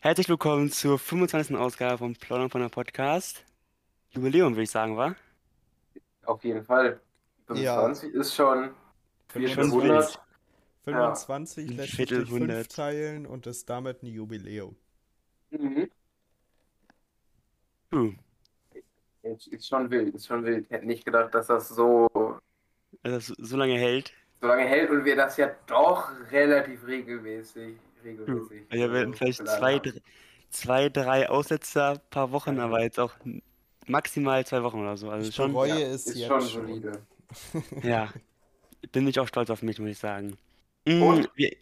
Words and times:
Herzlich 0.00 0.28
willkommen 0.28 0.70
zur 0.70 0.98
25. 0.98 1.56
Ausgabe 1.56 1.98
von 1.98 2.14
Plaudern 2.14 2.50
von 2.50 2.60
der 2.62 2.68
Podcast. 2.68 3.44
Jubiläum, 4.10 4.54
würde 4.54 4.62
ich 4.62 4.70
sagen, 4.70 4.96
wa? 4.96 5.14
Auf 6.24 6.42
jeden 6.44 6.64
Fall. 6.64 7.00
Ja. 7.54 7.74
25 7.80 8.14
ist 8.14 8.34
schon 8.34 8.70
400. 9.28 10.18
25 10.84 11.68
Ein 11.70 11.76
lässt 11.76 11.96
sich 11.96 12.08
durch 12.08 12.28
fünf 12.28 12.30
hundert. 12.30 12.74
teilen 12.74 13.26
und 13.26 13.46
ist 13.46 13.68
damit 13.68 14.02
ein 14.02 14.06
Jubiläum. 14.06 14.76
Mhm. 15.50 15.90
Puh, 17.90 18.12
Ist, 19.22 19.48
ist 19.48 19.66
schon 19.68 19.90
wild, 19.90 20.14
ist 20.14 20.26
schon 20.26 20.44
wild. 20.44 20.64
Ich 20.64 20.70
hätte 20.70 20.86
nicht 20.86 21.04
gedacht, 21.04 21.34
dass 21.34 21.48
das 21.48 21.68
so, 21.68 22.08
dass 23.02 23.26
das 23.26 23.36
so 23.36 23.56
lange 23.56 23.76
hält. 23.76 24.12
so 24.40 24.46
lange 24.46 24.62
hält 24.64 24.90
und 24.90 25.04
wir 25.04 25.16
das 25.16 25.36
ja 25.36 25.50
doch 25.66 26.08
relativ 26.30 26.86
regelmäßig, 26.86 27.76
regelmäßig. 28.02 28.66
Wir 28.70 28.92
werden 28.92 29.14
vielleicht 29.14 29.46
zwei, 29.46 29.74
haben. 29.74 29.82
dr- 29.82 30.02
zwei, 30.50 30.88
drei 30.88 31.28
Aussetzer, 31.28 32.00
paar 32.10 32.32
Wochen, 32.32 32.56
Ja. 32.56 32.64
aber 32.64 32.82
jetzt 32.82 32.98
auch 32.98 33.14
maximal 33.86 34.44
zwei 34.46 34.62
Wochen 34.62 34.80
oder 34.80 34.96
so. 34.96 35.10
Also 35.10 35.28
Ich 35.28 35.34
schon, 35.34 35.52
bereue 35.52 35.68
Ja, 35.68 35.86
es 35.88 36.06
ist 36.06 36.16
jetzt 36.16 36.28
schon 36.28 36.40
solide. 36.42 37.02
ja, 37.82 38.08
bin 38.92 39.06
ich 39.08 39.18
auch 39.20 39.28
stolz 39.28 39.50
auf 39.50 39.62
mich, 39.62 39.78
muss 39.78 39.90
ich 39.90 39.98
sagen. 39.98 40.36
Mm, 40.86 41.02
Und? 41.02 41.30
wir, 41.34 41.56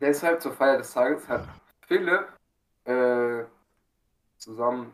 Deshalb 0.00 0.42
zur 0.42 0.52
Feier 0.52 0.78
des 0.78 0.92
Tages 0.92 1.26
hat 1.26 1.48
Philipp 1.86 2.26
äh, 2.84 3.44
zusammen 4.36 4.92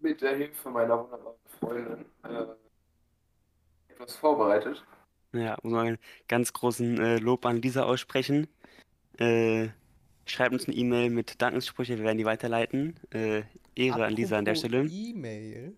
mit 0.00 0.20
der 0.20 0.36
Hilfe 0.36 0.70
meiner 0.70 0.98
wunderbaren 0.98 1.36
Freundin 1.60 2.04
äh, 2.24 2.44
etwas 3.92 4.16
vorbereitet. 4.16 4.84
ja, 5.32 5.56
muss 5.62 5.72
man 5.72 5.86
einen 5.86 5.98
ganz 6.26 6.52
großen 6.52 6.98
äh, 7.00 7.18
Lob 7.18 7.46
an 7.46 7.62
Lisa 7.62 7.84
aussprechen. 7.84 8.48
Äh, 9.18 9.68
schreibt 10.26 10.52
uns 10.52 10.66
eine 10.66 10.76
E-Mail 10.76 11.10
mit 11.10 11.40
Dankenssprüche, 11.40 11.98
wir 11.98 12.04
werden 12.04 12.18
die 12.18 12.24
weiterleiten. 12.24 12.98
Äh, 13.10 13.42
Ehre 13.74 14.06
an 14.06 14.14
Lisa 14.14 14.38
an 14.38 14.44
der 14.44 14.54
Apropos 14.54 14.70
Stelle. 14.70 14.88
E-Mail. 14.88 15.76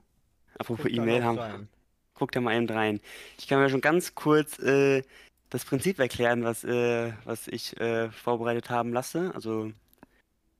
Apropos 0.58 0.90
E-Mail 0.90 1.24
haben, 1.24 1.38
rein. 1.38 1.68
Guck 2.14 2.32
da 2.32 2.40
mal 2.40 2.56
eben 2.56 2.68
rein. 2.68 3.00
Ich 3.38 3.46
kann 3.46 3.60
mir 3.60 3.70
schon 3.70 3.80
ganz 3.80 4.14
kurz 4.14 4.58
äh, 4.58 5.02
das 5.48 5.64
Prinzip 5.64 5.98
erklären, 5.98 6.44
was, 6.44 6.64
äh, 6.64 7.12
was 7.24 7.48
ich 7.48 7.78
äh, 7.80 8.10
vorbereitet 8.10 8.70
haben 8.70 8.92
lasse. 8.92 9.32
Also 9.34 9.72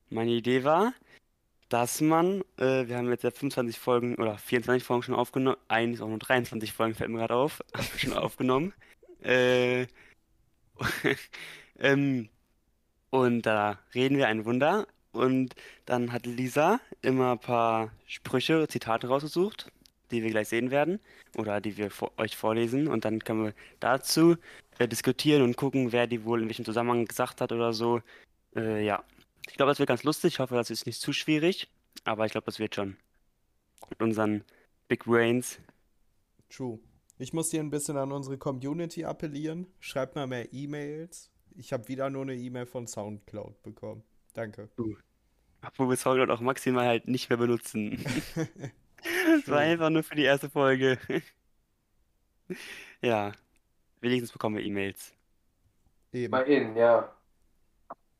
meine 0.09 0.31
Idee 0.31 0.63
war, 0.63 0.93
dass 1.69 2.01
man, 2.01 2.41
äh, 2.57 2.87
wir 2.87 2.97
haben 2.97 3.09
jetzt 3.09 3.23
ja 3.23 3.31
25 3.31 3.79
Folgen 3.79 4.15
oder 4.15 4.37
24 4.37 4.83
Folgen 4.83 5.03
schon 5.03 5.15
aufgenommen, 5.15 5.57
eigentlich 5.67 6.01
auch 6.01 6.09
nur 6.09 6.19
23 6.19 6.73
Folgen, 6.73 6.95
fällt 6.95 7.09
mir 7.09 7.19
gerade 7.19 7.35
auf, 7.35 7.61
schon 7.97 8.13
aufgenommen. 8.13 8.73
Äh, 9.23 9.87
ähm, 11.79 12.29
und 13.11 13.43
da 13.43 13.77
reden 13.93 14.17
wir 14.17 14.27
ein 14.27 14.45
Wunder. 14.45 14.87
Und 15.11 15.55
dann 15.85 16.13
hat 16.13 16.25
Lisa 16.25 16.79
immer 17.01 17.33
ein 17.33 17.39
paar 17.39 17.91
Sprüche, 18.07 18.67
Zitate 18.69 19.07
rausgesucht, 19.07 19.71
die 20.09 20.23
wir 20.23 20.29
gleich 20.29 20.47
sehen 20.47 20.71
werden 20.71 20.99
oder 21.37 21.59
die 21.61 21.77
wir 21.77 21.91
vor 21.91 22.13
euch 22.17 22.35
vorlesen. 22.37 22.87
Und 22.87 23.05
dann 23.05 23.19
können 23.19 23.43
wir 23.43 23.53
dazu 23.81 24.37
äh, 24.79 24.87
diskutieren 24.87 25.41
und 25.41 25.57
gucken, 25.57 25.91
wer 25.91 26.07
die 26.07 26.23
wohl 26.23 26.41
in 26.41 26.47
welchem 26.47 26.65
Zusammenhang 26.65 27.05
gesagt 27.05 27.41
hat 27.41 27.51
oder 27.51 27.73
so. 27.73 28.01
Äh, 28.55 28.85
ja, 28.85 29.03
ich 29.47 29.55
glaube, 29.55 29.71
das 29.71 29.79
wird 29.79 29.89
ganz 29.89 30.03
lustig. 30.03 30.35
Ich 30.35 30.39
hoffe, 30.39 30.55
das 30.55 30.69
ist 30.69 30.85
nicht 30.85 31.01
zu 31.01 31.11
schwierig, 31.11 31.67
aber 32.05 32.25
ich 32.25 32.31
glaube, 32.31 32.45
das 32.45 32.59
wird 32.59 32.75
schon. 32.75 32.95
Mit 33.89 34.01
unseren 34.01 34.45
Big 34.87 35.03
Brains. 35.03 35.59
True. 36.49 36.79
Ich 37.17 37.33
muss 37.33 37.51
hier 37.51 37.59
ein 37.59 37.69
bisschen 37.69 37.97
an 37.97 38.13
unsere 38.13 38.37
Community 38.37 39.03
appellieren. 39.03 39.67
Schreibt 39.79 40.15
mal 40.15 40.27
mehr 40.27 40.53
E-Mails. 40.53 41.30
Ich 41.55 41.73
habe 41.73 41.87
wieder 41.87 42.09
nur 42.09 42.23
eine 42.23 42.35
E-Mail 42.35 42.65
von 42.65 42.87
Soundcloud 42.87 43.61
bekommen. 43.63 44.03
Danke. 44.33 44.69
Obwohl 45.61 45.89
wir 45.89 45.97
Soundcloud 45.97 46.29
auch 46.29 46.41
maximal 46.41 46.87
halt 46.87 47.07
nicht 47.07 47.29
mehr 47.29 47.37
benutzen. 47.37 48.03
Das 49.25 49.47
war 49.47 49.59
einfach 49.61 49.89
nur 49.89 50.03
für 50.03 50.13
die 50.13 50.23
erste 50.23 50.49
Folge. 50.49 50.99
Ja, 53.01 53.31
wenigstens 54.01 54.31
bekommen 54.31 54.57
wir 54.57 54.63
E-Mails. 54.63 55.13
Eben. 56.11 56.25
Immerhin, 56.25 56.75
ja. 56.75 57.15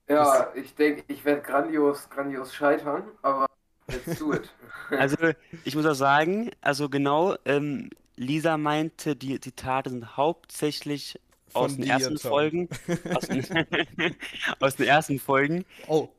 Ja, 0.08 0.52
ich 0.56 0.74
denke, 0.74 1.04
ich 1.08 1.24
werde 1.24 1.42
grandios, 1.42 2.10
grandios 2.10 2.54
scheitern, 2.54 3.04
aber 3.22 3.46
let's 3.88 4.18
do 4.18 4.34
it. 4.34 4.50
Also, 4.90 5.18
ich 5.64 5.76
muss 5.76 5.86
auch 5.86 5.94
sagen, 5.94 6.52
also 6.62 6.90
genau, 6.90 7.36
ähm, 7.46 7.90
Lisa 8.16 8.58
meinte, 8.58 9.16
die 9.16 9.40
Zitate 9.40 9.90
sind 9.90 10.18
hauptsächlich 10.18 11.20
aus 11.54 11.76
den 11.76 11.86
ersten 11.86 12.16
Tom. 12.16 12.32
Folgen. 12.32 12.70
Aus 13.14 13.28
den, 13.28 13.46
aus 14.60 14.76
den 14.76 14.88
ersten 14.88 15.20
Folgen. 15.20 15.66
Oh, 15.88 16.10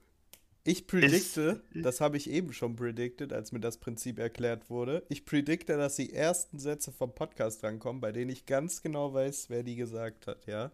ich 0.65 0.87
predikte, 0.87 1.61
das 1.75 2.01
habe 2.01 2.17
ich 2.17 2.31
eben 2.31 2.53
schon 2.53 2.77
predicted, 2.77 3.33
als 3.33 3.51
mir 3.51 3.59
das 3.59 3.79
Prinzip 3.79 4.21
erklärt 4.21 4.71
wurde. 4.71 5.05
Ich 5.09 5.25
predikte, 5.25 5.77
dass 5.77 5.97
die 5.97 6.13
ersten 6.13 6.61
Sätze 6.61 6.93
vom 6.93 7.13
Podcast 7.15 7.65
rankommen, 7.65 8.01
bei 8.01 8.13
denen 8.13 8.31
ich 8.31 8.47
ganz 8.47 8.81
genau 8.81 9.13
weiß, 9.13 9.51
wer 9.51 9.65
die 9.65 9.75
gesagt 9.75 10.29
hat, 10.29 10.47
ja? 10.47 10.71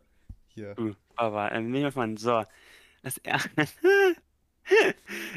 Hier. 0.48 0.78
Uh, 0.78 0.92
aber, 1.16 1.52
ähm, 1.52 1.72
bin 1.72 1.86
ich 1.86 1.94
mal. 1.94 2.18
So, 2.18 2.44
das 3.02 3.16
erste. 3.22 3.50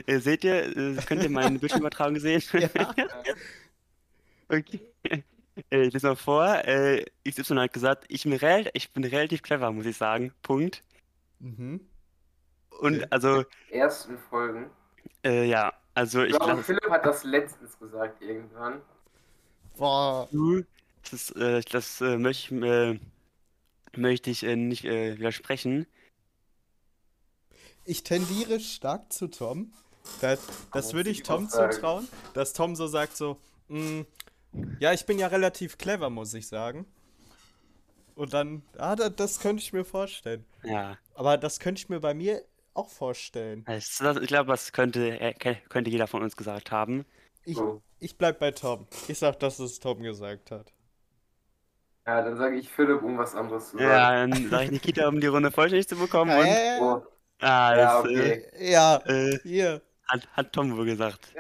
Äh, 0.05 0.19
Seht 0.19 0.43
ihr, 0.43 0.75
äh, 0.75 0.95
könnt 1.05 1.23
ihr 1.23 1.29
meinen 1.29 1.57
Bildschirmübertragung 1.61 2.19
sehen? 2.19 2.43
Ja. 2.51 2.69
Okay. 4.49 5.23
Äh, 5.69 5.83
Ich 5.87 5.93
lese 5.93 6.07
mal 6.07 6.15
vor. 6.15 6.45
Äh, 6.65 7.05
XY 7.27 7.55
hat 7.55 7.73
gesagt, 7.73 8.05
ich 8.07 8.23
bin, 8.23 8.33
rel 8.33 8.69
ich 8.73 8.91
bin 8.91 9.03
relativ 9.03 9.41
clever, 9.41 9.71
muss 9.71 9.85
ich 9.85 9.97
sagen. 9.97 10.33
Punkt. 10.41 10.83
Mhm. 11.39 11.81
Und 12.79 12.95
Okay. 12.97 13.07
also, 13.09 13.45
Ersten 13.69 14.17
Folgen. 14.17 14.69
äh, 15.23 15.45
ja, 15.45 15.73
also 15.93 16.23
Ich 16.23 16.31
ich 16.33 16.39
glaube, 16.39 16.63
Philipp 16.63 16.89
hat 16.89 17.05
das 17.05 17.23
letztens 17.23 17.77
gesagt 17.77 18.21
irgendwann. 18.21 18.81
Boah. 19.77 20.27
Das, 21.09 21.31
äh, 21.31 21.61
das 21.71 22.01
äh, 22.01 22.17
möchte 22.17 22.55
ich, 22.55 22.61
äh, 22.63 22.99
möchte 23.97 24.29
ich 24.29 24.43
äh, 24.43 24.55
nicht 24.55 24.85
äh, 24.85 25.17
widersprechen. 25.17 25.85
Ich 27.83 28.03
tendiere 28.03 28.59
stark 28.59 29.11
zu 29.11 29.27
Tom. 29.27 29.71
Das, 30.19 30.39
das 30.71 30.93
würde 30.93 31.09
ich 31.09 31.23
Tom 31.23 31.47
zutrauen, 31.49 32.07
dass 32.33 32.53
Tom 32.53 32.75
so 32.75 32.87
sagt 32.87 33.15
so, 33.17 33.37
"Mm, 33.67 34.01
ja, 34.79 34.93
ich 34.93 35.05
bin 35.05 35.19
ja 35.19 35.27
relativ 35.27 35.77
clever, 35.77 36.09
muss 36.09 36.33
ich 36.33 36.47
sagen. 36.47 36.85
Und 38.15 38.33
dann, 38.33 38.61
ah, 38.77 38.95
da, 38.95 39.09
das 39.09 39.39
könnte 39.39 39.63
ich 39.63 39.73
mir 39.73 39.85
vorstellen. 39.85 40.45
Ja, 40.63 40.97
Aber 41.15 41.37
das 41.37 41.59
könnte 41.59 41.79
ich 41.79 41.89
mir 41.89 41.99
bei 41.99 42.13
mir 42.13 42.43
auch 42.73 42.89
vorstellen. 42.89 43.63
das, 43.65 43.97
das, 43.97 44.17
ich 44.17 44.27
glaube, 44.27 44.49
das 44.49 44.71
könnte, 44.73 45.19
äh, 45.19 45.33
könnte 45.69 45.89
jeder 45.89 46.07
von 46.07 46.21
uns 46.21 46.35
gesagt 46.35 46.71
haben. 46.71 47.05
Ich, 47.45 47.57
ich 47.99 48.17
bleib 48.17 48.39
bei 48.39 48.51
Tom. 48.51 48.87
Ich 49.07 49.19
sag, 49.19 49.39
dass 49.39 49.59
es 49.59 49.79
Tom 49.79 50.01
gesagt 50.03 50.51
hat. 50.51 50.71
Ja, 52.05 52.21
dann 52.23 52.37
sage 52.37 52.57
ich 52.57 52.69
Philipp, 52.69 53.01
um 53.03 53.17
was 53.17 53.35
anderes 53.35 53.69
zu 53.71 53.77
sagen. 53.77 53.89
Ja, 53.89 54.11
dann 54.27 54.49
sage 54.49 54.65
ich 54.65 54.71
Nikita, 54.71 55.07
um 55.07 55.19
die 55.21 55.27
Runde 55.27 55.51
vollständig 55.51 55.87
zu 55.87 55.95
bekommen. 55.95 56.31
Und, 56.37 56.45
Äh, 56.45 56.79
Oh, 56.81 57.01
ah, 57.39 57.75
ja, 57.75 57.75
das 57.75 57.95
okay. 58.05 58.45
ja, 58.59 58.95
äh, 59.05 59.29
äh, 59.35 59.39
hier. 59.43 59.81
hat, 60.07 60.27
hat 60.33 60.53
Tom 60.53 60.75
wohl 60.77 60.85
gesagt. 60.85 61.33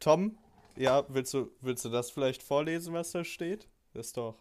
Tom, 0.00 0.36
ja, 0.76 1.04
willst 1.08 1.34
du, 1.34 1.50
willst 1.60 1.84
du 1.84 1.88
das 1.88 2.10
vielleicht 2.10 2.42
vorlesen, 2.42 2.94
was 2.94 3.12
da 3.12 3.24
steht? 3.24 3.68
Das 3.92 4.06
ist 4.06 4.16
doch. 4.16 4.36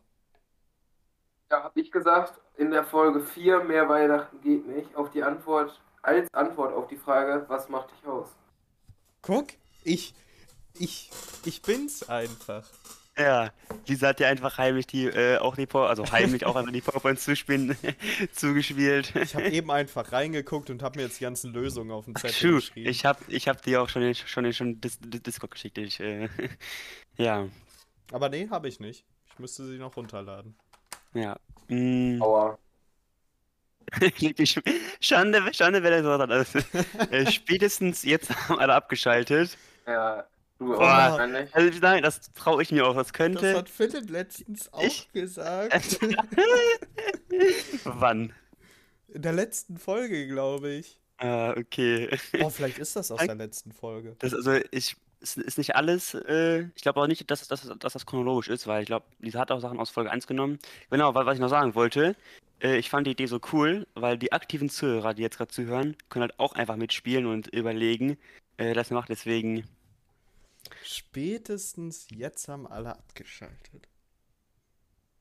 Ja, 1.51 1.63
habe 1.63 1.79
ich 1.79 1.91
gesagt, 1.91 2.39
in 2.57 2.71
der 2.71 2.83
Folge 2.83 3.21
4, 3.21 3.63
mehr 3.63 3.87
Weihnachten 3.87 4.41
geht 4.41 4.67
nicht, 4.67 4.95
auf 4.95 5.11
die 5.11 5.23
Antwort, 5.23 5.79
als 6.01 6.27
Antwort 6.33 6.73
auf 6.73 6.87
die 6.87 6.97
Frage, 6.97 7.45
was 7.47 7.69
macht 7.69 7.91
dich 7.91 8.07
aus? 8.07 8.29
Guck, 9.21 9.47
ich, 9.83 10.15
ich, 10.73 11.11
ich 11.45 11.61
bin's 11.61 12.09
einfach. 12.09 12.67
Ja, 13.17 13.51
Lisa 13.87 14.07
hat 14.07 14.19
ja 14.19 14.27
einfach 14.27 14.57
heimlich 14.57 14.87
die, 14.87 15.05
äh, 15.05 15.37
auch 15.37 15.55
die 15.55 15.67
Power, 15.67 15.87
also 15.87 16.03
heimlich 16.11 16.45
auch 16.47 16.55
einfach 16.55 16.71
die 16.71 16.81
PowerPoints 16.81 17.23
zuspielen, 17.25 17.77
zugespielt. 18.33 19.15
Ich 19.15 19.35
habe 19.35 19.49
eben 19.49 19.69
einfach 19.69 20.11
reingeguckt 20.11 20.71
und 20.71 20.81
habe 20.81 20.97
mir 20.97 21.05
jetzt 21.05 21.19
die 21.19 21.23
ganzen 21.23 21.53
Lösungen 21.53 21.91
auf 21.91 22.05
dem 22.05 22.15
Zettel 22.15 22.39
True, 22.49 22.55
geschrieben. 22.55 22.89
ich 22.89 23.05
hab, 23.05 23.19
ich 23.29 23.47
hab 23.47 23.61
dir 23.61 23.83
auch 23.83 23.89
schon, 23.89 24.01
in- 24.01 24.15
schon, 24.15 24.51
schon 24.51 24.81
Dis 24.81 24.99
Dis- 24.99 25.21
Discord 25.21 25.51
geschickt. 25.51 25.77
Ich, 25.77 25.99
äh, 25.99 26.27
ja, 27.17 27.47
Aber 28.11 28.29
nee, 28.29 28.47
habe 28.49 28.67
ich 28.67 28.79
nicht. 28.79 29.05
Ich 29.31 29.37
müsste 29.39 29.65
sie 29.67 29.77
noch 29.77 29.95
runterladen. 29.95 30.55
ja. 31.13 31.37
Mm. 31.67 32.19
Aua. 32.21 32.57
Die 34.19 34.33
Sch- 34.47 34.63
Schande, 35.01 35.53
Schande, 35.53 35.83
wer 35.83 35.91
das 35.91 36.01
gesagt 36.01 36.21
hat. 36.23 36.31
Also, 36.31 36.59
äh, 37.11 37.31
spätestens 37.31 38.01
jetzt 38.03 38.31
haben 38.49 38.59
alle 38.59 38.73
abgeschaltet. 38.73 39.55
Ja, 39.85 40.25
du 40.59 40.73
auch 40.73 40.79
Boah. 40.79 40.87
wahrscheinlich. 40.87 41.53
Also 41.55 41.79
nein, 41.81 42.03
das 42.03 42.21
traue 42.33 42.61
ich 42.63 42.71
mir 42.71 42.85
auch. 42.87 42.95
Das 42.95 43.07
Das 43.07 43.13
könnte. 43.13 43.55
hat 43.57 43.69
Philipp 43.69 44.09
letztens 44.09 44.71
auch 44.73 44.83
Ich- 44.83 45.11
gesagt. 45.11 45.99
Wann? 47.83 48.33
In 49.13 49.21
der 49.21 49.33
letzten 49.33 49.77
Folge, 49.77 50.27
glaube 50.27 50.69
ich. 50.71 50.99
Ah, 51.17 51.51
okay. 51.51 52.09
Oh, 52.41 52.49
vielleicht 52.49 52.79
ist 52.79 52.95
das 52.95 53.11
aus 53.11 53.19
der 53.19 53.35
letzten 53.35 53.71
Folge. 53.71 54.15
Das, 54.19 54.33
also 54.33 54.53
ich, 54.71 54.95
ist, 55.19 55.37
ist 55.37 55.57
nicht 55.57 55.75
alles. 55.75 56.13
Äh, 56.15 56.63
ich 56.75 56.81
glaube 56.81 56.99
auch 56.99 57.07
nicht, 57.07 57.29
dass, 57.29 57.47
dass, 57.47 57.69
dass 57.79 57.93
das 57.93 58.05
chronologisch 58.05 58.49
ist, 58.49 58.67
weil 58.67 58.81
ich 58.81 58.87
glaube, 58.87 59.05
Lisa 59.19 59.39
hat 59.39 59.51
auch 59.51 59.59
Sachen 59.61 59.79
aus 59.79 59.89
Folge 59.89 60.11
1 60.11 60.27
genommen. 60.27 60.59
Genau, 60.89 61.13
was, 61.15 61.25
was 61.25 61.35
ich 61.35 61.41
noch 61.41 61.49
sagen 61.49 61.75
wollte. 61.75 62.15
Äh, 62.61 62.77
ich 62.77 62.89
fand 62.89 63.05
die 63.07 63.11
Idee 63.11 63.27
so 63.27 63.39
cool, 63.53 63.87
weil 63.93 64.17
die 64.17 64.31
aktiven 64.33 64.69
Zuhörer, 64.69 65.13
die 65.13 65.21
jetzt 65.21 65.37
gerade 65.37 65.51
zuhören, 65.51 65.95
können 66.09 66.23
halt 66.23 66.39
auch 66.39 66.53
einfach 66.53 66.75
mitspielen 66.75 67.25
und 67.27 67.47
überlegen, 67.47 68.17
äh, 68.57 68.73
das 68.73 68.89
macht. 68.89 69.09
Deswegen, 69.09 69.63
Spätestens 70.83 72.07
jetzt 72.09 72.47
haben 72.47 72.67
alle 72.67 72.95
abgeschaltet. 72.97 73.87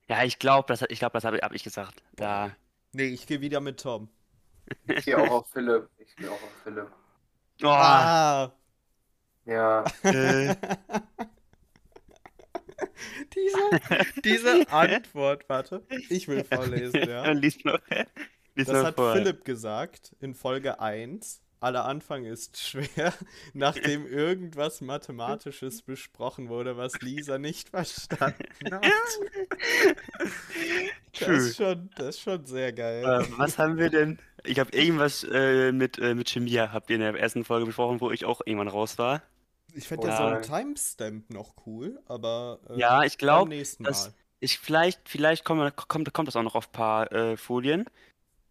ja, 0.08 0.24
ich 0.24 0.38
glaube, 0.38 0.66
das, 0.68 0.82
ich 0.88 0.98
glaub, 0.98 1.12
das 1.12 1.24
habe 1.24 1.38
hab 1.38 1.52
ich 1.52 1.62
gesagt. 1.64 2.02
Da, 2.16 2.54
Nee, 2.92 3.06
ich 3.06 3.26
gehe 3.26 3.40
wieder 3.40 3.60
mit 3.60 3.80
Tom. 3.80 4.10
Ich 4.86 5.04
gehe 5.06 5.16
auch 5.18 5.30
auf 5.30 5.48
Philipp. 5.50 5.88
Ich 5.98 6.14
gehe 6.14 6.30
auch 6.30 6.34
auf 6.34 6.52
Philipp. 6.62 6.88
oh, 7.62 7.66
Ah! 7.68 8.52
Ja. 9.44 9.84
äh, 10.02 10.54
Diese, 13.34 14.20
diese 14.22 14.68
Antwort, 14.70 15.48
warte. 15.48 15.84
Ich 16.08 16.28
will 16.28 16.44
vorlesen, 16.44 17.08
ja. 17.08 17.30
lies 17.32 17.64
noch, 17.64 17.78
lies 18.54 18.66
Das 18.66 18.84
hat 18.84 18.94
vor. 18.94 19.14
Philipp 19.14 19.44
gesagt 19.44 20.14
in 20.20 20.34
Folge 20.34 20.80
1. 20.80 21.42
Aller 21.62 21.84
Anfang 21.84 22.24
ist 22.24 22.58
schwer, 22.58 23.12
nachdem 23.54 24.06
irgendwas 24.06 24.80
Mathematisches 24.80 25.82
besprochen 25.82 26.48
wurde, 26.48 26.76
was 26.76 27.00
Lisa 27.00 27.38
nicht 27.38 27.68
verstanden 27.70 28.44
hat. 28.70 28.84
Das 31.18 31.28
ist 31.28 31.56
schon, 31.56 31.90
das 31.96 32.16
ist 32.16 32.20
schon 32.20 32.46
sehr 32.46 32.72
geil. 32.72 33.04
Äh, 33.04 33.26
was 33.36 33.58
haben 33.58 33.76
wir 33.76 33.90
denn? 33.90 34.18
Ich 34.44 34.58
habe 34.58 34.74
irgendwas 34.76 35.24
äh, 35.30 35.70
mit, 35.70 35.98
äh, 35.98 36.14
mit 36.14 36.30
Chemie, 36.30 36.58
habt 36.58 36.88
ihr 36.90 36.96
in 36.96 37.02
der 37.02 37.14
ersten 37.14 37.44
Folge 37.44 37.66
besprochen, 37.66 38.00
wo 38.00 38.10
ich 38.10 38.24
auch 38.24 38.40
irgendwann 38.44 38.68
raus 38.68 38.98
war. 38.98 39.22
Ich 39.74 39.86
fände 39.88 40.08
ja 40.08 40.16
so 40.16 40.22
ein 40.24 40.42
Timestamp 40.42 41.30
noch 41.30 41.54
cool, 41.66 42.00
aber 42.06 42.60
äh, 42.70 42.78
Ja, 42.78 43.02
ich 43.04 43.18
glaube, 43.18 43.50
nächsten 43.50 43.84
das- 43.84 44.06
Mal. 44.06 44.14
ich 44.40 44.58
vielleicht, 44.58 45.08
vielleicht 45.08 45.44
kommt, 45.44 45.76
kommt, 45.88 46.12
kommt 46.12 46.28
das 46.28 46.36
auch 46.36 46.42
noch 46.42 46.54
auf 46.54 46.68
ein 46.68 46.72
paar 46.72 47.12
äh, 47.12 47.36
Folien, 47.36 47.84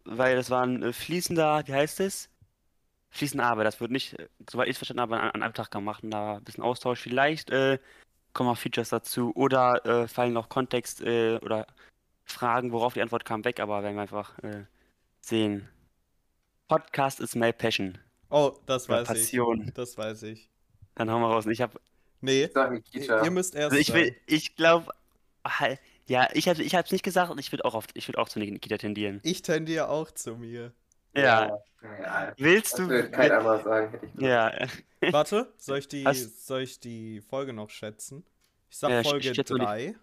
weil 0.04 0.36
das 0.36 0.48
war 0.50 0.62
ein 0.64 0.82
äh, 0.82 0.92
fließender, 0.92 1.64
wie 1.66 1.74
heißt 1.74 2.00
es? 2.00 2.28
Fließende 3.12 3.44
Arbeit. 3.44 3.66
Das 3.66 3.80
wird 3.80 3.90
nicht, 3.90 4.18
äh, 4.18 4.28
soweit 4.50 4.66
ich 4.66 4.72
es 4.72 4.78
verstanden 4.78 5.02
habe, 5.02 5.20
an, 5.20 5.30
an 5.30 5.42
einem 5.42 5.54
Tag 5.54 5.70
gemacht. 5.70 6.02
Und 6.02 6.10
da 6.10 6.36
ein 6.36 6.44
bisschen 6.44 6.64
Austausch. 6.64 7.00
Vielleicht 7.00 7.50
äh, 7.50 7.78
kommen 8.32 8.50
auch 8.50 8.58
Features 8.58 8.88
dazu 8.88 9.32
oder 9.36 9.84
äh, 9.86 10.08
fallen 10.08 10.32
noch 10.32 10.48
Kontext 10.48 11.02
äh, 11.02 11.36
oder 11.42 11.66
Fragen, 12.24 12.72
worauf 12.72 12.94
die 12.94 13.02
Antwort 13.02 13.24
kam, 13.24 13.44
weg, 13.44 13.60
aber 13.60 13.82
werden 13.82 13.96
wir 13.96 14.02
einfach 14.02 14.38
äh, 14.40 14.64
sehen. 15.20 15.68
Podcast 16.68 17.20
ist 17.20 17.36
my 17.36 17.52
passion. 17.52 17.98
Oh, 18.30 18.52
das 18.66 18.88
Oder 18.88 19.00
weiß 19.00 19.08
Passion. 19.08 19.64
ich. 19.68 19.74
Das 19.74 19.98
weiß 19.98 20.22
ich. 20.22 20.48
Dann 20.94 21.10
hauen 21.10 21.20
wir 21.20 21.28
raus. 21.28 21.46
Ich 21.46 21.60
habe 21.60 21.78
Nee, 22.22 22.48
Ich 22.92 23.08
ihr 23.08 23.30
müsst 23.30 23.54
erst 23.54 23.72
Also 23.72 23.76
ich 23.76 23.92
will, 23.92 24.14
ich 24.26 24.54
glaube, 24.54 24.92
ja, 26.06 26.28
ich 26.32 26.48
habe 26.48 26.62
ich 26.62 26.74
hab's 26.74 26.92
nicht 26.92 27.02
gesagt 27.02 27.30
und 27.30 27.38
ich 27.38 27.50
würde 27.50 27.64
auch 27.64 27.74
auf, 27.74 27.86
ich 27.94 28.08
würde 28.08 28.18
auch 28.18 28.28
zu 28.28 28.38
Nikita 28.38 28.78
tendieren. 28.78 29.20
Ich 29.24 29.42
tendiere 29.42 29.88
auch 29.88 30.10
zu 30.12 30.36
mir. 30.36 30.72
Ja. 31.14 31.58
Ja. 31.82 32.32
Willst 32.38 32.72
Das 32.74 32.80
du? 32.80 32.88
will 32.88 33.10
kein 33.10 33.32
anderer 33.32 33.62
sagen, 33.62 33.90
hätte 33.90 34.06
ich 34.06 34.12
gesagt. 34.14 34.72
Ja. 35.00 35.12
Warte, 35.12 35.52
soll 35.58 35.78
ich 35.78 35.88
die, 35.88 36.04
Hast- 36.04 36.46
soll 36.46 36.62
ich 36.62 36.78
die 36.80 37.20
Folge 37.20 37.52
noch 37.52 37.70
schätzen? 37.70 38.24
Ich 38.70 38.78
sag 38.78 38.90
Ja, 38.90 39.02
Folge 39.02 39.34
schätz 39.34 39.50
mal 39.50 39.58
die- 39.58 39.64
3. 39.92 39.94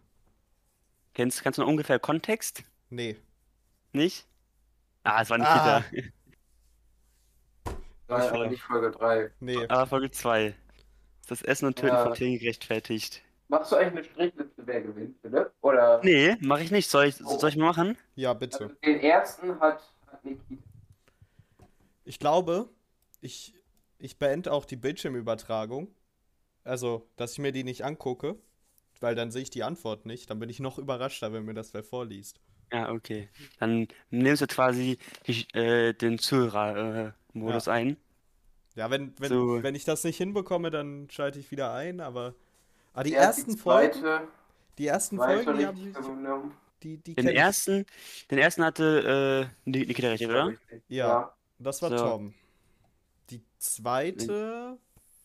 Kennst, 1.13 1.41
kannst 1.43 1.57
du 1.57 1.61
noch 1.63 1.69
ungefähr 1.69 1.99
Kontext? 1.99 2.63
Nee. 2.89 3.17
Nicht? 3.93 4.27
Ah, 5.03 5.21
es 5.21 5.29
war 5.29 5.39
Ah. 5.41 5.83
Nikita. 5.91 6.09
Nein, 8.07 8.21
aber 8.33 8.47
nicht 8.47 8.61
Folge 8.63 8.91
3. 8.91 9.31
Nee. 9.39 9.65
Aber 9.67 9.87
Folge 9.87 10.11
2. 10.11 10.55
Das 11.27 11.41
Essen 11.43 11.67
und 11.67 11.75
Töten 11.75 11.93
Ja. 11.95 12.03
von 12.03 12.13
Tieren 12.15 12.39
gerechtfertigt. 12.39 13.21
Machst 13.47 13.71
du 13.71 13.75
eigentlich 13.77 14.05
eine 14.17 14.31
Strichliste, 14.31 14.67
wer 14.67 14.81
gewinnt, 14.81 15.15
Philipp? 15.21 15.51
Oder? 15.61 16.01
Nee, 16.03 16.35
mache 16.41 16.63
ich 16.63 16.71
nicht. 16.71 16.89
Soll 16.89 17.05
ich, 17.05 17.15
soll 17.15 17.49
ich 17.49 17.55
mal 17.57 17.65
machen? 17.67 17.97
Ja, 18.15 18.33
bitte. 18.33 18.63
Also 18.65 18.75
den 18.83 18.99
ersten 18.99 19.59
hat, 19.59 19.81
hat 20.07 20.25
Nikita. 20.25 20.63
Ich 22.09 22.17
glaube, 22.17 22.67
ich, 23.21 23.53
ich 23.99 24.17
beende 24.17 24.51
auch 24.51 24.65
die 24.65 24.77
Bildschirmübertragung. 24.77 25.93
Also, 26.63 27.07
dass 27.17 27.33
ich 27.33 27.37
mir 27.37 27.51
die 27.51 27.63
nicht 27.63 27.85
angucke, 27.85 28.35
weil 28.99 29.13
dann 29.13 29.29
sehe 29.29 29.43
ich 29.43 29.51
die 29.51 29.61
Antwort 29.61 30.07
nicht. 30.07 30.27
Dann 30.27 30.39
bin 30.39 30.49
ich 30.49 30.59
noch 30.59 30.79
überraschter, 30.79 31.31
wenn 31.33 31.45
mir 31.45 31.53
das 31.53 31.71
wer 31.75 31.83
vorliest. 31.83 32.41
Ja, 32.73 32.91
okay. 32.91 33.29
Dann 33.59 33.87
nimmst 34.09 34.41
du 34.41 34.47
quasi 34.47 34.97
die, 35.27 35.45
äh, 35.53 35.93
den 35.93 36.17
Zuhörer-Modus 36.17 37.67
ein. 37.67 37.95
Ja, 38.73 38.89
wenn, 38.89 39.13
wenn, 39.19 39.29
So. 39.29 39.61
wenn 39.61 39.75
ich 39.75 39.85
das 39.85 40.03
nicht 40.03 40.17
hinbekomme, 40.17 40.71
dann 40.71 41.11
schalte 41.11 41.37
ich 41.37 41.51
wieder 41.51 41.73
ein, 41.73 41.99
aber. 41.99 42.33
Ah, 42.93 43.03
die 43.03 43.13
ersten 43.13 43.55
Folgen, 43.55 44.03
die 44.79 44.87
ersten 44.87 45.17
zweite 45.17 45.43
Folgen, 45.43 45.59
die 45.59 45.65
habe 45.67 45.77
richtig 45.77 45.95
ich, 45.99 46.07
genommen. 46.07 46.57
die, 46.81 46.97
die 46.97 47.13
Den 47.13 47.25
kenn 47.25 47.33
ich. 47.35 47.39
ersten, 47.39 47.85
den 48.31 48.39
ersten 48.39 48.65
hatte 48.65 49.49
äh, 49.65 49.69
Ni- 49.69 49.85
Nikita 49.85 50.07
recht, 50.07 50.25
oder? 50.25 50.47
Richtig. 50.47 50.81
Ja. 50.87 51.35
Das 51.59 51.81
war 51.81 51.89
So. 51.89 51.97
Tom. 51.97 52.33
Die 53.29 53.43
zweite 53.59 54.77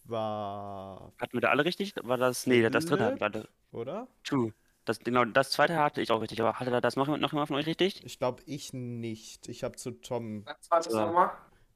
war, 0.04 1.12
Hatten 1.18 1.32
wir 1.34 1.40
da 1.40 1.48
alle 1.50 1.64
richtig? 1.64 1.94
War 2.02 2.16
das. 2.18 2.46
Nee, 2.46 2.68
das 2.70 2.86
dritte 2.86 3.04
Philipp? 3.06 3.20
war 3.20 3.30
das. 3.30 3.46
oder? 3.72 4.08
True. 4.24 4.52
Das, 4.84 4.98
genau, 5.00 5.24
das 5.24 5.50
zweite 5.50 5.76
hatte 5.78 6.00
ich 6.02 6.10
auch 6.12 6.20
richtig, 6.20 6.40
aber 6.42 6.58
hatte 6.60 6.70
da 6.70 6.80
das 6.80 6.96
noch, 6.96 7.08
noch 7.08 7.32
jemand 7.32 7.48
von 7.48 7.56
euch 7.56 7.66
richtig? 7.66 8.04
Ich 8.04 8.18
glaube, 8.18 8.42
ich 8.46 8.72
nicht. 8.72 9.48
Ich 9.48 9.64
habe 9.64 9.76
zu 9.76 9.92
Tom. 9.92 10.44
Was 10.44 10.70
war 10.70 10.80
das 10.82 10.92
So. 10.92 11.00
nochmal? 11.00 11.30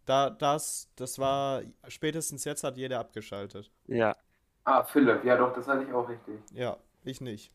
Da, 0.05 0.31
das, 0.31 0.91
das 0.97 1.19
war, 1.19 1.63
spätestens 1.89 2.45
jetzt 2.45 2.65
hat 2.65 2.77
jeder 2.79 2.99
abgeschaltet. 3.01 3.71
Ja. 3.87 4.17
Ah, 4.65 4.85
Philipp. 4.85 5.25
Ja, 5.25 5.37
doch, 5.37 5.53
das 5.53 5.67
hatte 5.69 5.85
ich 5.85 5.93
auch 5.93 6.09
richtig. 6.09 6.41
Ja, 6.53 6.79
ich 7.05 7.21
nicht. 7.21 7.53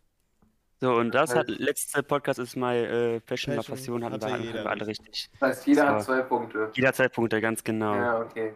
So, 0.84 0.96
und 0.96 1.16
das 1.16 1.34
hat, 1.34 1.48
heißt- 1.48 1.60
letzte 1.64 2.04
Podcast 2.04 2.40
ist 2.40 2.58
my 2.58 2.76
äh, 2.76 3.20
Passion, 3.22 3.56
my 3.56 3.64
Passion 3.64 4.04
hatte 4.04 4.20
wir, 4.28 4.38
jeder 4.38 4.70
alle 4.70 4.86
richtig. 4.86 5.30
Das 5.40 5.50
heißt, 5.50 5.68
jeder 5.68 5.84
So. 5.88 5.88
hat 5.94 6.04
zwei 6.04 6.22
Punkte. 6.24 6.72
Jeder 6.74 6.92
zwei 6.92 7.08
Punkte, 7.08 7.40
ganz 7.40 7.64
genau. 7.64 7.96
Ja, 7.96 8.20
okay. 8.20 8.54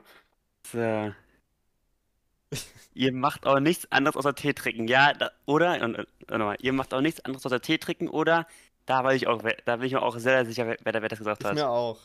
So. 0.70 1.14
Ihr 2.94 3.14
macht 3.14 3.48
auch 3.48 3.62
nichts 3.62 3.90
anderes 3.94 4.18
außer 4.18 4.36
Tee 4.36 4.54
trinken, 4.54 4.90
ja? 4.90 5.14
Da, 5.14 5.32
oder? 5.46 5.82
Und, 5.82 5.96
äh, 5.96 6.06
nochmal, 6.30 6.58
ihr 6.60 6.74
macht 6.74 6.94
auch 6.94 7.00
nichts 7.00 7.24
anderes 7.24 7.46
außer 7.46 7.62
Tee 7.62 7.78
trinken, 7.78 8.10
oder? 8.10 8.46
Da 8.86 9.06
war 9.06 9.14
ich 9.16 9.28
auch, 9.28 9.42
da 9.64 9.78
bin 9.78 9.86
ich 9.86 9.94
mir 9.94 10.02
auch 10.02 10.18
sehr 10.18 10.46
sicher, 10.46 10.68
wer, 10.68 10.78
wer 10.84 11.08
das 11.08 11.20
gesagt 11.20 11.42
Ich 11.44 11.48
hat. 11.48 11.56
mir 11.56 11.70
auch. 11.70 11.98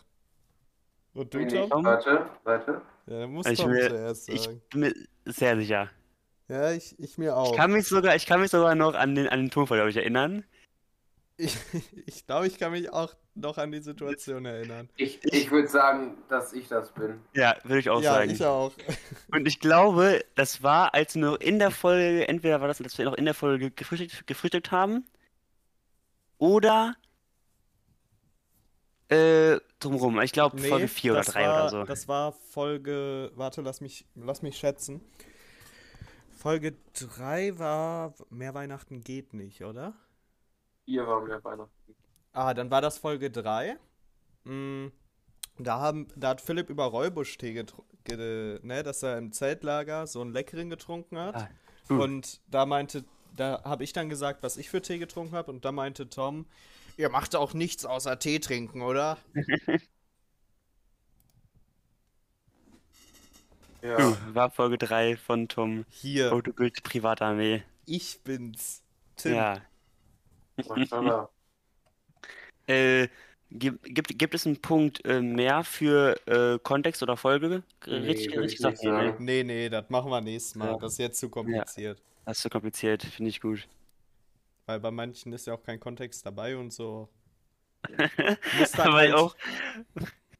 Und 1.14 1.34
du, 1.34 1.38
ich. 1.40 1.52
Tom? 1.68 1.84
Warte, 1.84 2.26
warte. 2.44 2.80
Ja, 3.06 3.18
dann 3.20 3.32
muss 3.32 3.46
Ich 3.46 3.58
Tom 3.58 3.72
will- 3.72 3.88
zuerst 3.88 4.28
Ich 4.28 4.42
sagen. 4.42 4.62
bin 4.70 4.80
mir 4.82 4.94
sehr 5.26 5.56
sicher. 5.56 5.90
Ja, 6.52 6.70
ich, 6.72 6.98
ich 6.98 7.16
mir 7.16 7.28
Ich 7.28 7.32
auch. 7.32 7.56
kann 7.56 7.72
mich 7.72 7.88
sogar, 7.88 8.14
ich 8.14 8.26
kann 8.26 8.38
mich 8.42 8.50
sogar 8.50 8.74
noch 8.74 8.94
an 8.94 9.14
den, 9.14 9.26
an 9.26 9.40
den 9.40 9.50
Tonfall, 9.50 9.78
glaube 9.78 9.88
ich, 9.88 9.96
erinnern. 9.96 10.44
Ich, 11.38 11.56
ich 12.06 12.26
glaube, 12.26 12.46
ich 12.46 12.58
kann 12.58 12.72
mich 12.72 12.92
auch 12.92 13.14
noch 13.34 13.56
an 13.56 13.72
die 13.72 13.80
Situation 13.80 14.44
erinnern. 14.44 14.90
Ich, 14.96 15.24
ich 15.24 15.50
würde 15.50 15.68
sagen, 15.68 16.18
dass 16.28 16.52
ich 16.52 16.68
das 16.68 16.92
bin. 16.92 17.22
Ja, 17.32 17.56
würde 17.64 17.78
ich 17.78 17.88
auch 17.88 18.02
ja, 18.02 18.12
sagen. 18.16 18.30
ich 18.30 18.44
auch. 18.44 18.72
Und 19.32 19.48
ich 19.48 19.60
glaube, 19.60 20.22
das 20.34 20.62
war, 20.62 20.92
als 20.92 21.14
wir 21.14 21.22
noch 21.22 21.40
in 21.40 21.58
der 21.58 21.70
Folge, 21.70 22.28
entweder 22.28 22.60
war 22.60 22.68
das, 22.68 22.76
dass 22.76 22.98
wir 22.98 23.06
noch 23.06 23.14
in 23.14 23.24
der 23.24 23.32
Folge 23.32 23.70
gefrühstückt, 23.70 24.26
gefrühstückt 24.26 24.70
haben, 24.70 25.06
oder 26.36 26.96
äh, 29.08 29.58
drumrum. 29.78 30.20
Ich 30.20 30.32
glaube, 30.32 30.60
Nee, 30.60 30.68
Folge 30.68 30.88
4 30.88 31.12
oder 31.12 31.20
das 31.22 31.32
3 31.32 31.46
war, 31.46 31.60
oder 31.62 31.68
so. 31.70 31.84
Das 31.84 32.08
war 32.08 32.32
Folge. 32.32 33.32
Warte, 33.36 33.62
lass 33.62 33.80
mich, 33.80 34.04
lass 34.14 34.42
mich 34.42 34.58
schätzen. 34.58 35.00
Folge 36.42 36.74
3 36.94 37.56
war. 37.60 38.14
Mehr 38.28 38.52
Weihnachten 38.52 39.04
geht 39.04 39.32
nicht, 39.32 39.62
oder? 39.62 39.94
Hier 40.86 41.06
waren 41.06 41.28
wir 41.28 41.42
Weihnachten. 41.44 41.94
Ah, 42.32 42.52
dann 42.52 42.68
war 42.68 42.80
das 42.80 42.98
Folge 42.98 43.30
3. 43.30 43.78
Mm, 44.42 44.88
da, 45.58 45.78
haben, 45.78 46.08
da 46.16 46.30
hat 46.30 46.40
Philipp 46.40 46.68
über 46.68 46.86
Räubusch-Tee 46.86 47.52
getrunken, 47.52 48.66
ne, 48.66 48.82
dass 48.82 49.04
er 49.04 49.18
im 49.18 49.30
Zeltlager 49.30 50.08
so 50.08 50.20
einen 50.20 50.32
leckeren 50.32 50.68
getrunken 50.68 51.16
hat. 51.16 51.36
Ah. 51.36 51.48
Und 51.88 52.40
da 52.50 52.66
meinte, 52.66 53.04
da 53.36 53.62
habe 53.62 53.84
ich 53.84 53.92
dann 53.92 54.08
gesagt, 54.08 54.42
was 54.42 54.56
ich 54.56 54.68
für 54.68 54.82
Tee 54.82 54.98
getrunken 54.98 55.36
habe. 55.36 55.52
Und 55.52 55.64
da 55.64 55.70
meinte 55.70 56.08
Tom, 56.08 56.46
ihr 56.96 57.08
macht 57.08 57.36
auch 57.36 57.54
nichts 57.54 57.86
außer 57.86 58.18
Tee 58.18 58.40
trinken, 58.40 58.82
oder? 58.82 59.16
Ja. 63.82 64.16
War 64.32 64.50
Folge 64.50 64.78
3 64.78 65.16
von 65.16 65.48
Tom. 65.48 65.84
Hier, 65.88 66.32
Autobild 66.32 66.82
Privatarmee. 66.82 67.62
ich 67.86 68.20
bin's. 68.22 68.82
Tim. 69.16 69.34
Ja. 69.34 69.60
Äh, 72.68 73.08
gibt, 73.50 73.82
gibt, 73.82 74.18
gibt 74.18 74.34
es 74.34 74.46
einen 74.46 74.60
Punkt 74.62 75.04
äh, 75.04 75.20
mehr 75.20 75.64
für 75.64 76.16
äh, 76.26 76.58
Kontext 76.60 77.02
oder 77.02 77.16
Folge? 77.16 77.64
Nee, 77.86 77.92
richtig, 77.92 78.32
gesagt, 78.56 78.78
nee, 78.82 78.90
ne? 78.90 79.16
Nee, 79.18 79.42
nee, 79.42 79.68
das 79.68 79.90
machen 79.90 80.10
wir 80.10 80.20
nächstes 80.20 80.54
Mal. 80.54 80.70
Ja. 80.70 80.78
Das 80.78 80.92
ist 80.92 80.98
jetzt 80.98 81.18
zu 81.18 81.28
kompliziert. 81.28 82.00
Das 82.24 82.36
ist 82.38 82.42
zu 82.42 82.50
kompliziert, 82.50 83.02
finde 83.02 83.30
ich 83.30 83.40
gut. 83.40 83.66
Weil 84.66 84.78
bei 84.78 84.92
manchen 84.92 85.32
ist 85.32 85.48
ja 85.48 85.54
auch 85.54 85.62
kein 85.62 85.80
Kontext 85.80 86.24
dabei 86.24 86.56
und 86.56 86.72
so. 86.72 87.08
Muss 88.58 88.70
dann 88.72 88.92
Weil 88.92 89.12
halt- 89.12 89.14
auch, 89.14 89.36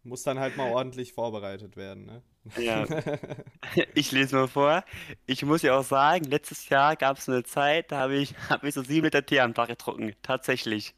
muss 0.04 0.23
dann 0.23 0.38
halt 0.38 0.56
mal 0.56 0.71
ordentlich 0.71 1.12
vorbereitet 1.12 1.76
werden, 1.76 2.06
ne? 2.06 2.23
Ja. 2.56 2.85
Ich 3.94 4.11
lese 4.12 4.37
mal 4.37 4.49
vor. 4.49 4.85
Ich 5.26 5.44
muss 5.44 5.62
ja 5.62 5.78
auch 5.78 5.85
sagen, 5.85 6.25
letztes 6.25 6.68
Jahr 6.68 6.97
gab 6.97 7.18
es 7.18 7.28
eine 7.28 7.44
Zeit, 7.44 7.92
da 7.92 8.00
habe 8.00 8.16
ich, 8.16 8.35
hab 8.50 8.64
ich 8.64 8.75
so 8.75 8.82
sieben 8.82 9.04
Liter 9.04 9.25
Tee 9.25 9.40
am 9.40 9.54
Tag 9.54 9.68
getrunken. 9.68 10.14
Tatsächlich. 10.23 10.94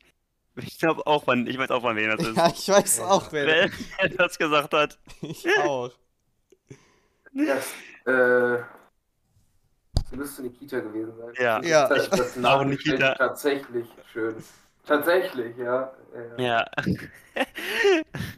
Ich 0.56 0.78
glaube 0.78 1.06
auch, 1.06 1.24
von, 1.24 1.46
ich 1.46 1.58
weiß 1.58 1.70
auch, 1.70 1.82
von 1.82 1.96
wem 1.96 2.16
das 2.16 2.26
ist. 2.28 2.36
Ja, 2.36 2.48
ich 2.48 2.68
weiß 2.68 3.00
auch, 3.00 3.30
wer. 3.32 3.70
Wer 4.00 4.08
das 4.10 4.38
gesagt 4.38 4.72
hat. 4.72 4.98
Ich 5.20 5.46
auch. 5.58 5.90
Das, 7.34 7.72
äh, 8.06 8.62
das 9.94 10.12
müsste 10.12 10.42
Nikita 10.42 10.80
gewesen 10.80 11.16
sein. 11.16 11.34
Ja. 11.38 11.62
Ja. 11.62 11.88
Das, 11.88 12.08
das 12.10 12.36
Auch 12.36 12.40
Name 12.40 12.66
Nikita. 12.66 13.12
ist 13.12 13.18
tatsächlich 13.18 13.86
schön. 14.12 14.36
Tatsächlich, 14.86 15.56
ja. 15.56 15.92
ja. 16.38 16.64
Ja. 16.64 16.64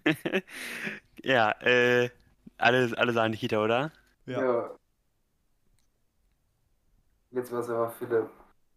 Ja, 1.24 1.52
äh, 1.62 2.10
alle, 2.58 2.96
alle 2.98 3.12
sagen 3.12 3.32
Nikita, 3.32 3.62
oder? 3.62 3.92
Ja. 4.26 4.44
Ja. 4.44 4.78
Jetzt 7.30 7.52
war 7.52 7.60
es 7.60 7.68
aber 7.70 7.90
Philipp. 7.90 8.28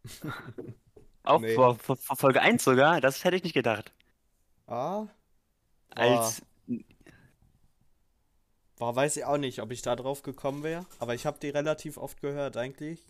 Auch 1.23 1.45
Nee. 1.45 1.47
vor, 1.47 1.77
vor, 1.79 1.95
vor 1.97 2.17
Folge 2.17 2.41
1 2.41 2.63
sogar? 2.63 2.99
Das 3.01 3.23
hätte 3.23 3.37
ich 3.37 3.43
nicht 3.43 3.53
gedacht. 3.53 3.93
Ah, 4.67 5.09
Als, 5.95 6.41
boah, 8.77 8.95
weiß 8.95 9.17
ich 9.17 9.25
auch 9.25 9.37
nicht, 9.37 9.61
ob 9.61 9.71
ich 9.71 9.81
da 9.83 9.95
drauf 9.95 10.23
gekommen 10.23 10.63
wäre. 10.63 10.85
Aber 10.99 11.13
ich 11.15 11.25
habe 11.27 11.39
die 11.39 11.49
relativ 11.49 11.97
oft 11.97 12.19
gehört. 12.21 12.57
Eigentlich, 12.57 13.05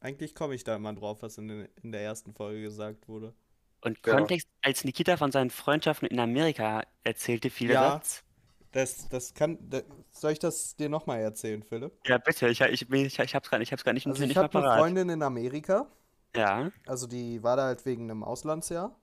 eigentlich 0.00 0.34
komme 0.34 0.54
ich 0.56 0.64
da 0.64 0.76
immer 0.76 0.94
drauf, 0.94 1.22
was 1.22 1.38
in, 1.38 1.48
den, 1.48 1.68
in 1.82 1.92
der 1.92 2.02
ersten 2.02 2.34
Folge 2.34 2.62
gesagt 2.62 3.08
wurde. 3.08 3.34
Und 3.82 3.98
Ja. 4.06 4.14
Kontext, 4.16 4.48
als 4.62 4.84
Nikita 4.84 5.16
von 5.16 5.30
seinen 5.32 5.50
Freundschaften 5.50 6.08
in 6.08 6.18
Amerika 6.18 6.82
erzählte, 7.04 7.50
viele 7.50 7.74
Ja. 7.74 7.90
Satz. 7.92 8.24
Das, 8.72 9.08
das 9.10 9.34
kann. 9.34 9.58
Das, 9.68 9.84
soll 10.12 10.32
ich 10.32 10.38
das 10.38 10.76
dir 10.76 10.88
nochmal 10.88 11.20
erzählen, 11.20 11.62
Philipp? 11.62 11.92
Ja, 12.06 12.16
bitte, 12.16 12.48
ich, 12.48 12.60
ich, 12.62 12.90
ich, 12.90 13.18
ich 13.18 13.34
hab's 13.34 13.50
gar 13.50 13.58
nicht, 13.58 13.68
ich 13.68 13.72
hab's 13.72 13.84
gar 13.84 13.92
nicht, 13.92 14.06
Also 14.06 14.24
ich 14.24 14.34
habe 14.36 14.58
eine. 14.58 14.78
Freundin 14.80 15.10
in 15.10 15.22
Amerika. 15.22 15.90
Ja, 16.34 16.70
Also 16.86 17.06
die 17.06 17.42
war 17.42 17.56
da 17.58 17.64
halt 17.64 17.84
wegen 17.84 18.10
einem 18.10 18.24
Auslandsjahr. 18.24 18.98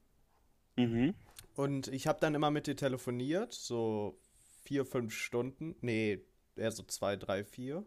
mhm. 0.76 1.14
Und 1.56 1.90
ich 1.90 2.08
habe 2.08 2.20
dann 2.22 2.34
immer 2.36 2.50
mit 2.52 2.68
ihr 2.70 2.78
telefoniert, 2.78 3.54
so 3.54 4.18
vier, 4.64 4.86
fünf 4.86 5.14
Stunden. 5.14 5.76
Nee, 5.82 6.22
eher 6.56 6.72
so 6.72 6.84
zwei, 6.84 7.18
drei, 7.18 7.44
vier. 7.44 7.86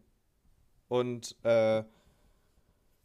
Und 0.89 1.35
äh, 1.43 1.83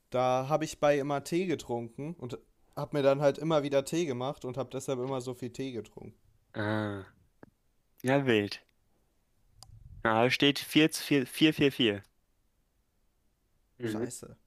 da 0.09 0.49
habe 0.49 0.65
ich 0.65 0.79
bei 0.79 0.99
immer 0.99 1.23
Tee 1.23 1.45
getrunken 1.47 2.13
und 2.15 2.37
habe 2.77 2.95
mir 2.97 3.03
dann 3.03 3.21
halt 3.21 3.37
immer 3.37 3.63
wieder 3.63 3.83
Tee 3.85 4.05
gemacht 4.05 4.45
und 4.45 4.57
habe 4.57 4.69
deshalb 4.71 4.99
immer 4.99 5.21
so 5.21 5.33
viel 5.33 5.51
Tee 5.51 5.71
getrunken. 5.73 6.15
Ah. 6.53 7.05
Ja, 8.01 8.25
wild. 8.25 8.61
Ja, 10.03 10.23
da 10.23 10.29
steht 10.31 10.57
4 10.59 10.89
zu 10.91 11.03
4, 11.03 11.27
4, 11.27 11.53
4, 11.53 11.71
4. 11.71 12.03
Mhm. 13.79 13.87
Scheiße. 13.91 14.37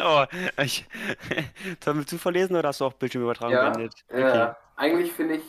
Oh, 0.00 0.24
ich, 0.62 0.86
sollen 1.84 1.98
wir 1.98 2.06
zu 2.06 2.18
vorlesen 2.18 2.54
oder 2.56 2.68
hast 2.68 2.80
du 2.80 2.84
auch 2.84 2.92
Bildschirmübertragung 2.92 3.52
Ja, 3.54 3.70
beendet? 3.70 4.04
ja. 4.12 4.56
Eigentlich 4.76 5.12
finde 5.12 5.36
ich, 5.36 5.44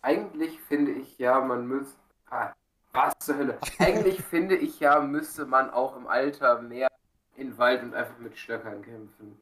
eigentlich 0.00 0.58
finde 0.60 0.92
ich 0.92 1.18
ja, 1.18 1.40
man 1.40 1.66
müsste, 1.66 1.98
ah, 2.30 2.52
was 2.92 3.14
zur 3.18 3.36
Hölle? 3.36 3.58
Eigentlich 3.78 4.22
finde 4.30 4.56
ich 4.56 4.80
ja, 4.80 5.00
müsste 5.00 5.44
man 5.44 5.70
auch 5.70 5.96
im 5.96 6.06
Alter 6.06 6.62
mehr 6.62 6.88
in 7.36 7.58
Wald 7.58 7.82
und 7.82 7.94
einfach 7.94 8.18
mit 8.18 8.38
Stöckern 8.38 8.82
kämpfen. 8.82 9.38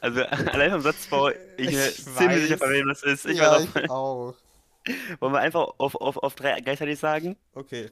Also 0.00 0.22
allein 0.52 0.70
vom 0.72 0.82
Satzbau, 0.82 1.30
ich 1.56 1.70
bin 1.70 1.74
mir 1.74 1.94
Ich 1.94 2.14
ziemlich 2.14 2.42
sicher, 2.42 2.58
von 2.58 2.70
wem 2.70 2.86
das 2.88 3.02
ist. 3.02 3.26
Ich 3.26 3.38
ja, 3.38 3.50
weiß 3.50 3.64
auch, 3.64 3.66
ich 3.66 3.88
auch. 3.88 4.34
wollen 5.20 5.32
wir 5.32 5.40
einfach 5.40 5.68
auf, 5.78 5.94
auf, 5.96 6.16
auf 6.18 6.34
drei 6.34 6.60
gleichzeitig 6.60 6.98
sagen? 6.98 7.36
Okay. 7.54 7.90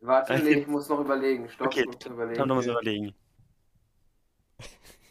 Warte, 0.00 0.38
Okay. 0.38 0.42
nee, 0.42 0.60
ich 0.60 0.66
muss 0.66 0.88
noch 0.88 1.00
überlegen. 1.00 1.48
Stopp, 1.48 1.68
Okay, 1.68 1.80
ich 1.80 1.86
muss 1.86 2.00
noch 2.04 2.12
überlegen. 2.12 2.36
Kann 2.36 2.48
noch 2.48 2.54
mal 2.56 2.62
so 2.62 2.70
Okay. 2.70 2.72
überlegen. 2.72 3.14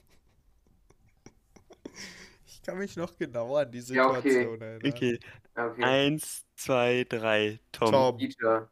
Ich 2.45 2.61
kann 2.63 2.77
mich 2.77 2.95
noch 2.97 3.15
genauer 3.17 3.61
an 3.61 3.71
die 3.71 3.81
Ja, 3.91 4.09
okay. 4.09 4.49
Situation 4.49 4.61
erinnern. 4.61 4.83
Okay, 4.91 5.19
Ja, 5.55 5.67
okay. 5.67 5.83
eins, 5.85 6.45
zwei, 6.55 7.05
drei, 7.09 7.59
Tom. 7.71 7.91
Tom. 7.91 8.17
Dieter. 8.17 8.69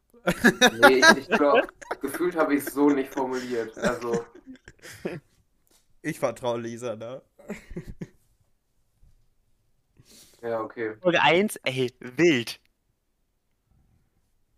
Nee, 0.70 0.98
ich, 1.00 1.16
ich 1.16 1.32
glaube, 1.32 1.68
gefühlt 2.00 2.36
habe 2.36 2.54
ich 2.54 2.62
es 2.64 2.72
so 2.72 2.90
nicht 2.90 3.10
formuliert. 3.10 3.78
Also, 3.78 4.26
Ich 6.06 6.20
vertraue 6.20 6.60
Lisa, 6.60 6.94
ne? 6.94 7.20
ja, 10.40 10.60
okay. 10.60 10.94
Folge 11.02 11.20
1, 11.20 11.56
ey, 11.64 11.92
wild. 11.98 12.60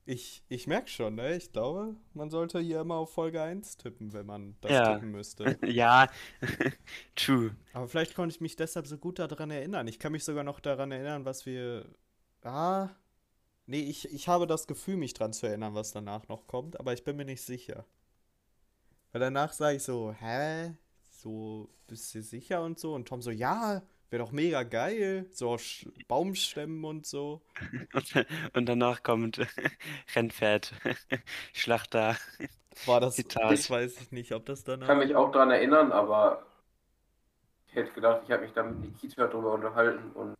Ich, 0.04 0.42
ich 0.50 0.66
merke 0.66 0.88
schon, 0.88 1.14
ne? 1.14 1.36
Ich 1.36 1.50
glaube, 1.52 1.96
man 2.12 2.28
sollte 2.28 2.60
hier 2.60 2.80
immer 2.82 2.96
auf 2.96 3.14
Folge 3.14 3.40
1 3.40 3.78
tippen, 3.78 4.12
wenn 4.12 4.26
man 4.26 4.56
das 4.60 4.72
Ja. 4.72 4.94
tippen 4.94 5.10
müsste. 5.10 5.58
Ja, 5.66 6.08
true. 7.16 7.56
Aber 7.72 7.88
vielleicht 7.88 8.14
konnte 8.14 8.34
ich 8.34 8.42
mich 8.42 8.56
deshalb 8.56 8.86
so 8.86 8.98
gut 8.98 9.18
daran 9.18 9.50
erinnern. 9.50 9.88
Ich 9.88 9.98
kann 9.98 10.12
mich 10.12 10.24
sogar 10.24 10.44
noch 10.44 10.60
daran 10.60 10.92
erinnern, 10.92 11.24
was 11.24 11.46
wir. 11.46 11.86
Ah. 12.42 12.90
Nee, 13.64 13.80
ich, 13.84 14.12
ich 14.12 14.28
habe 14.28 14.46
das 14.46 14.66
Gefühl, 14.66 14.96
mich 14.98 15.14
dran 15.14 15.32
zu 15.32 15.46
erinnern, 15.46 15.74
was 15.74 15.92
danach 15.92 16.28
noch 16.28 16.46
kommt, 16.46 16.78
aber 16.78 16.92
ich 16.92 17.04
bin 17.04 17.16
mir 17.16 17.24
nicht 17.26 17.42
sicher. 17.42 17.86
Weil 19.12 19.20
danach 19.22 19.52
sage 19.54 19.76
ich 19.76 19.82
so, 19.82 20.12
hä? 20.12 20.74
So, 21.18 21.68
bist 21.88 22.14
du 22.14 22.22
sicher 22.22 22.62
und 22.62 22.78
so? 22.78 22.94
Und 22.94 23.08
Tom 23.08 23.22
so, 23.22 23.32
ja, 23.32 23.82
wäre 24.10 24.22
doch 24.22 24.30
mega 24.30 24.62
geil. 24.62 25.26
So 25.32 25.50
auf 25.50 25.62
Sch 25.62 25.88
Baumstämmen 26.06 26.84
und 26.84 27.06
so. 27.06 27.42
Und, 27.92 28.14
und 28.54 28.66
danach 28.66 29.02
kommt 29.02 29.40
Rennpferd, 30.14 30.72
Schlachter. 31.52 32.16
War 32.84 33.00
das, 33.00 33.16
Zitat. 33.16 33.50
das 33.50 33.68
weiß 33.70 34.00
ich 34.00 34.12
nicht, 34.12 34.32
ob 34.32 34.46
das 34.46 34.64
Ich 34.80 34.86
kann 34.86 34.98
danach. 34.98 34.98
mich 34.98 35.14
auch 35.14 35.30
daran 35.32 35.50
erinnern, 35.52 35.92
aber 35.92 36.44
ich 37.68 37.74
hätte 37.76 37.92
gedacht, 37.92 38.22
ich 38.24 38.30
habe 38.32 38.42
mich 38.42 38.52
da 38.52 38.62
mit 38.64 38.80
Nikita 38.80 39.26
drüber 39.28 39.52
unterhalten 39.54 40.10
und 40.12 40.36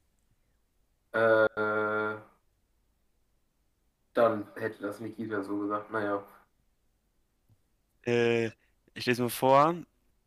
äh, 1.13 2.17
dann 4.15 4.47
hätte 4.57 4.83
das 4.83 5.01
Nikita 5.01 5.43
so 5.43 5.59
gesagt. 5.59 5.91
Naja. 5.91 6.23
Äh, 8.07 8.47
ich 8.95 9.07
lese 9.07 9.23
mal 9.23 9.29
vor. 9.31 9.75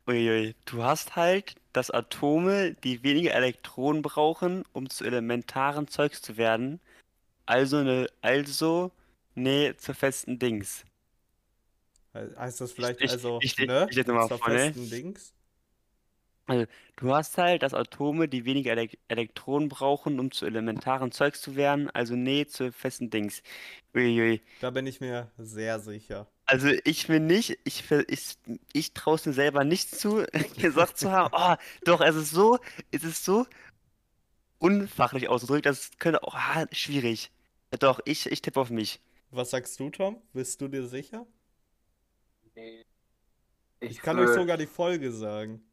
Uiui, 0.06 0.54
du 0.66 0.82
hast 0.82 1.14
halt, 1.16 1.54
dass 1.72 1.90
Atome, 1.90 2.74
die 2.74 3.02
weniger 3.04 3.34
Elektronen 3.34 4.02
brauchen, 4.02 4.64
um 4.72 4.90
zu 4.90 5.04
elementaren 5.04 5.86
Zeugs 5.88 6.20
zu 6.22 6.36
werden. 6.36 6.80
Also 7.46 7.82
ne, 7.82 8.08
also, 8.20 8.90
nee, 9.34 9.74
zu 9.76 9.94
festen 9.94 10.38
Dings. 10.38 10.84
He- 12.14 12.36
Heißt 12.36 12.60
das 12.60 12.72
vielleicht 12.72 13.00
ich- 13.00 13.10
also, 13.10 13.38
ich- 13.40 13.56
ne? 13.58 13.86
ich 13.90 13.96
lese 13.96 14.12
mal 14.12 14.26
zur 14.28 14.38
vor, 14.38 14.48
ne? 14.50 14.58
festen 14.58 14.90
Dings? 14.90 15.32
Du 16.96 17.14
hast 17.14 17.38
halt, 17.38 17.62
dass 17.62 17.72
Atome, 17.72 18.28
die 18.28 18.44
weniger 18.44 18.72
Elek 18.72 18.98
Elektronen 19.08 19.68
brauchen, 19.68 20.18
um 20.18 20.32
zu 20.32 20.44
elementaren 20.44 21.12
Zeugs 21.12 21.40
zu 21.40 21.54
werden. 21.56 21.88
Also 21.90 22.16
nee, 22.16 22.46
zu 22.46 22.72
festen 22.72 23.08
Dings. 23.08 23.42
Uiui. 23.94 24.42
Da 24.60 24.70
bin 24.70 24.86
ich 24.86 25.00
mir 25.00 25.30
sehr 25.38 25.78
sicher. 25.78 26.26
Also 26.52 26.68
ich 26.84 27.08
will 27.08 27.20
nicht, 27.20 27.58
ich, 27.64 27.90
ich, 28.08 28.36
ich 28.74 28.92
traue 28.92 29.14
es 29.14 29.24
mir 29.24 29.32
selber 29.32 29.64
nicht 29.64 29.88
zu, 29.88 30.26
gesagt 30.60 30.98
zu 30.98 31.10
haben, 31.10 31.32
oh, 31.34 31.54
doch, 31.86 32.02
es 32.02 32.14
ist 32.14 32.30
so, 32.30 32.58
es 32.90 33.04
ist 33.04 33.24
so 33.24 33.46
unfachlich 34.58 35.30
ausgedrückt, 35.30 35.64
das 35.64 35.92
könnte 35.98 36.22
auch 36.22 36.34
ah, 36.34 36.66
schwierig. 36.70 37.32
Doch, 37.80 38.00
ich, 38.04 38.26
ich 38.26 38.42
tippe 38.42 38.60
auf 38.60 38.68
mich. 38.68 39.00
Was 39.30 39.48
sagst 39.48 39.80
du, 39.80 39.88
Tom? 39.88 40.20
Bist 40.34 40.60
du 40.60 40.68
dir 40.68 40.86
sicher? 40.86 41.24
Nee. 42.54 42.84
Ich 43.80 44.02
kann 44.02 44.18
würd- 44.18 44.28
euch 44.28 44.34
sogar 44.34 44.58
die 44.58 44.66
Folge 44.66 45.10
sagen. 45.10 45.64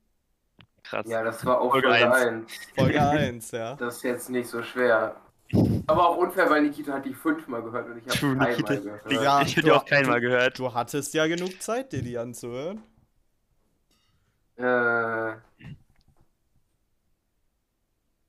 Krass. 0.83 1.05
Ja, 1.09 1.25
das 1.25 1.45
war 1.45 1.59
auch 1.59 1.71
Folge 1.71 1.89
Folge 1.89 2.13
eins. 2.13 2.53
1. 2.53 2.71
Folge 2.77 3.01
1, 3.09 3.51
ja. 3.51 3.75
Das 3.75 3.97
ist 3.97 4.03
jetzt 4.03 4.29
nicht 4.29 4.47
so 4.47 4.63
schwer. 4.63 5.19
Aber 5.89 6.09
auch 6.09 6.17
unfair, 6.17 6.49
weil 6.49 6.61
Nikita 6.63 6.93
hat 6.93 7.05
die 7.05 7.13
fünfmal 7.13 7.61
gehört 7.63 7.87
und 7.87 7.97
ich 7.97 8.03
habe 8.07 8.17
keinmal 8.37 8.49
Nikita. 8.55 8.75
gehört. 8.75 9.11
Ja, 9.11 9.41
ich 9.41 9.55
hätte 9.57 9.67
du- 9.67 9.75
auch 9.75 9.85
keinmal 9.85 10.21
gehört. 10.21 10.59
Du 10.59 10.73
hattest 10.73 11.13
ja 11.13 11.25
genug 11.27 11.61
Zeit, 11.61 11.91
dir 11.91 12.01
die 12.01 12.17
anzuhören. 12.17 12.81
Äh, 14.57 15.35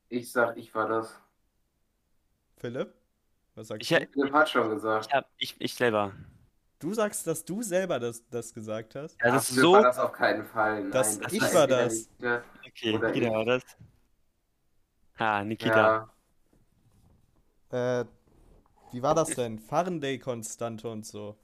ich 0.08 0.30
sag, 0.32 0.56
ich 0.56 0.74
war 0.74 0.88
das. 0.88 1.18
Philipp? 2.56 2.92
Was 3.54 3.68
sagst 3.68 3.90
Ich, 3.90 3.96
du? 3.98 4.06
Philipp 4.12 4.32
hat 4.32 4.48
schon 4.48 4.70
gesagt. 4.70 5.06
ich, 5.08 5.14
hab- 5.14 5.30
ich, 5.38 5.60
ich 5.60 5.74
selber. 5.74 6.12
Du 6.78 6.94
sagst, 6.94 7.26
dass 7.26 7.44
du 7.44 7.62
selber 7.62 7.98
das, 7.98 8.26
das 8.30 8.54
gesagt 8.54 8.94
hast? 8.94 9.18
Ja, 9.20 9.26
Ach, 9.28 9.34
das 9.34 9.42
ist 9.50 9.54
Philipp 9.54 9.62
so. 9.64 9.72
war 9.74 9.82
das 9.82 9.98
auf 9.98 10.12
keinen 10.12 10.44
Fall. 10.46 10.82
Nein, 10.82 10.90
Das- 10.92 11.18
das 11.18 11.32
ich 11.32 11.54
war 11.54 11.66
das. 11.66 12.08
Nikita- 12.18 12.42
Okay, 12.66 12.94
Oder 12.94 13.08
Nikita 13.08 13.26
ich. 13.26 13.32
war 13.32 13.44
das. 13.44 13.62
Ah, 15.18 15.44
Nikita. 15.44 15.76
Ja, 15.76 16.10
Äh, 17.70 18.04
wie 18.92 19.02
war 19.02 19.14
das 19.14 19.34
denn? 19.34 19.58
Faraday-Konstante 19.58 20.88
und 20.90 21.06
so. 21.06 21.36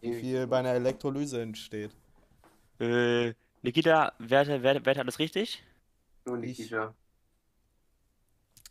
Wie 0.00 0.12
viel 0.12 0.46
bei 0.46 0.58
einer 0.60 0.74
Elektrolyse 0.74 1.42
entsteht. 1.42 1.96
Äh, 2.80 3.34
Nikita, 3.62 4.12
wer, 4.18 4.40
hat- 4.40 4.48
wer, 4.62 4.84
wer 4.84 4.90
hat 4.94 4.98
alles 4.98 5.18
richtig? 5.18 5.62
nur 6.24 6.36
Ich- 6.40 6.58
Nikita. 6.58 6.94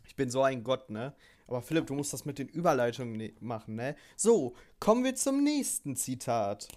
Ich 0.04 0.16
bin 0.16 0.28
so 0.30 0.42
ein 0.42 0.64
Gott, 0.64 0.90
ne? 0.90 1.14
Aber 1.46 1.62
Philipp, 1.62 1.86
du 1.86 1.94
musst 1.94 2.12
das 2.12 2.24
mit 2.24 2.38
den 2.40 2.48
Überleitungen 2.48 3.12
ne 3.16 3.32
machen, 3.40 3.76
ne? 3.76 3.94
So, 4.16 4.56
kommen 4.80 5.04
wir 5.04 5.14
zum 5.14 5.42
nächsten 5.44 5.94
Zitat. 5.96 6.68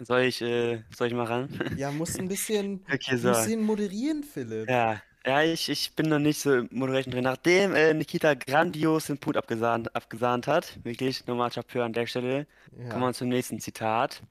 Soll 0.00 0.22
ich, 0.22 0.40
äh, 0.42 0.82
soll 0.96 1.08
ich 1.08 1.14
mal 1.14 1.24
ran? 1.26 1.48
Ja, 1.72 1.92
musst 1.92 2.18
ein 2.18 2.28
bisschen, 2.28 2.84
Okay, 2.92 3.16
ein 3.16 3.18
so. 3.18 3.32
bisschen 3.32 3.62
moderieren, 3.62 4.24
Philipp. 4.24 4.74
Ja, 4.74 5.02
ja, 5.26 5.42
ich, 5.42 5.68
ich 5.68 5.94
bin 5.94 6.08
noch 6.08 6.18
nicht 6.18 6.40
so 6.40 6.54
im 6.54 6.68
Moderation 6.72 7.12
drin. 7.12 7.24
Nachdem 7.24 7.74
äh, 7.74 7.92
Nikita 7.94 8.34
grandios 8.34 9.06
den 9.06 9.18
Punkt 9.18 9.36
abgesahnt, 9.36 9.94
abgesahnt 9.94 10.46
hat, 10.46 10.82
wirklich 10.84 11.26
nochmal 11.26 11.50
Chapeau 11.50 11.82
an 11.82 11.92
der 11.92 12.06
Stelle, 12.06 12.46
Ja. 12.76 12.88
kommen 12.90 13.02
wir 13.02 13.12
zum 13.14 13.28
nächsten 13.28 13.60
Zitat. 13.60 14.22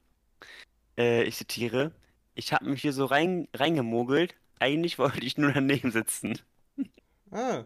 Äh, 0.98 1.24
ich 1.24 1.36
zitiere: 1.36 1.92
Ich 2.34 2.52
habe 2.52 2.66
mich 2.68 2.82
hier 2.82 2.92
so 2.92 3.04
rein, 3.04 3.48
reingemogelt. 3.54 4.34
Eigentlich 4.58 4.98
wollte 4.98 5.20
ich 5.24 5.38
nur 5.38 5.52
daneben 5.52 5.90
sitzen. 5.92 6.38
Ah, 7.30 7.64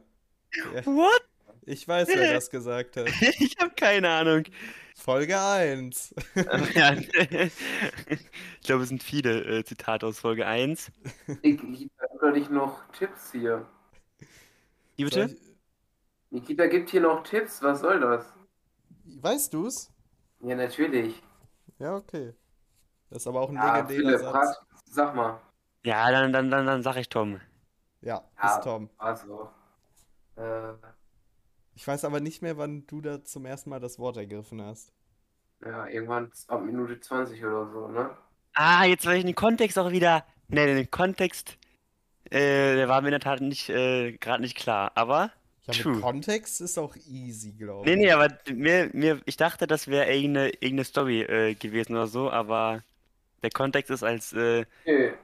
ja, 0.75 0.87
What? 0.87 1.23
ich 1.67 1.89
weiß, 1.89 2.09
wer 2.09 2.35
das 2.35 2.51
gesagt 2.51 2.97
hat. 2.97 3.09
Ich 3.41 3.57
habe 3.59 3.75
keine 3.75 4.11
Ahnung. 4.11 4.45
Folge 4.95 5.39
1. 5.41 6.15
Ja, 6.75 6.93
ich 8.07 8.61
glaube, 8.63 8.85
es 8.85 8.89
sind 8.89 9.03
viele 9.03 9.41
äh, 9.59 9.65
Zitate 9.65 10.07
aus 10.07 10.21
Folge 10.21 10.47
1. 10.47 10.91
Nikita 11.43 12.31
nicht 12.33 12.51
noch 12.51 12.87
Tipps 12.93 13.33
hier. 13.33 13.67
Wie 14.97 15.05
bitte? 15.05 15.37
Nikita 16.31 16.67
gibt 16.67 16.91
hier 16.91 17.01
noch 17.01 17.23
Tipps, 17.25 17.63
was 17.63 17.81
soll 17.81 18.01
das? 18.01 18.33
weißt 19.21 19.53
du's? 19.55 19.91
Ja, 20.41 20.55
natürlich. 20.55 21.23
Ja, 21.79 21.97
okay. 21.97 22.35
Das 23.11 23.23
ist 23.23 23.27
aber 23.27 23.41
auch 23.41 23.51
ein 23.51 23.57
Ja, 23.57 23.77
legendärer 23.77 23.87
Philipp, 23.87 24.21
Satz. 24.21 24.35
rat, 24.35 24.67
sag 24.91 25.15
mal. 25.15 25.41
Ja, 25.85 26.11
dann, 26.11 26.33
dann, 26.33 26.51
dann, 26.51 26.67
dann 26.67 26.83
sag 26.83 26.97
ich 26.97 27.09
Tom. 27.09 27.41
Ja, 28.01 28.25
Ja. 28.43 28.57
ist 28.57 28.65
Tom. 28.65 28.91
Also. 28.99 29.51
Äh, 30.37 30.73
Ich 31.77 31.87
weiß 31.87 32.05
aber 32.05 32.19
nicht 32.21 32.43
mehr, 32.43 32.57
wann 32.59 32.87
du 32.89 33.01
da 33.01 33.23
zum 33.25 33.47
ersten 33.47 33.71
Mal 33.71 33.79
das 33.81 33.99
Wort 34.01 34.17
ergriffen 34.17 34.61
hast. 34.63 34.93
ja, 35.65 35.87
irgendwann 35.89 36.31
ab 36.49 36.63
Minute 36.63 37.01
20 37.01 37.45
oder 37.45 37.69
so, 37.73 37.89
ne? 37.89 38.17
Ah, 38.55 38.85
jetzt 38.85 39.05
weiß 39.07 39.19
ich 39.19 39.25
den 39.25 39.35
Kontext 39.35 39.79
auch 39.79 39.91
wieder. 39.91 40.25
Ne, 40.49 40.67
den 40.67 40.91
Kontext, 40.91 41.57
äh, 42.31 42.77
der 42.77 42.89
war 42.89 43.03
mir 43.03 43.09
in 43.09 43.13
der 43.13 43.21
Tat 43.21 43.41
nicht, 43.41 43.69
äh, 43.71 44.13
gerade 44.19 44.43
nicht 44.43 44.57
klar. 44.57 44.93
Aber, 44.97 45.33
Ja, 45.67 45.75
mit 45.75 45.93
True. 45.93 45.93
Kontext 45.93 46.61
ist 46.63 46.79
auch 46.79 46.97
easy, 46.97 47.53
glaube 47.53 47.85
nee, 47.85 47.97
ich. 47.97 47.97
nee, 47.97 48.11
aber 48.13 48.29
mir, 48.53 48.91
mir, 48.93 49.21
ich 49.27 49.37
dachte, 49.37 49.67
das 49.67 49.89
wäre 49.89 50.13
irgendeine, 50.13 50.49
irgendeine 50.51 50.85
Story 50.85 51.23
äh, 51.23 51.55
gewesen 51.55 51.93
oder 51.95 52.07
so, 52.07 52.31
aber 52.31 52.83
der 53.43 53.51
Kontext 53.51 53.91
ist 53.91 54.03
als, 54.05 54.33
äh, 54.35 54.67
Okay. 54.83 55.15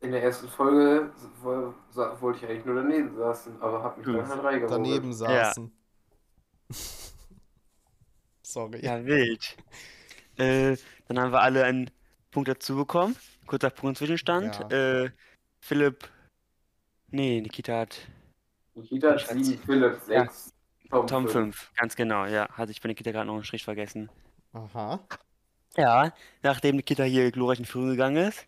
In 0.00 0.12
der 0.12 0.22
ersten 0.24 0.48
Folge 0.48 1.12
wollte 1.42 2.38
ich 2.44 2.50
eigentlich 2.50 2.66
nur 2.66 2.76
daneben 2.76 3.16
saßen, 3.16 3.62
aber 3.62 3.82
hab 3.84 3.98
mich 3.98 4.06
Gut. 4.06 4.12
dann 4.12 4.28
halt 4.28 4.42
reingemogelt. 4.44 5.04
Daneben 5.04 5.12
saßen. 5.14 5.72
Sorry. 8.42 8.84
ja, 8.84 9.04
wild. 9.04 9.56
Äh, 10.36 10.76
dann 11.08 11.18
haben 11.18 11.32
wir 11.32 11.40
alle 11.40 11.64
einen 11.64 11.90
Punkt 12.30 12.48
dazu 12.48 12.76
bekommen. 12.76 13.16
Kurzer 13.46 13.70
Punkt 13.70 13.98
Zwischenstand. 13.98 14.58
Ja. 14.70 15.04
Äh, 15.04 15.10
Philipp, 15.60 16.08
nee, 17.08 17.40
Nikita 17.40 17.80
hat 17.80 18.08
Nikita 18.74 19.10
hat 19.12 19.20
Schatz. 19.20 19.46
7, 19.46 19.62
Philipp 19.64 20.00
6, 20.06 20.54
Tom, 20.90 21.06
Tom 21.06 21.24
5. 21.24 21.32
5, 21.32 21.72
ganz 21.76 21.96
genau, 21.96 22.26
ja. 22.26 22.48
Hatte 22.50 22.72
ich 22.72 22.80
bei 22.80 22.88
Nikita 22.88 23.12
gerade 23.12 23.26
noch 23.26 23.34
einen 23.34 23.44
Strich 23.44 23.64
vergessen. 23.64 24.10
Aha. 24.52 25.00
Ja, 25.76 26.12
nachdem 26.42 26.76
Nikita 26.76 27.04
hier 27.04 27.30
glorreich 27.30 27.58
in 27.58 27.64
Führung 27.64 27.90
gegangen 27.90 28.28
ist, 28.28 28.46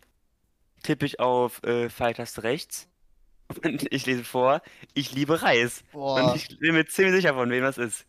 tippe 0.83 1.05
ich 1.05 1.19
auf 1.19 1.63
äh, 1.63 1.89
Pfeiltaste 1.89 2.43
rechts. 2.43 2.87
Und 3.63 3.91
ich 3.91 4.05
lese 4.05 4.23
vor, 4.23 4.61
ich 4.93 5.13
liebe 5.13 5.41
Reis. 5.41 5.83
Boah. 5.91 6.23
Und 6.23 6.35
ich 6.35 6.59
bin 6.59 6.73
mir 6.73 6.85
ziemlich 6.85 7.15
sicher, 7.15 7.33
von 7.33 7.49
wem 7.49 7.63
das 7.63 7.77
ist. 7.77 8.05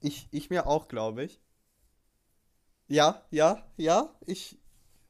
Ich, 0.00 0.28
ich 0.30 0.48
mir 0.48 0.66
auch, 0.66 0.88
glaube 0.88 1.24
ich. 1.24 1.38
Ja, 2.88 3.22
ja, 3.30 3.62
ja. 3.76 4.12
Ich 4.26 4.58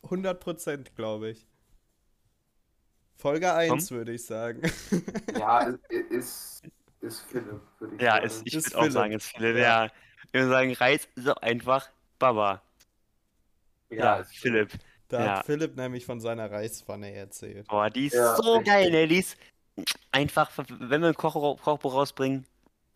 100% 0.02 0.94
glaube 0.94 1.30
ich. 1.30 1.46
Folge 3.16 3.52
1 3.54 3.90
würde 3.90 4.12
ich 4.12 4.24
sagen. 4.24 4.62
Ja, 5.32 5.60
ist, 5.60 5.80
ist, 6.10 6.62
ist 7.00 7.20
Philipp, 7.20 7.60
würde 7.78 7.96
ich 7.96 8.02
Ja, 8.02 8.16
sagen. 8.16 8.24
ist, 8.26 8.42
ich 8.44 8.54
Ist 8.54 8.74
würde 8.74 8.78
auch 8.78 8.90
sagen, 8.90 9.12
ist 9.12 9.26
Philipp. 9.28 9.56
Ja. 9.56 9.76
Ja. 9.84 9.86
Ich 10.26 10.34
würde 10.34 10.48
sagen, 10.50 10.72
Reis 10.74 11.08
ist 11.14 11.28
auch 11.28 11.36
einfach 11.42 11.88
Baba. 12.18 12.62
Ja, 13.90 14.16
ist 14.16 14.36
Philipp. 14.38 14.70
Da 15.08 15.22
Ja. 15.22 15.24
hat 15.24 15.38
Philipp 15.38 15.76
nämlich 15.76 16.04
von 16.06 16.20
seiner 16.20 16.50
Reispfanne 16.50 17.12
erzählt. 17.12 17.70
Boah, 17.70 17.90
die 17.90 18.06
ist 18.06 18.14
Ja, 18.14 18.36
so 18.36 18.60
richtig. 18.60 18.62
geil, 18.62 18.90
ne? 18.90 19.08
Die 19.08 19.18
ist 19.18 19.36
einfach, 20.12 20.50
wenn 20.68 21.02
wir 21.02 21.08
ein 21.08 21.14
Koch 21.14 21.34
Kochbuch 21.62 21.94
rausbringen, 21.94 22.46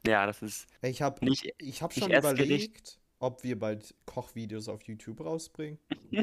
ja, 0.06 0.26
das 0.26 0.42
ist 0.42 0.66
Ich 0.82 1.02
habe 1.02 1.24
nicht. 1.24 1.52
ich 1.58 1.82
hab 1.82 1.92
schon 1.92 2.10
überlegt, 2.12 2.98
ob 3.18 3.42
wir 3.44 3.58
bald 3.58 3.94
Kochvideos 4.06 4.68
auf 4.68 4.82
YouTube 4.82 5.20
rausbringen. 5.24 5.78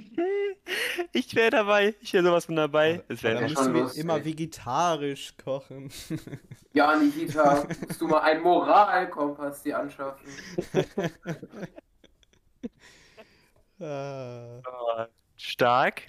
Ich 1.14 1.34
wäre 1.36 1.52
dabei. 1.52 1.96
Ich 2.02 2.12
wäre 2.14 2.24
sowas 2.26 2.46
von 2.46 2.56
dabei. 2.58 3.02
Es 3.08 3.22
dann 3.22 3.38
schon 3.38 3.50
müssen 3.50 3.74
wir 3.74 3.82
lustig. 3.84 4.04
immer 4.04 4.26
vegetarisch 4.26 5.36
kochen. 5.38 5.90
Ja, 6.74 6.96
Nikita, 6.98 7.66
musst 7.88 8.02
du 8.02 8.08
mal 8.08 8.20
einen 8.20 8.42
Moralkompass 8.44 9.64
dir 9.64 9.80
anschaffen. 9.80 10.28
Ah, 13.80 14.62
Oh, 14.66 15.06
stark. 15.38 16.04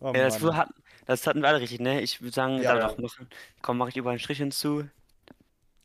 oh 0.00 0.12
Ja, 0.14 0.24
das, 0.24 0.42
hat, 0.42 0.70
das 1.06 1.26
hatten 1.26 1.42
wir 1.42 1.48
alle 1.48 1.60
richtig, 1.60 1.80
ne? 1.80 2.00
Ich 2.00 2.20
würde 2.22 2.32
sagen, 2.34 2.62
Ja, 2.62 2.76
ja. 2.76 2.86
noch 2.86 2.98
machen. 2.98 3.28
Komm, 3.62 3.78
mache 3.78 3.90
ich 3.90 3.96
über 3.96 4.10
einen 4.10 4.18
Strich 4.18 4.38
hinzu. 4.38 4.88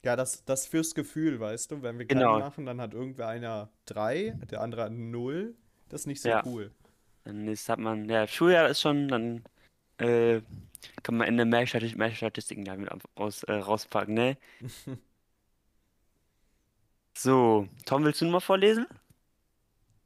Ja, 0.04 0.16
das, 0.16 0.46
das 0.46 0.68
fürs 0.68 0.96
Gefühl, 0.96 1.40
weißt 1.40 1.72
du? 1.72 1.82
Wenn 1.82 2.00
wir 2.00 2.08
Genau. 2.08 2.36
keinen 2.36 2.38
machen, 2.38 2.66
dann 2.66 2.80
hat 2.82 2.94
irgendwer 2.94 3.28
einer 3.28 3.70
drei, 3.86 4.38
der 4.52 4.62
andere 4.62 4.84
hat 4.84 4.92
null. 4.94 5.56
Das 5.90 6.02
ist 6.02 6.08
nicht 6.08 6.22
so 6.22 6.34
Ja. 6.34 6.44
cool. 6.46 6.72
Dann 7.26 7.48
ist, 7.48 7.70
hat 7.70 7.80
man, 7.80 8.10
ja, 8.10 8.28
Schuljahr 8.28 8.70
ist 8.70 8.82
schon, 8.82 9.08
dann 9.10 9.44
äh, 10.00 10.42
kann 11.04 11.18
man 11.18 11.28
Ende 11.28 11.46
mehr, 11.46 11.68
Stati 11.68 11.96
mehr 11.98 12.14
Statistiken 12.16 12.66
damit 12.66 12.90
raus, 13.20 13.44
äh, 13.46 13.54
rauspacken, 13.54 14.16
ne? 14.16 14.38
So, 17.16 17.68
Tom, 17.86 18.04
willst 18.04 18.22
du 18.22 18.26
nochmal 18.26 18.42
vorlesen? 18.42 18.88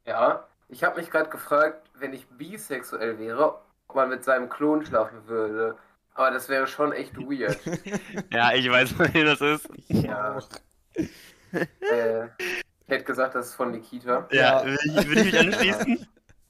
Ja, 0.06 0.46
ich 0.68 0.84
habe 0.84 1.00
mich 1.00 1.10
gerade 1.10 1.30
gefragt, 1.30 1.90
wenn 1.94 2.12
ich 2.12 2.26
bisexuell 2.28 3.18
wäre, 3.18 3.60
ob 3.88 3.94
man 3.96 4.08
mit 4.08 4.24
seinem 4.24 4.48
Klon 4.48 4.84
schlafen 4.84 5.26
würde. 5.26 5.78
Aber 6.14 6.30
das 6.30 6.48
wäre 6.48 6.66
schon 6.66 6.92
echt 6.92 7.16
weird. 7.16 7.58
Ja, 8.32 8.52
ich 8.54 8.68
weiß, 8.70 8.98
wem 9.14 9.26
das 9.26 9.40
ist. 9.40 9.68
Ja. 9.88 10.38
äh, 11.52 12.26
ich 12.26 12.88
hätte 12.88 13.04
gesagt, 13.04 13.34
das 13.34 13.48
ist 13.48 13.54
von 13.54 13.70
Nikita. 13.72 14.28
Ja, 14.30 14.64
Ja. 14.64 14.66
würde 14.66 15.00
ich, 15.00 15.24
mich 15.24 15.38
anschließen? 15.38 16.06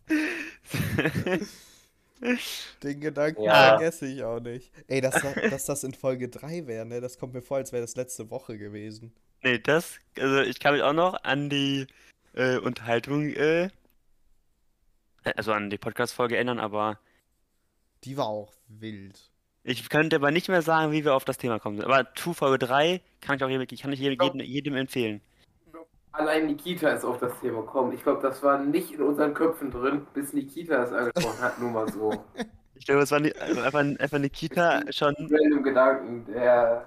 Den 2.82 3.00
Gedanken 3.00 3.42
Ja. 3.42 3.70
vergesse 3.76 4.06
ich 4.06 4.22
auch 4.22 4.40
nicht. 4.40 4.70
Ey, 4.88 5.00
dass, 5.00 5.14
da- 5.20 5.48
dass 5.48 5.66
das 5.66 5.84
in 5.84 5.92
Folge 5.94 6.28
3 6.28 6.66
wäre, 6.66 6.86
ne? 6.86 7.00
Das 7.00 7.18
kommt 7.18 7.34
mir 7.34 7.42
vor, 7.42 7.58
als 7.58 7.72
wäre 7.72 7.82
das 7.82 7.96
letzte 7.96 8.30
Woche 8.30 8.56
gewesen. 8.56 9.12
Nee, 9.42 9.58
das, 9.58 9.98
also 10.18 10.40
ich 10.40 10.58
kann 10.58 10.72
mich 10.74 10.82
auch 10.82 10.94
noch 10.94 11.22
an 11.22 11.50
die 11.50 11.86
äh, 12.34 12.56
Unterhaltung, 12.58 13.28
äh, 13.30 13.68
also 15.36 15.52
an 15.52 15.68
die 15.70 15.76
Podcast-Folge 15.78 16.36
erinnern, 16.36 16.58
aber 16.58 16.98
Die 18.04 18.16
war 18.16 18.26
auch 18.26 18.52
wild. 18.68 19.30
Ich 19.64 19.88
könnte 19.88 20.16
aber 20.16 20.30
nicht 20.30 20.48
mehr 20.48 20.62
sagen, 20.62 20.92
wie 20.92 21.04
wir 21.04 21.14
auf 21.14 21.24
das 21.24 21.38
Thema 21.38 21.58
kommen. 21.58 21.82
Aber 21.82 22.12
True 22.14 22.34
Folge 22.34 22.58
3 22.66 23.00
kann 23.20 23.36
ich 23.36 23.44
auch 23.44 23.48
jedem, 23.48 23.66
kann 23.66 23.92
ich 23.92 23.98
jedem, 24.00 24.22
jedem, 24.22 24.40
jedem 24.40 24.76
empfehlen. 24.76 25.20
Allein 26.12 26.46
Nikita 26.46 26.90
ist 26.90 27.04
auf 27.04 27.18
das 27.18 27.32
Thema 27.40 27.62
gekommen. 27.62 27.92
Ich 27.92 28.02
glaube, 28.04 28.22
das 28.22 28.40
war 28.42 28.58
nicht 28.58 28.92
in 28.92 29.02
unseren 29.02 29.34
Köpfen 29.34 29.72
drin, 29.72 30.06
bis 30.14 30.32
Nikita 30.32 30.84
es 30.84 30.92
angesprochen 30.92 31.40
hat. 31.40 31.58
Nur 31.58 31.70
mal 31.70 31.90
so. 31.90 32.24
Ich 32.76 32.86
glaube, 32.86 33.02
es 33.02 33.12
war 33.12 33.20
also 33.20 33.60
einfach, 33.62 33.78
einfach 34.00 34.18
Nikita 34.18 34.82
schon. 34.90 35.14
Random 35.16 35.62
Gedanken, 35.62 36.24
der. 36.26 36.84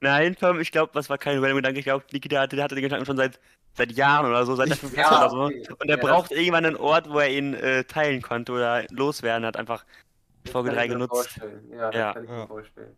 Nein, 0.00 0.36
Tom, 0.38 0.60
ich 0.60 0.70
glaube, 0.70 0.92
das 0.94 1.10
war 1.10 1.18
kein 1.18 1.38
random 1.40 1.56
Gedanke. 1.56 1.80
Ich 1.80 1.84
glaube, 1.84 2.04
Nikita 2.12 2.38
hatte, 2.40 2.62
hatte 2.62 2.76
den 2.76 2.82
Gedanken 2.82 3.06
schon 3.06 3.16
seit, 3.16 3.40
seit 3.74 3.90
Jahren 3.92 4.26
oder 4.26 4.46
so, 4.46 4.54
seit 4.54 4.68
der 4.70 4.76
5. 4.76 4.92
Klasse 4.92 5.14
Ja, 5.14 5.20
oder 5.20 5.30
so. 5.30 5.44
okay. 5.46 5.66
Und 5.80 5.88
er 5.90 5.96
Ja, 5.96 6.02
braucht 6.02 6.30
irgendwann 6.30 6.64
einen 6.64 6.76
Ort, 6.76 7.10
wo 7.10 7.18
er 7.18 7.28
ihn 7.28 7.54
äh, 7.54 7.82
teilen 7.84 8.22
konnte 8.22 8.52
oder 8.52 8.84
loswerden. 8.90 9.44
Hat 9.44 9.56
einfach 9.56 9.84
Folge 10.46 10.68
kann 10.70 10.76
3 10.76 10.84
ich 10.84 10.88
mir 10.88 10.94
genutzt. 10.94 11.12
vorstellen. 11.14 11.70
Ja, 11.70 11.90
das 11.90 11.94
Ja. 11.98 12.12
kann 12.14 12.24
ich 12.24 12.30
mir 12.30 12.46
vorstellen. 12.46 12.96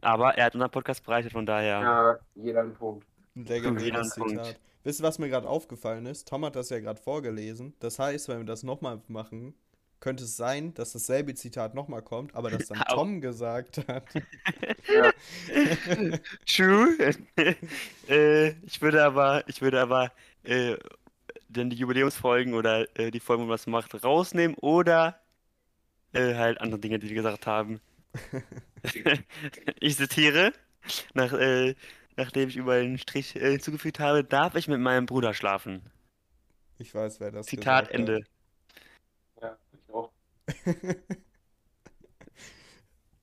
Aber 0.00 0.34
er 0.36 0.44
hat 0.46 0.54
unseren 0.54 0.70
Podcast 0.70 1.02
bereichert, 1.04 1.32
von 1.32 1.46
daher. 1.46 1.80
Ja, 1.80 2.18
jeder 2.34 2.60
einen 2.60 2.74
Punkt. 2.74 3.06
Ein 3.36 3.44
Wieder 3.48 3.54
ein 3.68 3.76
legendäres 3.76 4.14
Punkt. 4.14 4.30
Zitat. 4.30 4.60
Wisst 4.84 5.00
ihr, 5.00 5.04
was 5.04 5.18
mir 5.18 5.28
gerade 5.30 5.48
aufgefallen 5.48 6.04
ist? 6.06 6.28
Tom 6.28 6.44
hat 6.44 6.56
das 6.56 6.68
ja 6.68 6.78
gerade 6.78 7.00
vorgelesen. 7.00 7.74
Das 7.80 7.98
heißt, 7.98 8.28
wenn 8.28 8.38
wir 8.38 8.44
das 8.44 8.62
nochmal 8.64 9.00
machen, 9.08 9.54
könnte 10.00 10.24
es 10.24 10.36
sein, 10.36 10.74
dass 10.74 10.92
dasselbe 10.92 11.32
Zitat 11.34 11.74
nochmal 11.74 12.02
kommt, 12.02 12.34
aber 12.34 12.50
das 12.50 12.68
dann 12.68 12.82
Au. 12.88 12.96
Tom 12.96 13.22
gesagt 13.22 13.78
hat. 13.88 14.04
True. 16.46 16.96
äh, 18.08 18.48
ich 18.66 18.82
würde 18.82 19.02
aber, 19.04 19.42
ich 19.48 19.62
würde 19.62 19.80
aber 19.80 20.12
äh, 20.42 20.76
dann 21.48 21.70
die 21.70 21.76
Jubiläumsfolgen 21.76 22.52
oder 22.54 22.86
äh, 22.98 23.10
die 23.10 23.20
Folgen, 23.20 23.42
wo 23.42 23.46
man 23.46 23.54
was 23.54 23.66
macht, 23.66 24.04
rausnehmen 24.04 24.56
oder 24.58 25.18
äh, 26.14 26.34
halt 26.34 26.60
andere 26.60 26.80
Dinge, 26.80 26.98
die 26.98 27.08
wir 27.08 27.16
gesagt 27.16 27.46
haben. 27.46 27.80
ich 29.80 29.96
zitiere, 29.96 30.52
nach, 31.14 31.32
äh, 31.32 31.74
nachdem 32.16 32.48
ich 32.48 32.56
überall 32.56 32.82
einen 32.82 32.98
Strich 32.98 33.36
äh, 33.36 33.52
hinzugefügt 33.52 34.00
habe, 34.00 34.24
darf 34.24 34.54
ich 34.54 34.68
mit 34.68 34.80
meinem 34.80 35.06
Bruder 35.06 35.34
schlafen. 35.34 35.82
Ich 36.78 36.94
weiß, 36.94 37.20
wer 37.20 37.30
das 37.30 37.46
Zitat 37.46 37.90
Ende. 37.90 38.24
Ja, 39.40 39.56
ich 39.72 39.94
auch. 39.94 40.12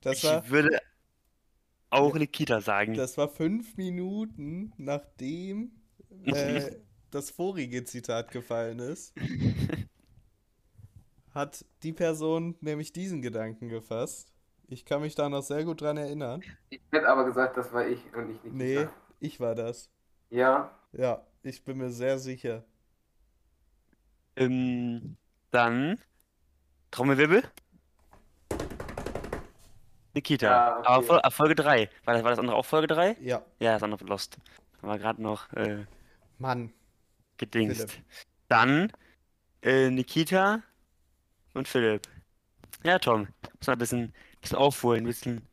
Ich 0.04 0.24
war, 0.24 0.50
würde 0.50 0.80
auch 1.92 2.16
Nikita 2.16 2.62
sagen. 2.62 2.96
das 2.96 3.18
war 3.18 3.30
fünf 3.30 3.78
Minuten, 3.78 4.74
nachdem 4.78 5.74
äh, 6.26 6.72
das 7.12 7.30
vorige 7.30 7.84
Zitat 7.84 8.32
gefallen 8.32 8.80
ist. 8.80 9.14
Hat 11.34 11.66
die 11.84 11.94
Person 11.94 12.56
nämlich 12.62 12.92
diesen 12.94 13.22
Gedanken 13.22 13.70
gefasst. 13.70 14.32
Ich 14.68 14.86
kann 14.86 15.02
mich 15.02 15.16
da 15.16 15.30
noch 15.30 15.42
sehr 15.44 15.64
gut 15.64 15.82
dran 15.82 15.98
erinnern. 15.98 16.42
Ich 16.70 16.82
hätte 16.92 17.08
aber 17.08 17.26
gesagt, 17.26 17.58
das 17.58 17.72
war 17.74 17.86
ich 17.88 18.00
und 18.16 18.32
ich 18.32 18.44
nicht. 18.44 18.54
Nee, 18.54 18.88
ich 19.20 19.40
war 19.40 19.56
das. 19.56 19.90
Ja, 20.30 20.72
Ja, 20.94 21.26
ich 21.44 21.64
bin 21.64 21.78
mir 21.78 21.90
sehr 21.90 22.20
sicher. 22.20 22.64
Ähm, 24.36 25.18
dann 25.52 26.00
Trommelwirbel. 26.92 27.44
Nikita. 30.14 30.46
Ja, 30.48 30.78
okay. 30.80 30.88
Aber 30.88 31.04
Fol- 31.06 31.22
äh, 31.24 31.32
Folge 31.32 31.56
3. 31.56 31.90
War 32.06 32.14
das, 32.14 32.24
war 32.24 32.30
das 32.32 32.40
andere 32.40 32.56
auch 32.58 32.66
Folge 32.66 32.88
3? 32.88 33.16
Ja, 33.22 33.42
Ja, 33.60 33.74
das 33.74 33.84
andere 33.84 34.04
Lost. 34.06 34.38
Haben 34.82 34.90
wir 34.90 34.98
gerade 35.00 35.22
noch 35.22 35.52
äh, 35.54 35.86
Mann. 36.38 36.74
gedingst. 37.38 37.92
Philipp. 37.92 38.06
Dann 38.50 38.92
äh, 39.62 39.90
Nikita 39.90 40.64
und 41.54 41.68
Philipp. 41.68 42.08
Ja, 42.84 43.00
Tom. 43.00 43.28
Muss 43.58 43.68
mal 43.68 43.74
ein 43.74 43.80
bisschen, 43.80 44.14
bisschen 44.42 44.58
aufholen, 44.58 45.04
ein 45.04 45.08
bisschen, 45.08 45.48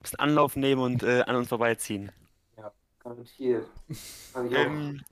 bisschen 0.00 0.18
Anlauf 0.18 0.56
nehmen 0.56 0.80
und 0.80 1.02
äh, 1.02 1.22
an 1.22 1.36
uns 1.36 1.48
vorbeiziehen. 1.48 2.12
garantiert. 3.06 3.66
Ich 3.88 4.34
auch. 4.34 4.50
Ähm, 4.52 5.02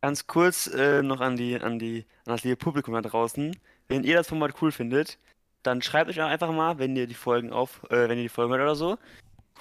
ganz 0.00 0.26
kurz 0.26 0.66
äh, 0.66 1.02
noch 1.02 1.20
an 1.20 1.36
die, 1.36 1.58
an 1.60 1.78
die, 1.78 2.04
an 2.26 2.34
das 2.34 2.44
liebe 2.44 2.56
Publikum 2.56 2.94
da 2.94 3.00
draußen. 3.00 3.56
Wenn 3.88 4.04
ihr 4.04 4.16
das 4.16 4.28
Format 4.28 4.60
cool 4.60 4.72
findet, 4.72 5.18
dann 5.62 5.82
schreibt 5.82 6.10
euch 6.10 6.20
auch 6.20 6.28
einfach 6.28 6.52
mal, 6.52 6.78
wenn 6.78 6.94
ihr 6.96 7.06
die 7.06 7.14
Folgen 7.14 7.52
auf, 7.52 7.82
äh, 7.90 8.08
wenn 8.08 8.18
ihr 8.18 8.24
die 8.24 8.28
Folgen 8.28 8.52
hört 8.52 8.62
oder 8.62 8.74
so, 8.74 8.98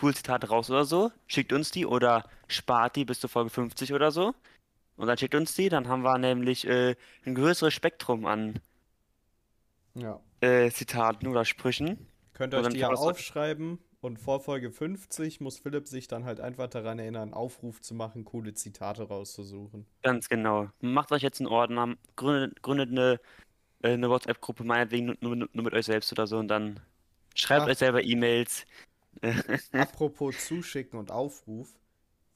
cool 0.01 0.13
Zitate 0.13 0.49
raus 0.49 0.69
oder 0.69 0.85
so, 0.85 1.11
schickt 1.27 1.53
uns 1.53 1.71
die 1.71 1.85
oder 1.85 2.25
spart 2.47 2.95
die 2.95 3.05
bis 3.05 3.19
zur 3.19 3.29
Folge 3.29 3.49
50 3.49 3.93
oder 3.93 4.11
so. 4.11 4.33
Und 4.95 5.07
dann 5.07 5.17
schickt 5.17 5.35
uns 5.35 5.55
die, 5.55 5.69
dann 5.69 5.87
haben 5.87 6.03
wir 6.03 6.17
nämlich 6.17 6.67
äh, 6.67 6.95
ein 7.25 7.35
größeres 7.35 7.73
Spektrum 7.73 8.25
an 8.25 8.59
Ja. 9.95 10.19
äh, 10.41 10.69
Zitaten 10.71 11.27
oder 11.27 11.45
Sprüchen. 11.45 12.07
Könnt 12.33 12.53
Und 12.53 12.59
euch 12.59 12.63
dann 12.63 12.73
die 12.73 12.79
ja 12.79 12.89
aufschreiben 12.89 13.79
und 14.01 14.19
vor 14.19 14.39
Folge 14.39 14.71
50 14.71 15.41
muss 15.41 15.57
Philipp 15.59 15.87
sich 15.87 16.07
dann 16.07 16.25
halt 16.25 16.39
einfach 16.39 16.67
daran 16.67 16.99
erinnern, 16.99 17.23
einen 17.23 17.33
Aufruf 17.33 17.81
zu 17.81 17.95
machen, 17.95 18.23
coole 18.25 18.53
Zitate 18.53 19.03
rauszusuchen. 19.07 19.87
Ganz 20.01 20.27
genau. 20.29 20.69
Macht 20.81 21.11
euch 21.11 21.21
jetzt 21.21 21.39
einen 21.39 21.47
Ordner, 21.47 21.95
gründet, 22.15 22.61
gründet 22.61 22.89
eine, 22.91 23.19
äh, 23.83 23.93
eine 23.93 24.09
WhatsApp-Gruppe, 24.09 24.63
meinetwegen 24.65 25.07
nur, 25.21 25.35
nur, 25.35 25.49
nur 25.53 25.63
mit 25.65 25.73
euch 25.73 25.85
selbst 25.87 26.11
oder 26.13 26.27
so 26.27 26.39
und 26.39 26.49
dann 26.49 26.79
schreibt 27.35 27.67
Ach. 27.67 27.69
euch 27.69 27.79
selber 27.79 28.03
E-Mails. 28.03 28.65
Apropos 29.73 30.45
Zuschicken 30.45 30.97
und 30.99 31.11
Aufruf, 31.11 31.77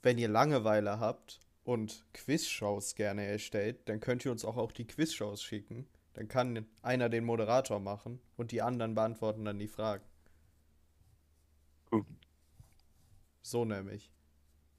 wenn 0.04 0.18
ihr 0.18 0.28
Langeweile 0.30 1.00
habt 1.00 1.40
und 1.68 2.06
Quizshows 2.14 2.96
gerne 2.96 3.26
erstellt, 3.26 3.90
dann 3.90 4.00
könnt 4.00 4.24
ihr 4.24 4.32
uns 4.32 4.46
auch, 4.46 4.56
auch 4.56 4.72
die 4.72 4.88
Quizshows 4.88 5.44
schicken. 5.44 5.86
Dann 6.14 6.30
kann 6.30 6.66
einer 6.82 7.10
den 7.10 7.26
Moderator 7.26 7.82
machen 7.82 8.22
und 8.38 8.54
die 8.54 8.62
anderen 8.62 8.96
beantworten 8.96 9.44
dann 9.44 9.60
die 9.60 9.68
Fragen. 9.68 10.06
Uh. 11.92 12.04
So 13.42 13.66
nämlich. 13.66 14.10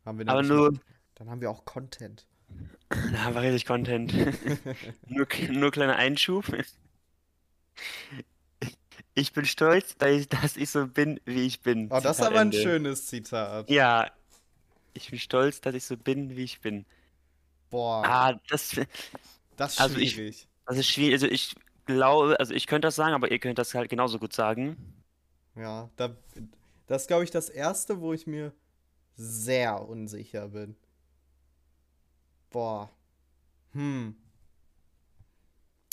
Haben 0.07 0.19
wir 0.19 0.29
Aber 0.29 0.43
nur, 0.43 0.73
noch- 0.73 0.79
Dann 1.17 1.29
haben 1.29 1.43
wir 1.43 1.51
auch 1.51 1.67
Content. 1.67 2.27
da 2.89 3.25
haben 3.25 3.35
wir 3.35 3.43
richtig 3.43 3.67
Content. 3.67 4.15
Nur, 5.09 5.27
nur 5.51 5.71
kleiner 5.71 5.97
Einschub. 5.97 6.47
Ich 9.15 9.33
bin 9.35 9.45
stolz, 9.45 9.95
dass 9.99 10.57
ich, 10.57 10.71
so 10.71 10.87
bin, 10.87 11.21
wie 11.27 11.43
ich 11.43 11.61
bin. 11.61 11.89
Oh, 11.91 12.01
das 12.01 12.13
ist 12.13 12.17
Zitat 12.17 12.27
aber 12.29 12.41
ein 12.41 12.47
Ende. 12.47 12.63
schönes 12.63 13.07
Zitat. 13.07 13.69
Ja, 13.69 14.11
ich 14.99 15.11
bin 15.11 15.19
stolz, 15.19 15.61
dass 15.61 15.75
ich 15.75 15.85
so 15.85 15.97
bin, 15.97 16.37
wie 16.37 16.45
ich 16.45 16.61
bin. 16.61 16.85
Boah, 17.71 18.03
Ah, 18.05 18.41
das, 18.49 18.79
das 19.57 19.73
ist 19.75 19.81
also 19.81 19.97
ich- 19.99 20.13
schwierig. 20.13 20.49
das 20.67 20.77
ist 20.79 20.87
schwierig. 20.89 21.15
Also 21.15 21.27
ich 21.27 21.55
glaube, 21.87 22.39
also 22.39 22.55
ich 22.55 22.67
könnte 22.67 22.87
das 22.89 22.97
sagen, 22.97 23.15
aber 23.15 23.31
ihr 23.31 23.39
könnt 23.39 23.59
das 23.59 23.75
halt 23.75 23.89
genauso 23.91 24.19
gut 24.19 24.33
sagen. 24.33 24.77
Ja, 25.55 25.89
da, 25.97 26.15
das 26.87 27.03
ist, 27.03 27.09
glaube 27.09 27.25
ich, 27.25 27.31
das 27.31 27.49
erste, 27.49 28.01
wo 28.01 28.13
ich 28.13 28.27
mir 28.27 28.53
sehr 29.17 29.89
unsicher 29.89 30.49
bin. 30.49 30.77
Boah. 32.51 32.91
Hm. 33.73 34.15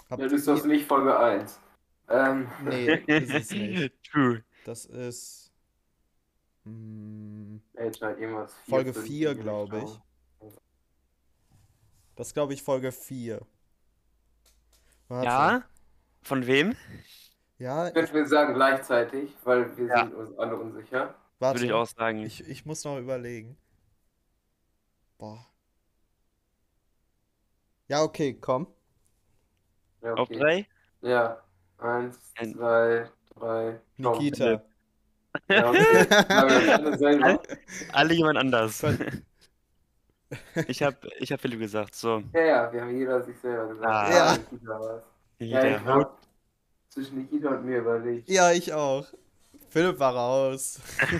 Habt 0.09 0.21
Ja, 0.21 0.27
das 0.27 0.39
ist 0.39 0.47
das 0.47 0.63
nicht 0.65 0.85
Folge 0.87 1.17
1. 1.17 1.59
Ähm, 2.09 2.47
Nee, 2.63 2.93
ist 3.07 3.33
es 3.33 3.51
nicht. 3.51 3.93
True. 4.03 4.43
Das 4.63 4.85
ist. 4.85 5.51
Hm, 6.65 7.61
halt 7.77 7.97
vier, 7.97 8.47
Folge 8.67 8.93
fünf, 8.93 9.05
4, 9.05 9.29
sieben, 9.29 9.41
glaube 9.41 9.77
ich. 9.85 10.51
Das 12.15 12.33
glaube 12.33 12.53
ich 12.53 12.63
Folge 12.63 12.91
4. 12.91 13.41
Warte. 15.07 15.25
Ja? 15.25 15.63
Von 16.23 16.47
wem? 16.47 16.75
Ja, 17.59 17.89
Könnten 17.91 18.13
wir 18.15 18.27
sagen 18.27 18.53
gleichzeitig, 18.55 19.31
weil 19.43 19.77
wir 19.77 19.87
Ja. 19.87 20.03
sind 20.05 20.15
uns 20.15 20.37
alle 20.37 20.57
unsicher. 20.57 21.15
warte. 21.39 21.59
Würde 21.59 21.65
ich 21.67 21.73
auch 21.73 21.85
sagen. 21.87 22.23
Ich, 22.23 22.45
ich 22.47 22.65
muss 22.65 22.83
noch 22.83 22.97
überlegen. 22.97 23.57
Boah. 25.17 25.45
Ja, 27.87 28.01
okay, 28.01 28.33
komm. 28.33 28.67
Ja, 30.01 30.13
Auf 30.13 30.29
okay. 30.29 30.39
drei? 30.39 30.67
Ja. 31.01 31.43
Eins, 31.77 32.17
Ein- 32.37 32.53
zwei, 32.53 33.09
drei. 33.35 33.79
Nikita. 33.97 34.63
Ja, 35.49 35.69
okay. 35.69 36.03
Sagen 36.09 36.49
wir 36.49 36.59
das 36.59 36.69
alle 36.69 36.97
selber. 36.97 37.41
Alle 37.93 38.13
jemand 38.13 38.37
anders. 38.37 38.83
Ich 40.67 40.81
hab, 40.81 41.05
ich 41.19 41.31
hab 41.31 41.39
Philipp 41.39 41.59
gesagt, 41.59 41.93
so. 41.95 42.21
Ja, 42.33 42.41
ja, 42.41 42.73
wir 42.73 42.81
haben 42.81 42.97
jeder 42.97 43.23
sich 43.23 43.37
selber 43.39 43.67
gesagt. 43.67 43.85
Ah. 43.85 44.09
Ja. 44.11 44.37
Nikita. 45.39 45.71
Ja, 45.71 45.85
hab 45.85 46.17
zwischen 46.89 47.19
Nikita 47.19 47.49
und 47.49 47.63
mir 47.65 47.77
überlegt. 47.77 48.27
Ja, 48.27 48.51
ich 48.51 48.73
auch. 48.73 49.05
Philipp 49.69 49.99
war 49.99 50.15
raus. 50.15 50.79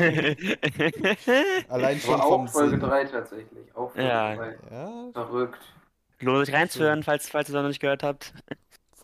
Allein 1.70 2.00
schon 2.00 2.14
Aber 2.16 2.24
vom 2.24 2.48
auch 2.48 2.52
Folge 2.52 2.72
Sinn. 2.72 2.80
3 2.80 3.06
tatsächlich. 3.06 3.76
Auch 3.76 3.92
Folge 3.92 4.08
Ja. 4.08 4.36
3. 4.36 4.58
Ja, 4.72 5.12
Verrückt. 5.14 5.60
Lohnt 6.20 6.46
sich 6.46 6.56
reinzuhören, 6.56 7.04
falls, 7.04 7.30
falls 7.30 7.50
ihr 7.50 7.56
es 7.56 7.62
noch 7.62 7.68
nicht 7.68 7.82
gehört 7.82 8.04
habt. 8.04 8.34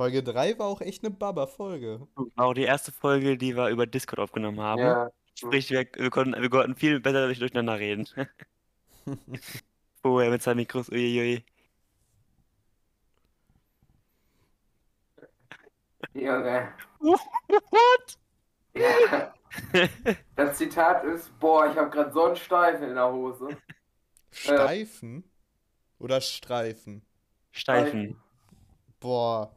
Folge 0.02 0.24
3 0.24 0.58
war 0.58 0.66
auch 0.66 0.82
echt 0.82 1.04
eine 1.04 1.12
Baba-Folge. 1.14 2.08
War 2.16 2.46
auch 2.48 2.56
die 2.56 2.64
erste 2.64 2.92
Folge, 2.92 3.38
die 3.38 3.56
wir 3.56 3.68
über 3.70 3.86
Discord 3.86 4.20
aufgenommen 4.20 4.60
haben. 4.60 4.82
Ja. 4.82 5.12
Sprich, 5.36 5.70
wir, 5.70 5.86
wir, 5.96 6.10
konnten, 6.10 6.42
wir 6.42 6.50
konnten 6.50 6.76
viel 6.76 7.00
besser 7.00 7.28
durch- 7.28 7.38
durcheinander 7.38 7.78
reden. 7.78 8.08
Vorher 10.02 10.32
mit 10.32 10.42
seinen 10.42 10.58
Mikros, 10.58 10.90
uiuiui. 10.90 11.46
Junge. 16.16 16.74
What? 17.00 18.18
Ja. 18.74 19.32
Das 20.36 20.58
Zitat 20.58 21.04
ist, 21.04 21.38
boah, 21.40 21.70
ich 21.70 21.78
habe 21.78 21.92
gerade 21.92 22.12
so 22.12 22.26
einen 22.26 22.36
Steifen 22.38 22.90
in 22.90 22.96
der 22.96 23.12
Hose. 23.12 23.50
Steifen? 24.32 25.30
Oder 26.00 26.22
Streifen? 26.22 27.06
Steifen. 27.52 28.20
Boah. 29.00 29.56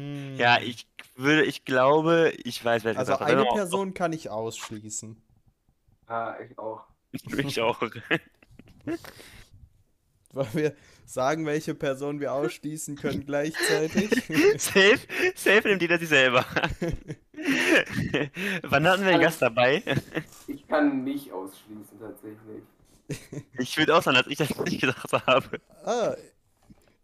Hm. 0.00 0.36
Ja, 0.36 0.58
ich 0.60 0.86
würde, 1.16 1.44
ich 1.44 1.64
glaube, 1.66 2.32
ich 2.44 2.64
weiß, 2.64 2.84
wer 2.84 2.96
Also 2.96 3.18
eine 3.18 3.44
Person 3.44 3.92
kann 3.92 4.14
ich 4.14 4.30
ausschließen. 4.30 5.20
Ah, 6.06 6.36
ich 6.40 6.58
auch. 6.58 6.84
Ich 7.12 7.60
auch. 7.60 7.78
Weil 10.32 10.54
wir 10.54 10.74
sagen, 11.04 11.44
welche 11.44 11.74
Person 11.74 12.20
wir 12.20 12.32
ausschließen 12.32 12.96
können 12.96 13.26
gleichzeitig. 13.26 14.10
Safe, 14.56 15.00
safe 15.34 15.68
nimmt 15.68 15.82
jeder 15.82 15.98
sich 15.98 16.08
selber. 16.08 16.46
Wann 18.62 18.88
hatten 18.88 19.02
wir 19.02 19.10
einen 19.10 19.20
Gast 19.20 19.42
dabei? 19.42 19.82
Ich 20.46 20.66
kann 20.68 21.04
nicht 21.04 21.30
ausschließen, 21.32 22.00
tatsächlich. 22.00 22.62
Ich 23.58 23.76
würde 23.76 23.94
auch 23.96 24.02
sagen, 24.02 24.16
dass 24.16 24.28
ich 24.28 24.38
das 24.38 24.56
nicht 24.60 24.80
gesagt 24.80 25.12
habe. 25.26 25.60
ah, 25.84 26.14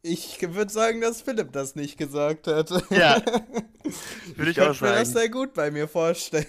ich 0.06 0.40
würde 0.54 0.70
sagen, 0.72 1.00
dass 1.00 1.22
Philipp 1.22 1.52
das 1.52 1.74
nicht 1.74 1.98
gesagt 1.98 2.46
hat. 2.46 2.70
Ja, 2.90 3.20
würde 4.36 4.50
ich 4.50 4.60
auch 4.60 4.66
könnte 4.66 4.84
mir 4.84 4.90
das 4.92 5.12
sagen. 5.12 5.18
sehr 5.18 5.28
gut 5.28 5.54
bei 5.54 5.70
mir 5.70 5.88
vorstellen. 5.88 6.46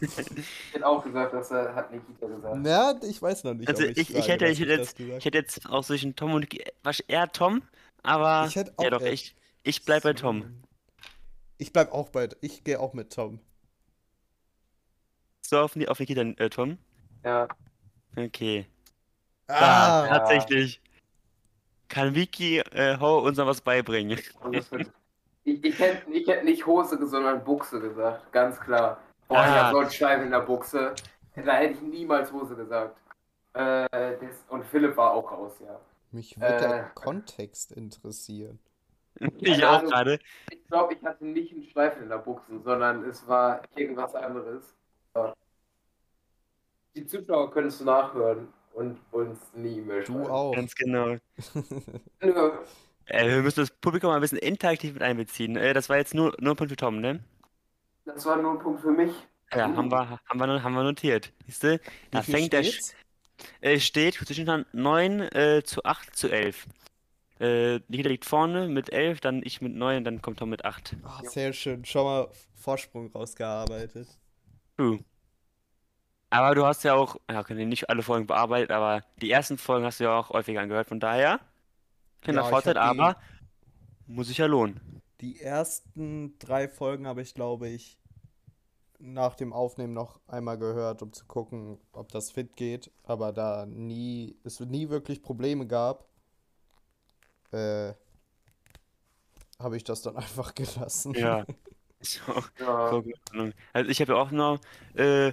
Ich 0.00 0.74
hätte 0.74 0.86
auch 0.86 1.04
gesagt, 1.04 1.34
dass 1.34 1.50
er 1.50 1.74
hat 1.74 1.92
Nikita 1.92 2.26
gesagt. 2.26 2.56
Na, 2.58 2.94
ich 3.08 3.20
weiß 3.20 3.44
noch 3.44 3.54
nicht, 3.54 3.68
Also 3.68 3.84
ob 3.84 3.90
ich, 3.90 3.98
ich, 3.98 4.14
ich 4.14 4.28
hätte, 4.28 4.46
ich 4.46 4.60
hätte 4.60 4.72
jetzt, 4.72 4.98
ich 5.00 5.24
hätte 5.24 5.38
jetzt 5.38 5.66
auch 5.68 5.84
zwischen 5.84 6.14
Tom 6.16 6.34
und 6.34 6.46
was 6.82 7.00
eher 7.00 7.30
Tom, 7.32 7.62
aber 8.02 8.46
Ich 8.48 8.56
hätte 8.56 8.72
ja 8.78 8.86
auch 8.86 8.90
doch, 8.90 9.00
eher- 9.02 9.12
ich, 9.12 9.34
ich 9.62 9.84
bleib 9.84 10.02
bei 10.02 10.12
Tom. 10.12 10.44
Ich 11.58 11.72
bleib 11.72 11.92
auch 11.92 12.08
bei, 12.10 12.28
ich 12.40 12.62
gehe 12.64 12.78
auch 12.80 12.94
mit 12.94 13.12
Tom. 13.12 13.40
du 15.50 15.58
auf, 15.58 15.76
auf 15.88 15.98
Nikita, 16.00 16.22
äh, 16.22 16.50
Tom? 16.50 16.78
Ja. 17.24 17.48
Okay. 18.16 18.66
Ah, 19.48 20.06
Ja. 20.06 20.18
Tatsächlich. 20.18 20.80
Kann 21.88 22.14
Vicky 22.14 22.58
äh, 22.58 22.98
Ho 22.98 23.18
uns 23.20 23.38
noch 23.38 23.46
was 23.46 23.60
beibringen? 23.60 24.18
Ich, 25.44 25.64
ich, 25.64 25.78
hätte, 25.78 26.10
ich 26.10 26.26
hätte 26.28 26.44
nicht 26.44 26.66
Hose, 26.66 26.98
sondern 27.06 27.42
Buchse 27.42 27.80
gesagt, 27.80 28.30
ganz 28.32 28.60
klar. 28.60 28.98
Boah, 29.28 29.36
ich 29.36 29.50
Ah. 29.50 29.64
hab 29.64 29.72
so 29.72 29.78
einen 29.78 29.90
Schweif 29.90 30.22
in 30.22 30.30
der 30.30 30.40
Buchse. 30.40 30.94
Da 31.36 31.52
hätte 31.54 31.74
ich 31.74 31.80
niemals 31.80 32.30
Hose 32.32 32.54
gesagt. 32.54 32.96
Äh, 33.54 33.86
das, 33.90 34.44
und 34.50 34.64
Philipp 34.66 34.96
war 34.96 35.12
auch 35.12 35.30
raus, 35.32 35.52
ja. 35.60 35.80
mich 36.10 36.38
würde 36.38 36.58
der 36.58 36.80
Äh. 36.80 36.84
Kontext 36.94 37.72
interessieren. 37.72 38.58
Ich 39.38 39.56
Ja, 39.56 39.70
auch 39.70 39.78
also- 39.80 39.88
gerade. 39.90 40.18
Ich 40.50 40.64
glaube, 40.68 40.94
ich 40.94 41.02
hatte 41.02 41.24
nicht 41.24 41.52
einen 41.52 41.64
Schweif 41.64 41.96
in 42.00 42.08
der 42.10 42.18
Buchse, 42.18 42.60
sondern 42.62 43.04
es 43.08 43.26
war 43.26 43.62
irgendwas 43.74 44.14
anderes. 44.14 44.74
Die 46.94 47.06
Zuschauer 47.06 47.50
können 47.50 47.68
es 47.68 47.80
nachhören 47.80 48.48
und 48.72 49.00
uns 49.12 49.38
nie 49.54 49.80
mehr 49.80 50.02
Du 50.04 50.24
schreiben. 50.24 50.30
auch. 50.30 50.52
Ganz 50.52 50.74
genau. 50.74 51.16
Äh, 53.10 53.26
wir 53.28 53.42
müssen 53.42 53.60
das 53.60 53.70
Publikum 53.70 54.10
mal 54.10 54.16
ein 54.16 54.20
bisschen 54.20 54.38
interaktiv 54.38 54.92
mit 54.92 55.02
einbeziehen. 55.02 55.56
Äh, 55.56 55.72
das 55.72 55.88
war 55.88 55.96
jetzt 55.96 56.12
nur, 56.14 56.34
nur 56.40 56.52
ein 56.52 56.56
Punkt 56.56 56.70
für 56.70 56.76
Tom, 56.76 57.00
ne? 57.00 57.24
Das 58.04 58.26
war 58.26 58.36
nur 58.36 58.52
ein 58.52 58.58
Punkt 58.58 58.80
für 58.82 58.90
mich. 58.90 59.12
Ja, 59.52 59.74
haben 59.74 59.90
wir, 59.90 60.20
haben 60.26 60.38
wir, 60.38 60.62
haben 60.62 60.74
wir 60.74 60.82
notiert. 60.82 61.32
Siehst 61.46 61.62
du? 61.62 61.80
Da 62.10 62.22
fängt 62.22 62.52
der, 62.52 62.62
steht's? 62.64 62.94
äh, 63.60 63.80
steht 63.80 64.14
zwischen 64.16 64.66
9 64.72 65.20
äh, 65.20 65.62
zu 65.64 65.84
8 65.84 66.14
zu 66.14 66.28
11. 66.30 66.66
Äh, 67.40 67.80
Nikita 67.88 68.08
liegt 68.10 68.24
vorne 68.26 68.68
mit 68.68 68.92
11, 68.92 69.20
dann 69.20 69.42
ich 69.44 69.60
mit 69.62 69.74
9, 69.74 70.04
dann 70.04 70.20
kommt 70.20 70.40
Tom 70.40 70.50
mit 70.50 70.64
8. 70.64 70.96
Ah, 71.04 71.22
sehr 71.24 71.52
schön. 71.52 71.84
Schon 71.84 72.04
mal 72.04 72.28
Vorsprung 72.56 73.10
rausgearbeitet. 73.12 74.08
True. 74.76 74.98
Aber 76.30 76.54
du 76.54 76.66
hast 76.66 76.84
ja 76.84 76.94
auch, 76.94 77.16
ja, 77.30 77.40
okay, 77.40 77.64
nicht 77.64 77.88
alle 77.88 78.02
Folgen 78.02 78.26
bearbeitet, 78.26 78.70
aber 78.70 79.02
die 79.20 79.30
ersten 79.30 79.56
Folgen 79.56 79.86
hast 79.86 80.00
du 80.00 80.04
ja 80.04 80.18
auch 80.18 80.30
häufiger 80.30 80.60
angehört, 80.60 80.88
von 80.88 81.00
daher, 81.00 81.40
kleiner 82.20 82.40
Ja, 82.40 82.46
ich 82.46 82.50
Vorteil, 82.50 82.76
aber 82.76 83.16
muss 84.06 84.28
sich 84.28 84.38
ja 84.38 84.46
lohnen. 84.46 85.02
Die 85.20 85.40
ersten 85.40 86.38
drei 86.38 86.68
Folgen 86.68 87.06
habe 87.06 87.22
ich, 87.22 87.34
glaube 87.34 87.68
ich, 87.68 87.98
nach 88.98 89.34
dem 89.34 89.52
Aufnehmen 89.52 89.94
noch 89.94 90.20
einmal 90.26 90.58
gehört, 90.58 91.02
um 91.02 91.12
zu 91.12 91.24
gucken, 91.26 91.78
ob 91.92 92.10
das 92.10 92.30
fit 92.30 92.56
geht. 92.56 92.90
Aber 93.04 93.32
da 93.32 93.66
nie, 93.66 94.36
es 94.44 94.60
nie 94.60 94.88
wirklich 94.88 95.22
Probleme 95.22 95.66
gab, 95.66 96.08
äh, 97.52 97.92
habe 99.58 99.76
ich 99.76 99.84
das 99.84 100.02
dann 100.02 100.16
einfach 100.16 100.54
gelassen. 100.54 101.14
Ja. 101.14 101.44
So. 102.00 102.20
Ja. 102.60 102.90
So. 102.92 103.02
Also 103.72 103.90
ich 103.90 104.00
habe 104.00 104.12
ja 104.12 104.18
auch 104.20 104.30
noch 104.30 104.60
äh, 104.94 105.32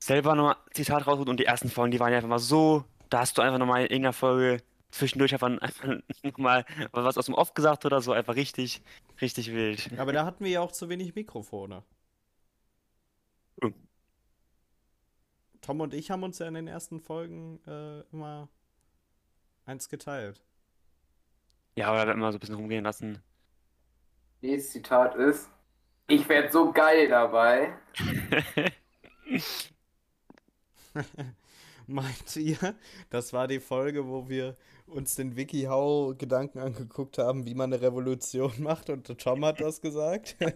selber 0.00 0.34
noch 0.34 0.56
Zitat 0.72 1.06
rausgesucht 1.06 1.28
und 1.28 1.38
die 1.38 1.44
ersten 1.44 1.70
Folgen, 1.70 1.92
die 1.92 2.00
waren 2.00 2.10
ja 2.10 2.16
einfach 2.16 2.28
mal 2.28 2.38
so, 2.38 2.84
da 3.10 3.20
hast 3.20 3.38
du 3.38 3.42
einfach 3.42 3.58
nochmal 3.58 3.82
in 3.82 3.90
irgendeiner 3.90 4.12
Folge 4.12 4.62
zwischendurch 4.90 5.32
einfach, 5.32 5.48
einfach 5.60 6.00
nochmal 6.22 6.64
was 6.92 7.18
aus 7.18 7.26
dem 7.26 7.34
Off 7.34 7.54
gesagt 7.54 7.84
oder 7.84 8.00
so, 8.00 8.12
einfach 8.12 8.34
richtig, 8.34 8.82
richtig 9.20 9.52
wild. 9.52 9.90
Aber 9.98 10.12
da 10.12 10.24
hatten 10.24 10.44
wir 10.44 10.50
ja 10.50 10.60
auch 10.60 10.72
zu 10.72 10.88
wenig 10.88 11.14
Mikrofone. 11.14 11.84
Hm. 13.62 13.74
Tom 15.60 15.80
und 15.80 15.92
ich 15.92 16.10
haben 16.10 16.22
uns 16.22 16.38
ja 16.38 16.48
in 16.48 16.54
den 16.54 16.66
ersten 16.66 17.00
Folgen 17.00 17.60
äh, 17.66 18.00
immer 18.12 18.48
eins 19.66 19.90
geteilt. 19.90 20.40
Ja, 21.76 21.88
aber 21.88 21.98
da 21.98 22.06
wird 22.06 22.16
immer 22.16 22.32
so 22.32 22.38
ein 22.38 22.40
bisschen 22.40 22.56
rumgehen 22.56 22.84
lassen. 22.84 23.22
Nächstes 24.40 24.72
Zitat 24.72 25.14
ist: 25.16 25.50
Ich 26.08 26.26
werde 26.28 26.50
so 26.50 26.72
geil 26.72 27.08
dabei. 27.08 27.74
Meint 31.86 32.36
ihr, 32.36 32.56
das 33.10 33.32
war 33.32 33.48
die 33.48 33.58
Folge, 33.60 34.06
wo 34.06 34.28
wir 34.28 34.56
uns 34.86 35.16
den 35.16 35.34
WikiHow-Gedanken 35.36 36.58
angeguckt 36.60 37.18
haben, 37.18 37.46
wie 37.46 37.54
man 37.54 37.72
eine 37.72 37.82
Revolution 37.82 38.52
macht 38.58 38.90
und 38.90 39.18
Tom 39.18 39.44
hat 39.44 39.60
das 39.60 39.80
gesagt? 39.80 40.36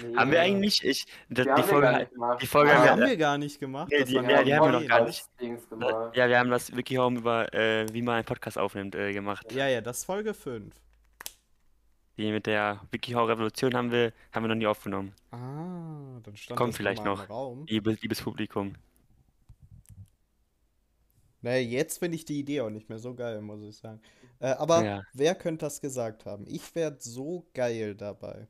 Nee, 0.00 0.14
Haben 0.14 0.30
wir 0.30 0.38
äh, 0.38 0.42
eigentlich? 0.42 0.84
Ich, 0.84 1.06
wir 1.28 1.34
die, 1.36 1.42
die 1.42 1.50
haben 1.50 1.56
wir 1.56 1.64
Folge, 1.64 1.82
gar 1.88 1.98
nicht 1.98 2.12
gemacht. 2.12 2.42
die 2.42 2.46
Folge 2.46 2.70
Die 2.70 2.76
haben 2.76 2.84
wir- 2.84 2.90
haben 2.92 3.00
wir 3.10 3.16
gar 3.16 3.38
nicht 3.38 3.58
gemacht. 3.58 3.88
Nee, 3.90 3.98
Das 3.98 4.08
die- 4.08 4.14
war 4.14 4.30
ja, 4.30 4.42
die 4.44 4.54
haben 4.54 4.72
wir 4.72 4.80
noch 4.80 4.86
gar 4.86 4.98
Podcast 5.00 5.30
Dings 5.40 5.68
gemacht. 5.68 6.16
ja, 6.16 6.28
wir 6.28 6.38
haben 6.38 6.50
das 6.50 6.76
WikiHome 6.76 7.18
über, 7.18 7.52
äh, 7.52 7.84
wie 7.92 8.02
man 8.02 8.14
einen 8.14 8.24
Podcast 8.24 8.58
aufnimmt, 8.58 8.94
äh, 8.94 9.12
gemacht. 9.12 9.50
ja, 9.50 9.66
ja, 9.66 9.80
das 9.80 9.98
ist 9.98 10.04
Folge 10.04 10.34
5. 10.34 10.72
Die 12.16 12.30
mit 12.30 12.46
der 12.46 12.80
WikiHow-Revolution 12.92 13.74
haben 13.74 13.90
wir, 13.90 14.12
haben 14.32 14.44
wir 14.44 14.48
noch 14.48 14.54
nie 14.54 14.66
aufgenommen. 14.68 15.12
Ah, 15.32 15.77
dann 16.26 16.36
stand 16.36 16.58
Kommt 16.58 16.74
vielleicht 16.74 17.04
noch. 17.04 17.28
Raum. 17.28 17.66
Liebes, 17.66 18.00
liebes 18.02 18.22
Publikum. 18.22 18.74
Naja, 21.40 21.60
jetzt 21.60 21.98
finde 21.98 22.16
ich 22.16 22.24
die 22.24 22.40
Idee 22.40 22.62
auch 22.62 22.70
nicht 22.70 22.88
mehr 22.88 22.98
so 22.98 23.14
geil, 23.14 23.40
muss 23.40 23.62
ich 23.62 23.76
sagen. 23.76 24.00
Äh, 24.40 24.48
aber 24.48 24.84
Ja. 24.84 25.02
wer 25.14 25.34
könnte 25.34 25.66
das 25.66 25.80
gesagt 25.80 26.26
haben? 26.26 26.44
Ich 26.48 26.74
werde 26.74 26.98
so 27.00 27.46
geil 27.54 27.94
dabei. 27.94 28.48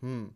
Hm. 0.00 0.34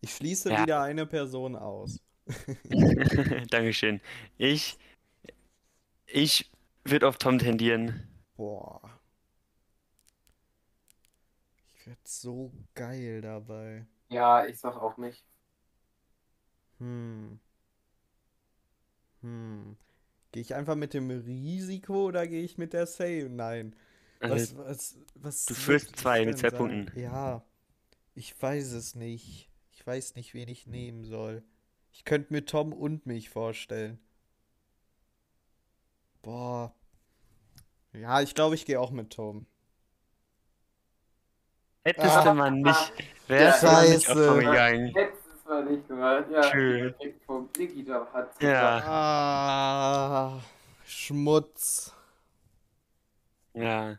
Ich 0.00 0.14
schließe 0.14 0.50
Ja. 0.50 0.62
wieder 0.62 0.80
eine 0.82 1.06
Person 1.06 1.56
aus. 1.56 2.00
Dankeschön. 3.50 4.00
Ich, 4.38 4.78
ich 6.06 6.50
würde 6.84 7.08
auf 7.08 7.18
Tom 7.18 7.38
tendieren. 7.38 8.08
Boah. 8.36 8.95
Werde 11.86 12.00
so 12.04 12.52
geil 12.74 13.22
dabei. 13.22 13.86
Ja, 14.08 14.46
ich 14.46 14.58
sag 14.58 14.76
auch 14.76 14.96
nicht. 14.96 15.24
Hm. 16.80 17.38
Hm. 19.22 19.76
Gehe 20.32 20.42
ich 20.42 20.54
einfach 20.54 20.76
mit 20.76 20.94
dem 20.94 21.10
Risiko 21.10 22.06
oder 22.06 22.26
gehe 22.26 22.42
ich 22.44 22.58
mit 22.58 22.72
der 22.72 22.86
Save? 22.86 23.28
Nein. 23.30 23.76
Also, 24.20 24.44
Was, 24.44 24.56
was, 24.56 24.98
was 25.14 25.46
du 25.46 25.54
wird 25.66 25.80
führst 25.80 25.96
zwei 25.96 26.24
mit 26.24 26.38
zwei? 26.38 26.50
Punkten. 26.50 26.92
Ja, 26.94 27.44
ich 28.14 28.40
weiß 28.40 28.72
es 28.72 28.94
nicht. 28.96 29.50
Ich 29.72 29.86
weiß 29.86 30.16
nicht, 30.16 30.34
wen 30.34 30.48
ich 30.48 30.66
nehmen 30.68 31.04
soll. 31.04 31.44
Ich 31.92 32.04
könnte 32.04 32.32
mir 32.32 32.44
Tom 32.46 32.72
und 32.74 33.06
mich 33.06 33.30
vorstellen. 33.30 33.98
Boah. 36.22 36.72
Ja, 37.92 38.20
ich 38.20 38.34
glaube, 38.36 38.54
ich 38.54 38.64
gehe 38.64 38.78
auch 38.80 38.90
mit 38.92 39.12
Tom. 39.12 39.46
Hättest 41.86 42.16
Ah. 42.16 42.24
du 42.24 42.34
man 42.34 42.60
nicht, 42.60 42.92
wärst 43.28 43.62
du 43.62 43.66
Ja, 43.66 43.72
mal 43.72 43.88
nicht. 43.88 44.06
Tom 44.06 44.38
gegangen. 44.40 44.94
Hättest 44.94 45.26
es 45.36 45.44
mal 45.44 45.64
nicht 45.64 45.88
gemacht. 45.88 46.24
Ja, 46.30 46.42
Schön. 46.42 46.94
Hat 48.12 48.42
Ja. 48.42 48.78
Ah, 48.86 50.40
Schmutz. 50.84 51.94
Ja. 53.54 53.98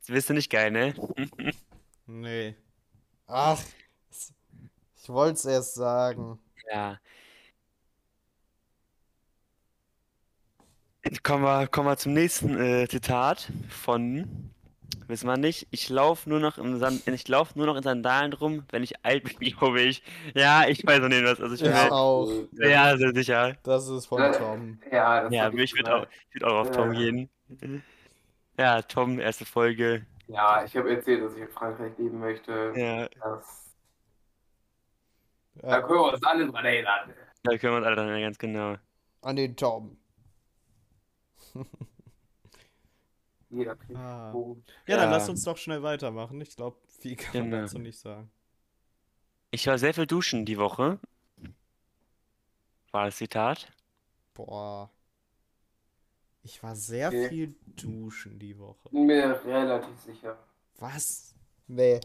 Das 0.00 0.08
wirst 0.08 0.30
du 0.30 0.34
nicht 0.34 0.50
geil, 0.50 0.70
ne? 0.70 0.94
Nee. 2.06 2.54
Ach, 3.26 3.58
ich 4.10 5.08
wollte 5.08 5.34
es 5.34 5.44
erst 5.46 5.74
sagen. 5.74 6.38
Ja. 6.70 6.98
Kommen 11.22 11.44
wir, 11.44 11.66
kommen 11.68 11.88
wir 11.88 11.96
zum 11.96 12.12
nächsten 12.14 12.58
äh, 12.58 12.86
Zitat 12.88 13.50
von, 13.68 14.53
wissen 15.08 15.26
wir 15.26 15.36
nicht, 15.36 15.66
ich 15.70 15.88
laufe 15.88 16.28
nur 16.28 16.40
noch 16.40 16.58
im 16.58 16.78
Sand, 16.78 17.06
ich 17.08 17.26
laufe 17.28 17.56
nur 17.58 17.66
noch 17.66 17.76
in 17.76 17.82
Sandalen 17.82 18.32
rum, 18.32 18.64
wenn 18.70 18.82
ich 18.82 19.04
alt 19.04 19.24
bin, 19.38 19.50
glaube 19.56 19.80
ich. 19.80 20.02
Ja, 20.34 20.66
ich 20.66 20.86
weiß 20.86 21.02
auch 21.02 21.08
nicht 21.08 21.24
was, 21.24 21.40
also 21.40 21.54
ich 21.54 21.62
Ich 21.62 21.68
halt 21.68 21.92
auch. 21.92 22.26
sehr, 22.52 22.98
sehr 22.98 23.14
sicher. 23.14 23.56
Das 23.62 23.88
ist 23.88 24.06
von 24.06 24.20
Ja. 24.20 24.32
Tom. 24.32 24.80
Ja, 24.90 25.22
das 25.22 25.32
Ja, 25.32 25.50
ich 25.52 25.74
würde 25.76 25.96
auch, 25.96 26.06
ich 26.28 26.34
würd 26.34 26.44
auch 26.44 26.60
auf 26.62 26.70
Tom 26.70 26.92
Ja. 26.92 26.98
gehen. 27.00 27.30
Ja, 28.58 28.82
Tom, 28.82 29.18
erste 29.18 29.44
Folge. 29.44 30.06
Ja, 30.28 30.64
ich 30.64 30.76
habe 30.76 30.94
erzählt, 30.94 31.22
dass 31.22 31.34
ich 31.34 31.42
in 31.42 31.48
Frankreich 31.48 31.92
leben 31.98 32.18
möchte. 32.18 32.72
Ja, 32.76 33.08
Das, 33.22 33.70
da 35.56 35.68
Ja, 35.70 35.80
können 35.82 35.98
wir 36.00 36.12
uns 36.12 36.22
alle 36.24 36.46
dran 36.50 36.64
erinnern. 36.64 37.14
da 37.42 37.58
können 37.58 37.72
wir 37.74 37.76
uns 37.78 37.86
alle 37.86 37.96
dran 37.96 38.08
erinnern, 38.08 38.22
ganz 38.28 38.38
genau. 38.38 38.76
an 39.22 39.36
den 39.36 39.56
Tom. 39.56 39.96
Jeder 43.58 43.76
kriegt 43.76 43.96
Ah. 43.98 44.30
Punkt. 44.32 44.68
Ja, 44.86 44.96
dann 44.96 45.10
Ja. 45.10 45.16
lass 45.16 45.28
uns 45.28 45.44
doch 45.44 45.56
schnell 45.56 45.82
weitermachen. 45.82 46.40
Ich 46.40 46.54
glaube, 46.56 46.76
viel 47.00 47.16
kann 47.16 47.42
man 47.42 47.50
Genau. 47.50 47.62
dazu 47.62 47.78
nicht 47.78 47.98
sagen. 47.98 48.30
Ich 49.50 49.66
war 49.66 49.78
sehr 49.78 49.94
viel 49.94 50.06
duschen 50.06 50.44
die 50.44 50.58
Woche. 50.58 50.98
War 52.90 53.06
das 53.06 53.16
Zitat? 53.16 53.68
Boah. 54.34 54.90
Ich 56.42 56.62
war 56.62 56.76
sehr 56.76 57.08
Okay. 57.08 57.28
viel 57.28 57.54
duschen 57.76 58.38
die 58.38 58.58
Woche. 58.58 58.88
Bin 58.90 59.06
mir 59.06 59.40
relativ 59.44 59.98
sicher. 60.00 60.38
Was? 60.78 61.34
Nee. 61.66 62.00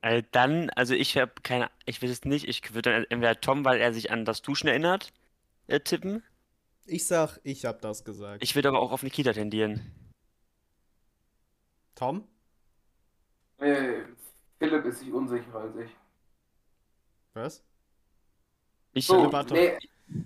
Also 0.00 0.26
dann, 0.32 0.70
also 0.70 0.94
ich 0.94 1.16
habe 1.16 1.32
keine, 1.42 1.70
ich 1.86 2.02
weiß 2.02 2.10
es 2.10 2.24
nicht, 2.24 2.46
ich 2.46 2.74
würde 2.74 2.92
dann 2.92 3.04
entweder 3.08 3.40
Tom, 3.40 3.64
weil 3.64 3.80
er 3.80 3.92
sich 3.92 4.10
an 4.10 4.24
das 4.24 4.42
Duschen 4.42 4.68
erinnert, 4.68 5.12
äh, 5.66 5.80
tippen. 5.80 6.22
Ich 6.86 7.06
sag, 7.06 7.38
ich 7.42 7.64
hab 7.64 7.80
das 7.82 8.04
gesagt. 8.04 8.42
Ich 8.42 8.54
würde 8.54 8.68
aber 8.68 8.80
auch 8.80 8.92
auf 8.92 9.02
Nikita 9.02 9.32
tendieren. 9.32 9.80
Tom? 11.98 12.22
Äh, 13.58 14.02
Philipp 14.60 14.84
ist 14.84 15.00
sich 15.00 15.12
unsicherer 15.12 15.62
als 15.62 15.76
ich. 15.76 15.90
Was? 17.34 17.64
Ich, 18.92 19.06
So, 19.06 19.16
Philipp 19.16 19.34
hat 19.34 19.50
nee, 19.50 19.78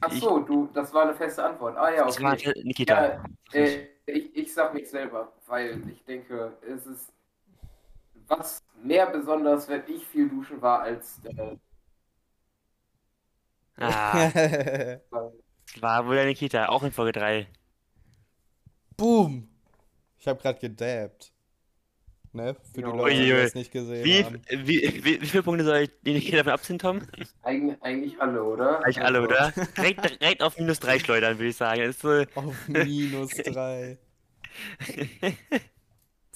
ach 0.03 0.13
so, 0.13 0.41
du, 0.41 0.69
das 0.75 0.93
war 0.93 1.05
eine 1.05 1.15
feste 1.15 1.43
Antwort. 1.43 1.79
Ah 1.79 1.91
ja, 1.91 2.07
okay. 2.07 2.63
Nikita. 2.63 3.17
Ja, 3.17 3.25
äh, 3.55 3.87
ich, 4.05 4.37
ich 4.37 4.53
sag 4.53 4.75
mich 4.75 4.91
selber, 4.91 5.33
weil 5.47 5.89
ich 5.89 6.05
denke, 6.05 6.59
es 6.61 6.87
ist 6.87 7.13
was 8.29 8.63
mehr 8.83 9.07
besonders, 9.07 9.67
wenn 9.69 9.83
ich 9.89 10.07
viel 10.07 10.29
duschen 10.29 10.61
war 10.61 10.81
als 10.81 11.21
der. 11.23 11.59
Ah, 13.79 14.31
war 15.81 16.07
wohl 16.07 16.17
der 16.17 16.27
Nikita, 16.27 16.67
auch 16.69 16.83
in 16.83 16.93
Folge 16.93 17.13
3. 17.13 17.49
Boom! 18.99 19.49
Ich 20.19 20.29
habe 20.29 20.41
gerade 20.41 20.59
gedabbt. 20.61 21.33
Ne? 22.35 22.57
Für 22.75 22.81
die 22.81 22.89
Ja. 22.89 22.95
Leute, 22.97 23.17
die 23.23 23.29
das 23.31 23.55
nicht 23.55 23.73
gesehen 23.73 24.05
Wie, 24.05 24.25
haben. 24.25 24.41
wie, 24.49 25.05
wie, 25.05 25.21
wie 25.21 25.27
viele 25.27 25.43
Punkte 25.43 25.65
soll 25.65 25.77
ich 25.81 25.91
die 26.03 26.15
Nikita 26.15 26.39
davon 26.39 26.53
abziehen, 26.53 26.79
Tom? 26.79 27.03
Eigentlich, 27.43 27.83
eigentlich 27.83 28.21
alle, 28.21 28.43
oder? 28.43 28.83
Eigentlich 28.83 29.03
alle, 29.03 29.19
Also, 29.19 29.29
oder? 29.31 29.53
Direkt, 29.77 30.21
direkt 30.23 30.43
auf 30.43 30.57
minus 30.59 30.81
3 30.81 30.99
schleudern, 30.99 31.39
würde 31.39 31.49
ich 31.51 31.57
sagen. 31.57 31.83
Ist 31.83 32.01
so, 32.01 32.09
Auf 32.35 32.55
minus 32.69 33.31
drei. 33.33 33.99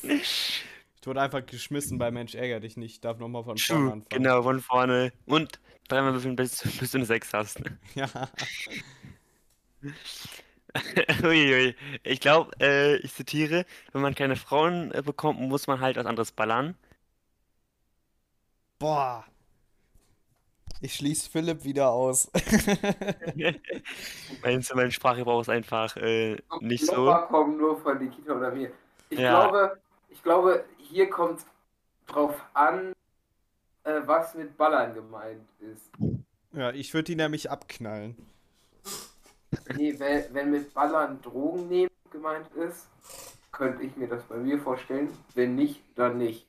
Ich 0.02 0.64
wurde 1.09 1.20
einfach 1.20 1.46
geschmissen 1.46 1.98
bei 1.98 2.11
Mensch 2.11 2.35
ärger 2.35 2.59
dich 2.61 2.76
nicht. 2.76 2.94
Ich 2.94 3.00
darf 3.00 3.18
nochmal 3.18 3.44
von 3.44 3.56
vorne 3.56 3.61
Schuh, 3.61 3.74
anfangen. 3.92 4.04
genau, 4.11 4.42
von 4.42 4.61
vorne. 4.61 5.12
Und 5.26 5.61
dreimal 5.88 6.12
würfeln, 6.14 6.35
bis, 6.37 6.62
bis 6.80 6.90
du 6.90 6.98
eine 6.98 7.06
6 7.06 7.32
hast. 7.32 7.62
Ja. 7.94 8.09
Uiui. 11.22 11.74
Ich 12.02 12.20
glaube, 12.20 12.52
äh, 12.60 12.96
ich 12.96 13.14
zitiere, 13.14 13.64
wenn 13.92 14.02
man 14.02 14.14
keine 14.14 14.36
Frauen 14.36 14.92
äh, 14.92 15.02
bekommt, 15.02 15.40
muss 15.40 15.66
man 15.66 15.80
halt 15.80 15.96
was 15.96 16.06
anderes 16.06 16.32
ballern. 16.32 16.76
Boah. 18.78 19.24
Ich 20.82 20.94
schließe 20.94 21.30
Philipp 21.30 21.64
wieder 21.64 21.90
aus. 21.90 22.30
mein, 24.42 24.64
mein 24.74 24.92
Sprachgebrauch 24.92 25.40
ist 25.40 25.48
einfach 25.48 25.96
äh, 25.96 26.36
nicht 26.60 26.84
so. 26.84 27.12
Kommen 27.28 27.56
nur 27.56 27.80
von 27.80 27.98
Nikita 27.98 28.34
oder 28.34 28.50
mir. 28.50 28.70
Ich 29.08 29.18
Ja. 29.18 29.30
glaube, 29.48 29.80
ich 30.10 30.22
glaube, 30.22 30.64
hier 30.78 31.08
kommt 31.08 31.46
drauf 32.06 32.40
an, 32.52 32.92
äh, 33.84 34.00
was 34.04 34.34
mit 34.34 34.56
Ballern 34.58 34.94
gemeint 34.94 35.48
ist. 35.60 35.90
ja, 36.52 36.70
ich 36.72 36.92
würde 36.92 37.12
ihn 37.12 37.18
nämlich 37.18 37.50
abknallen. 37.50 38.16
Nee, 39.76 39.94
wenn, 39.98 40.24
wenn 40.34 40.50
mit 40.50 40.72
Ballern 40.74 41.20
Drogen 41.22 41.68
nehmen 41.68 41.90
gemeint 42.10 42.46
ist, 42.54 42.86
könnte 43.52 43.82
ich 43.82 43.96
mir 43.96 44.08
das 44.08 44.22
bei 44.24 44.36
mir 44.36 44.58
vorstellen. 44.60 45.08
Wenn 45.34 45.54
nicht, 45.54 45.80
dann 45.94 46.18
nicht. 46.18 46.46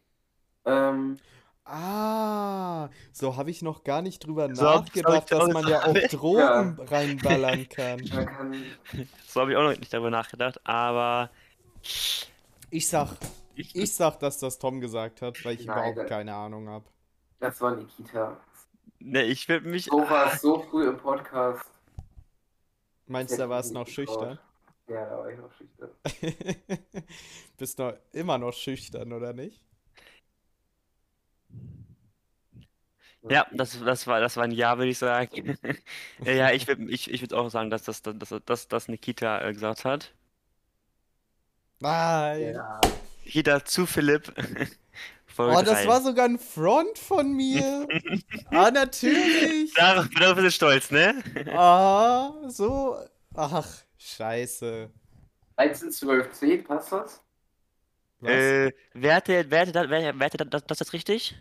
Ähm, 0.65 1.17
Ah, 1.69 2.87
so 3.11 3.35
habe 3.35 3.49
ich 3.51 3.61
noch 3.61 3.83
gar 3.83 4.01
nicht 4.01 4.25
drüber 4.25 4.47
So 4.55 4.63
nachgedacht, 4.63 5.29
dass 5.29 5.47
man 5.49 5.67
ja 5.67 5.83
auch. 5.83 5.93
Drogen 6.09 6.79
reinballern 6.87 7.67
kann. 7.75 8.01
So 9.27 9.41
habe 9.41 9.51
ich 9.51 9.57
auch 9.57 9.63
noch 9.63 9.77
nicht 9.77 9.93
darüber 9.93 10.09
nachgedacht, 10.09 10.61
aber 10.65 11.29
Ich 12.69 12.87
sag, 12.87 13.17
ich 13.55 13.93
sag, 13.93 14.17
dass 14.19 14.37
das 14.39 14.59
Tom 14.59 14.79
gesagt 14.79 15.21
hat, 15.21 15.43
weil 15.43 15.55
ich 15.55 15.65
Nein, 15.65 15.77
überhaupt 15.77 15.97
das- 15.97 16.07
keine 16.09 16.33
Ahnung 16.33 16.69
habe. 16.69 16.85
Das 17.41 17.59
war 17.59 17.75
Nikita. 17.75 18.37
ne, 18.99 19.23
ich 19.23 19.47
würde 19.49 19.67
mich. 19.67 19.85
So 19.85 20.09
war 20.09 20.33
es 20.33 20.41
so 20.41 20.59
früh 20.59 20.87
im 20.87 20.97
Podcast. 20.97 21.65
Meinst 23.07 23.33
du, 23.33 23.37
da 23.37 23.49
war 23.49 23.59
ich 23.59 23.65
es 23.65 23.71
nicht 23.71 23.79
noch 23.79 23.87
schüchtern? 23.87 24.39
Ja, 24.87 25.05
da 25.05 25.17
war 25.17 25.29
ich 25.29 25.37
noch 25.37 25.51
schüchtern. 25.53 25.89
Bist 27.57 27.79
noch 27.79 27.93
immer 28.11 28.37
noch 28.37 28.53
schüchtern, 28.53 29.11
oder 29.13 29.33
nicht? 29.33 29.63
Ja, 33.29 33.45
das, 33.51 33.79
das 33.83 34.07
war, 34.07 34.19
das 34.21 34.37
war 34.37 34.43
ein 34.43 34.51
Ja, 34.51 34.77
würde 34.77 34.91
ich 34.91 34.97
sagen. 34.97 35.57
Ja, 36.23 36.31
ja, 36.31 36.51
ich 36.51 36.67
würde 36.67 36.89
ich, 36.89 37.11
ich 37.11 37.21
würd 37.21 37.33
auch 37.33 37.49
sagen, 37.49 37.69
dass 37.69 37.83
das, 37.83 38.01
dass, 38.01 38.35
dass, 38.45 38.67
dass 38.67 38.87
Nikita 38.87 39.41
äh, 39.41 39.53
gesagt 39.53 39.85
hat. 39.85 40.13
Nein. 41.79 42.53
Ja. 42.53 42.81
Nikita 43.25 43.65
zu 43.65 43.85
Philipp. 43.85 44.33
Folge 45.38 45.56
Oh, 45.56 45.62
das 45.62 45.82
drei. 45.84 45.88
war 45.88 46.02
sogar 46.02 46.26
ein 46.26 46.39
Front 46.39 46.97
von 46.97 47.32
mir. 47.32 47.88
ah, 48.52 48.71
natürlich. 48.73 49.71
Darauf, 49.76 50.10
bist 50.10 50.38
du 50.45 50.52
stolz, 50.52 50.91
ne? 50.91 51.23
Ah, 51.54 52.34
so. 52.47 52.97
Ach, 53.36 53.67
scheiße. 53.97 54.89
13, 55.58 55.91
12, 55.91 56.32
10, 56.34 56.63
passt 56.63 56.91
das? 56.91 57.21
Was? 58.19 58.32
Äh, 58.32 58.71
wer 58.93 59.15
hatte, 59.15 59.45
wer 59.47 59.62
hatte, 59.62 59.71
das- 59.71 59.89
wer, 59.89 60.19
wer 60.19 60.26
hatte 60.26 60.38
das, 60.45 60.65
das 60.65 60.80
jetzt 60.80 60.93
richtig? 60.93 61.36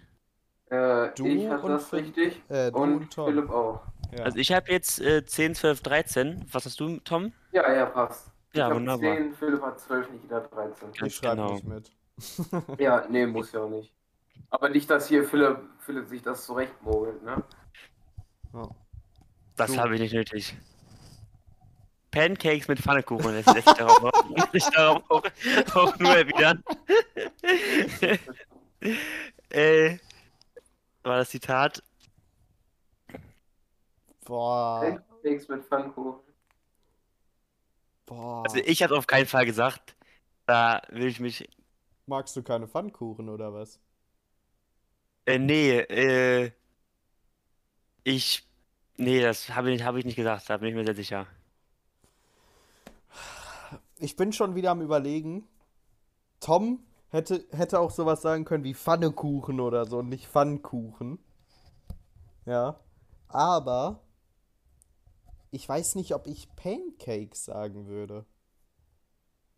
Äh, 0.69 1.09
Du 1.15 1.27
ich 1.27 1.49
hatte 1.49 1.63
und 1.65 1.71
das 1.73 1.91
richtig. 1.93 2.43
äh, 2.51 2.71
du 2.71 2.79
und 2.79 2.95
und 2.97 3.13
Tom. 3.13 3.27
Philipp 3.29 3.49
auch. 3.51 3.81
ja. 4.13 4.25
Also 4.25 4.37
ich 4.39 4.53
habe 4.53 4.71
jetzt 4.71 5.01
äh, 5.01 5.25
10, 5.25 5.55
12, 5.55 5.81
13. 5.81 6.45
Was 6.53 6.67
hast 6.67 6.79
du, 6.81 6.99
Tom? 6.99 7.33
Ja, 7.53 7.73
ja, 7.73 7.87
passt. 7.87 8.27
Ja, 8.53 8.67
ich 8.67 8.71
hab 8.71 8.75
wunderbar. 8.75 9.17
10, 9.17 9.35
Philipp 9.37 9.63
hat 9.63 9.81
12, 9.81 10.11
Nikita 10.11 10.41
13. 10.41 10.93
Ganz 10.93 11.13
ich 11.13 11.15
schreibe 11.17 11.37
genau. 11.37 11.53
nicht 11.55 11.65
mit. 11.65 11.91
Ja, 12.79 13.07
nee, 13.09 13.27
muss 13.27 13.53
ja 13.53 13.61
auch 13.61 13.69
nicht. 13.69 13.93
Aber 14.51 14.69
nicht, 14.69 14.89
dass 14.89 15.09
hier 15.09 15.25
Philipp, 15.25 15.59
Philipp 15.79 16.09
sich 16.09 16.23
das 16.23 16.45
zurechtmogelt, 16.45 17.23
ne? 17.23 17.43
Ja. 18.53 18.69
Das 19.57 19.77
habe 19.77 19.95
ich 19.95 20.01
nicht 20.01 20.15
nötig. 20.15 20.57
Pancakes 22.11 22.69
mit 22.69 22.79
Pfannekuchen 22.79 23.33
lässt 23.33 23.53
lässt 23.53 23.69
sich 23.69 23.77
darauf, 23.77 24.01
darauf 24.75 25.11
auch, 25.11 25.23
auch 25.75 25.99
nur 25.99 26.17
erwidern. 26.17 26.63
äh, 29.51 29.99
war 31.03 31.19
das 31.19 31.31
Zitat? 31.31 31.83
Boah. 34.25 35.03
Pancakes 35.23 35.49
mit 35.49 35.65
Pfannkuchen. 35.65 36.21
Boah. 38.07 38.45
Also 38.45 38.59
ich 38.65 38.83
habe 38.83 38.97
auf 38.97 39.07
keinen 39.07 39.27
Fall 39.27 39.45
gesagt. 39.45 39.95
Da 40.47 40.81
will 40.91 41.09
ich 41.09 41.21
mich. 41.21 41.49
Magst 42.07 42.37
du 42.37 42.43
keine 42.43 42.69
Pfannkuchen 42.69 43.29
oder 43.29 43.53
was? 43.53 43.81
Äh, 45.27 45.39
nee, 45.39 45.79
äh. 45.79 46.53
Ich. 48.05 48.47
Nee, 48.97 49.21
das 49.21 49.51
habe 49.51 49.73
ich, 49.73 49.83
hab 49.83 49.97
ich 49.97 50.05
nicht 50.05 50.17
gesagt, 50.17 50.49
da 50.49 50.57
bin 50.57 50.69
ich 50.69 50.75
mir 50.75 50.85
sehr 50.85 50.95
sicher. 50.95 51.27
Ich 53.99 54.15
bin 54.17 54.33
schon 54.33 54.55
wieder 54.55 54.71
am 54.71 54.81
überlegen. 54.81 55.49
Tom 56.41 56.85
hätte, 57.11 57.45
hätte 57.51 57.81
auch 57.81 57.91
sowas 57.91 58.23
sagen 58.23 58.45
können 58.45 58.65
wie 58.65 58.75
Pfannekuchen 58.75 59.59
oder 59.61 59.87
so, 59.87 59.99
und 59.99 60.09
nicht 60.09 60.29
Pfannkuchen. 60.29 61.19
Ja. 62.45 62.79
Aber 63.29 64.01
ich 65.51 65.69
weiß 65.69 65.97
nicht, 65.97 66.15
ob 66.15 66.27
ich 66.27 66.55
Pancakes 66.55 67.47
sagen 67.47 67.87
würde. 67.87 68.25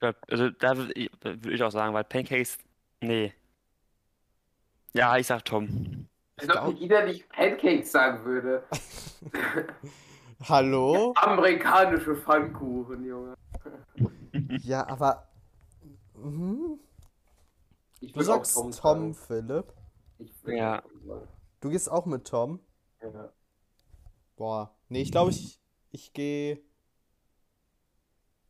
Ja, 0.03 0.15
Also 0.29 0.51
da 0.51 0.77
würde 0.77 0.93
ich, 0.93 1.11
ich 1.47 1.63
auch 1.63 1.71
sagen, 1.71 1.95
weil 1.95 2.05
Pancakes. 2.05 2.59
Nee. 3.01 3.33
Ja, 4.93 5.17
ich 5.17 5.27
sag 5.27 5.45
Tom. 5.45 6.07
Als 6.37 6.49
ob 6.49 6.53
glaub- 6.53 6.69
Nikita 6.69 7.05
nicht 7.05 7.29
Pancakes 7.29 7.93
sagen 7.93 8.25
würde. 8.25 8.65
Hallo? 10.49 11.13
Amerikanische 11.17 12.17
Pfannkuchen, 12.17 13.05
Junge. 13.05 13.35
Ja, 14.63 14.87
aber. 14.87 15.27
Mhm. 16.15 16.79
Ich 18.01 18.13
Du 18.13 18.23
sagst 18.23 18.55
Tom, 18.55 18.73
sagen. 18.73 19.15
Philipp. 19.15 19.73
Ich 20.19 20.33
Ja. 20.47 20.81
Tom. 20.83 21.23
Du 21.61 21.71
gehst 21.71 21.91
auch 21.91 22.07
mit 22.07 22.25
Tom. 22.27 22.61
Ja. 23.03 23.33
Boah. 24.37 24.73
Nee, 24.89 25.03
ich 25.03 25.11
glaube, 25.11 25.31
ich, 25.33 25.59
ich 25.91 26.13
gehe. 26.13 26.61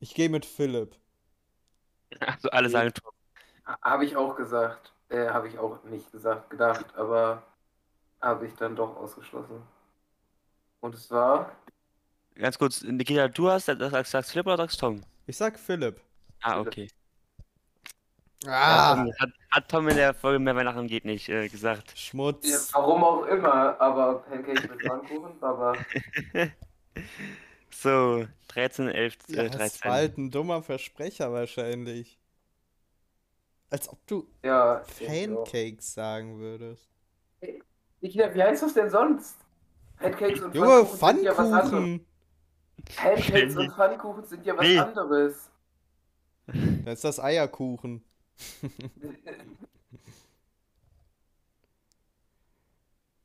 Ich 0.01 0.15
gehe 0.15 0.29
mit 0.29 0.45
Philipp. 0.45 0.97
Also 2.21 2.51
alle 2.51 2.71
sagen 2.71 2.93
Tom. 2.95 3.13
Habe 3.83 4.05
ich 4.05 4.17
auch 4.17 4.35
gesagt. 4.35 4.93
Äh, 5.11 5.29
habe 5.29 5.49
ich 5.49 5.59
auch 5.59 5.83
nicht 5.85 6.11
gesagt, 6.13 6.51
gedacht, 6.51 6.87
aber 6.95 7.43
habe 8.21 8.47
ich 8.47 8.55
dann 8.55 8.77
doch 8.77 8.97
ausgeschlossen. 8.97 9.63
Und 10.81 10.95
es 10.95 11.11
war. 11.11 11.53
Ganz 12.35 12.59
kurz, 12.59 12.83
Nikita, 12.83 13.29
du 13.29 13.51
hast 13.51 13.67
sagst, 13.67 14.11
sagst 14.11 14.31
Philipp 14.33 14.47
oder 14.47 14.59
sagst 14.59 14.81
Tom? 14.81 15.03
Ich 15.27 15.37
sag 15.37 15.59
Philipp. 15.59 16.01
Ah, 16.43 16.61
okay. 16.61 16.89
Ah! 18.47 19.05
Hat, 19.19 19.31
hat 19.51 19.69
Tom 19.69 19.89
in 19.89 19.97
der 19.97 20.15
Folge 20.15 20.39
mehr 20.39 20.55
Weihnachten 20.55 20.87
geht 20.87 21.05
nicht 21.05 21.29
äh, 21.29 21.49
gesagt. 21.49 21.91
Ja, 21.91 21.97
Schmutz. 21.97 22.73
warum 22.73 23.03
auch 23.03 23.27
immer, 23.27 23.81
aber 23.81 24.21
Pancakes 24.21 24.69
mit 24.69 24.81
Pfannkuchen, 24.83 25.43
aber 25.43 25.77
So, 27.81 28.27
13, 28.49 28.89
11, 28.89 29.19
Ja, 29.29 29.43
äh, 29.45 29.51
das 29.51 29.59
13. 29.79 29.85
war 29.85 29.93
halt 29.93 30.19
ein 30.19 30.31
dummer 30.33 30.63
Versprecher 30.65 31.33
wahrscheinlich. 31.33 32.19
Als 33.71 33.89
ob 33.89 34.05
du 34.09 34.27
ja. 34.43 34.83
Pancakes 35.07 35.95
sagen 35.95 36.41
würdest. 36.41 36.89
Nikita, 38.01 38.35
wie 38.35 38.43
heißt 38.43 38.65
das 38.65 38.75
denn 38.75 38.91
sonst? 38.91 39.37
Pancakes 39.97 40.41
und 40.41 40.55
Junge, 40.57 40.87
Pfannkuchen 40.87 41.17
sind 41.19 41.25
ja 41.25 41.31
was 41.39 41.39
anderes. 41.39 41.71
Pfannkuchen! 41.71 42.07
Pancakes 42.97 43.57
und 43.57 43.73
Pfannkuchen 43.73 44.25
sind 44.25 44.47
ja 44.47 44.57
was 44.57 44.67
Nee. 44.67 44.79
anderes. 44.79 45.51
Da 46.85 46.93
ist 46.93 47.05
das 47.05 47.21
Eierkuchen. 47.21 48.03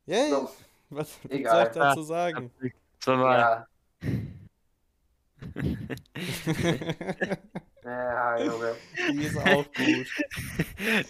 Ja, 0.06 0.16
ja. 0.18 0.28
So, 0.28 0.50
Was, 0.90 1.18
soll 1.22 1.32
ich 1.32 1.44
dazu 1.44 2.02
sagen? 2.02 2.50
Sollen 3.02 3.20
wir. 3.20 3.38
ja. 3.38 3.66
Ja, 7.84 8.42
Junge. 8.42 8.74
Die 9.12 9.22
ist 9.24 9.36
auch 9.36 9.64
gut. 9.74 10.06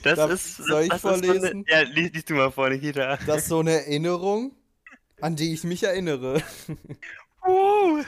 Das 0.03 0.17
Darf- 0.17 0.31
ist. 0.33 0.57
soll 0.57 0.83
ich 0.83 0.89
das 0.89 0.97
ist 0.97 1.03
so 1.03 1.09
eine- 1.09 1.25
vorlesen? 1.27 1.65
ja, 1.69 1.81
lies, 1.83 2.13
lies 2.13 2.25
du 2.25 2.35
mal 2.35 2.51
vor, 2.51 2.69
Nikita. 2.69 3.17
Das 3.27 3.43
ist 3.43 3.49
so 3.49 3.61
eine 3.61 3.73
Erinnerung, 3.73 4.53
an 5.21 5.37
die 5.37 5.53
ich 5.55 5.63
mich 5.65 5.83
erinnere. 5.85 6.43
Uh. 7.47 8.03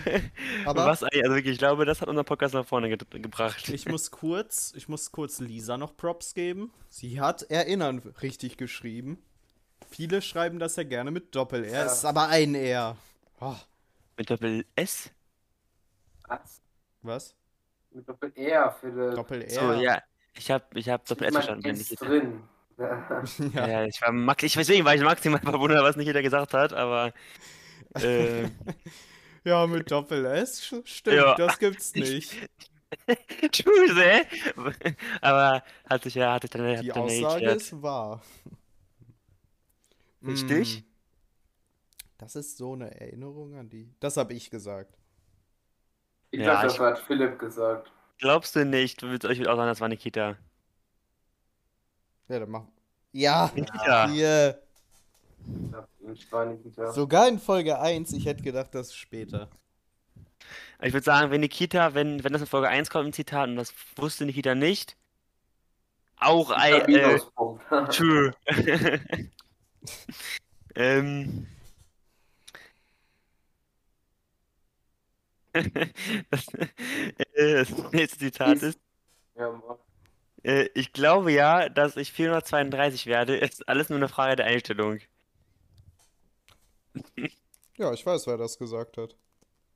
Aber 0.65 0.87
Was 0.87 1.03
eigentlich, 1.03 1.23
also 1.25 1.35
wirklich, 1.37 1.53
ich 1.53 1.59
glaube, 1.59 1.85
das 1.85 2.01
hat 2.01 2.09
unseren 2.09 2.25
Podcast 2.25 2.55
nach 2.55 2.65
vorne 2.67 2.89
ge 2.89 2.97
gebracht. 3.21 3.69
ich 3.69 3.85
muss 3.87 4.11
kurz, 4.11 4.73
ich 4.75 4.89
muss 4.89 5.13
kurz 5.13 5.41
Lisa 5.41 5.77
noch 5.77 5.95
Props 5.95 6.33
geben. 6.33 6.73
Sie 6.89 7.21
hat 7.21 7.43
Erinnern 7.51 7.99
richtig 8.23 8.57
geschrieben. 8.57 9.19
Viele 9.91 10.23
schreiben 10.23 10.59
das 10.59 10.77
ja 10.77 10.85
gerne 10.85 11.11
mit 11.11 11.35
Doppel-R, 11.35 11.71
Ja. 11.71 11.85
es 11.85 11.99
ist 11.99 12.05
aber 12.07 12.29
ein 12.29 12.55
R. 12.55 12.97
Oh, 13.39 13.55
Mit 14.17 14.31
Doppel 14.31 14.65
S? 14.75 15.11
Was? 16.29 16.61
was? 17.03 17.35
Mit 17.91 18.09
Doppel-R, 18.09 18.73
Philipp. 18.81 19.15
Doppel-R. 19.15 19.51
So, 19.51 19.73
ja. 19.75 20.03
Ich 20.35 20.51
hab, 20.51 20.75
ich 20.77 20.89
hab 20.89 21.05
Doppel 21.07 21.29
S 21.29 21.33
verstanden, 21.35 21.67
S 21.71 21.79
Nikita. 21.79 22.05
drin. 22.07 22.43
Ja. 22.79 23.67
Ja, 23.67 23.85
ich 23.87 24.03
war 24.03 24.13
Max, 24.13 24.43
ich 24.43 24.53
deswegen 24.53 24.85
war 24.85 24.95
ich 24.95 25.01
maximal 25.01 25.41
verwundert, 25.41 25.83
was 25.83 25.97
Nikita 25.97 26.21
gesagt 26.21 26.53
hat, 26.53 26.75
aber 26.75 27.15
äh, 27.95 28.51
Ja, 29.45 29.67
mit 29.67 29.91
Doppel-S 29.91 30.63
sch- 30.63 30.87
stimmt, 30.87 31.17
Ja. 31.17 31.35
das 31.37 31.59
gibt's 31.59 31.95
nicht. 31.95 32.37
Tschüss, 33.51 33.97
ey. 33.97 34.27
Aber 35.23 35.63
hat 35.89 36.03
sich 36.03 36.17
ja, 36.17 36.35
hat 36.35 36.43
sich 36.43 36.51
dann, 36.51 36.67
hat 36.77 36.83
Die 36.85 36.89
dann 36.89 36.99
Aussage 36.99 37.47
ist 37.47 37.83
wahr. 37.83 38.23
Richtig? 40.23 40.83
Mm. 40.83 40.85
Das 42.19 42.37
ist 42.37 42.57
so 42.59 42.73
eine 42.75 42.91
Erinnerung 43.01 43.55
an 43.57 43.69
die. 43.71 43.91
Das 44.01 44.17
habe 44.19 44.35
ich 44.35 44.51
gesagt. 44.51 44.99
Ich 46.31 46.41
Ja, 46.41 46.47
dachte, 46.55 46.67
ich- 46.69 46.73
das 46.75 46.81
hat 46.81 46.99
Philipp 47.01 47.39
gesagt. 47.39 47.91
Glaubst 48.19 48.57
du 48.57 48.65
nicht? 48.65 49.03
Du 49.03 49.09
willst 49.11 49.25
euch 49.27 49.41
auch 49.47 49.57
sagen, 49.57 49.69
das 49.69 49.81
war 49.81 49.89
Nikita. 49.89 50.37
Ja, 52.29 52.39
dann 52.41 52.51
mach. 52.51 52.65
Ja, 53.13 53.51
Nikita. 53.55 54.09
hier. 54.09 54.63
Sogar 56.93 57.29
in 57.29 57.39
Folge 57.39 57.79
1, 57.79 58.13
ich 58.13 58.27
hätte 58.27 58.43
gedacht, 58.43 58.75
das 58.75 58.95
später. 58.95 59.49
Ich 60.83 60.93
würde 60.93 61.05
sagen, 61.05 61.31
wenn 61.31 61.41
Nikita, 61.41 61.95
wenn, 61.95 62.23
wenn 62.25 62.33
das 62.33 62.43
in 62.43 62.47
Folge 62.49 62.69
1 62.69 62.91
kommt, 62.91 63.07
ein 63.09 63.13
Zitat, 63.13 63.49
und 63.49 63.57
das 63.57 63.73
wusste 63.97 64.27
Nikita 64.27 64.55
nicht, 64.55 64.97
auch 66.19 66.51
ein, 66.51 66.75
äh, 66.89 67.19
true. 67.91 68.33
ähm. 70.75 71.47
Das, 76.31 76.47
äh, 77.35 77.55
das 77.65 77.93
nächste 77.93 78.19
Zitat 78.19 78.63
ist, 78.63 78.79
ja, 79.37 79.61
äh, 80.45 80.69
ich 80.75 80.93
glaube 80.93 81.33
ja, 81.33 81.69
dass 81.69 81.97
ich 81.97 82.13
432 82.13 83.07
werde, 83.07 83.37
ist 83.37 83.69
alles 83.69 83.89
nur 83.91 83.99
eine 83.99 84.09
Frage 84.09 84.37
der 84.37 84.47
Einstellung. 84.47 85.01
Ja, 87.79 87.93
ich 87.93 88.07
weiß, 88.07 88.27
wer 88.27 88.39
das 88.39 88.59
gesagt 88.59 88.97
hat. 88.97 89.17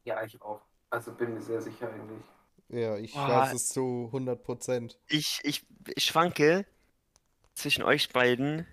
ja, 0.04 0.22
ich 0.24 0.40
auch. 0.40 0.62
Also 0.88 1.12
bin 1.12 1.34
mir 1.34 1.40
sehr 1.42 1.60
sicher 1.60 1.90
eigentlich. 1.92 2.22
Ja, 2.68 2.96
ich 2.96 3.12
Boah. 3.12 3.28
weiß 3.28 3.52
es 3.54 3.68
zu 3.68 4.04
100 4.06 4.42
Prozent. 4.42 4.98
Ich, 5.08 5.40
ich, 5.42 5.66
ich 5.94 6.04
schwanke 6.04 6.64
zwischen 7.54 7.82
euch 7.82 8.08
beiden, 8.10 8.66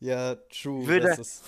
Ja, 0.00 0.34
true. 0.34 0.86
Würde- 0.86 1.08
das 1.08 1.18
ist... 1.18 1.44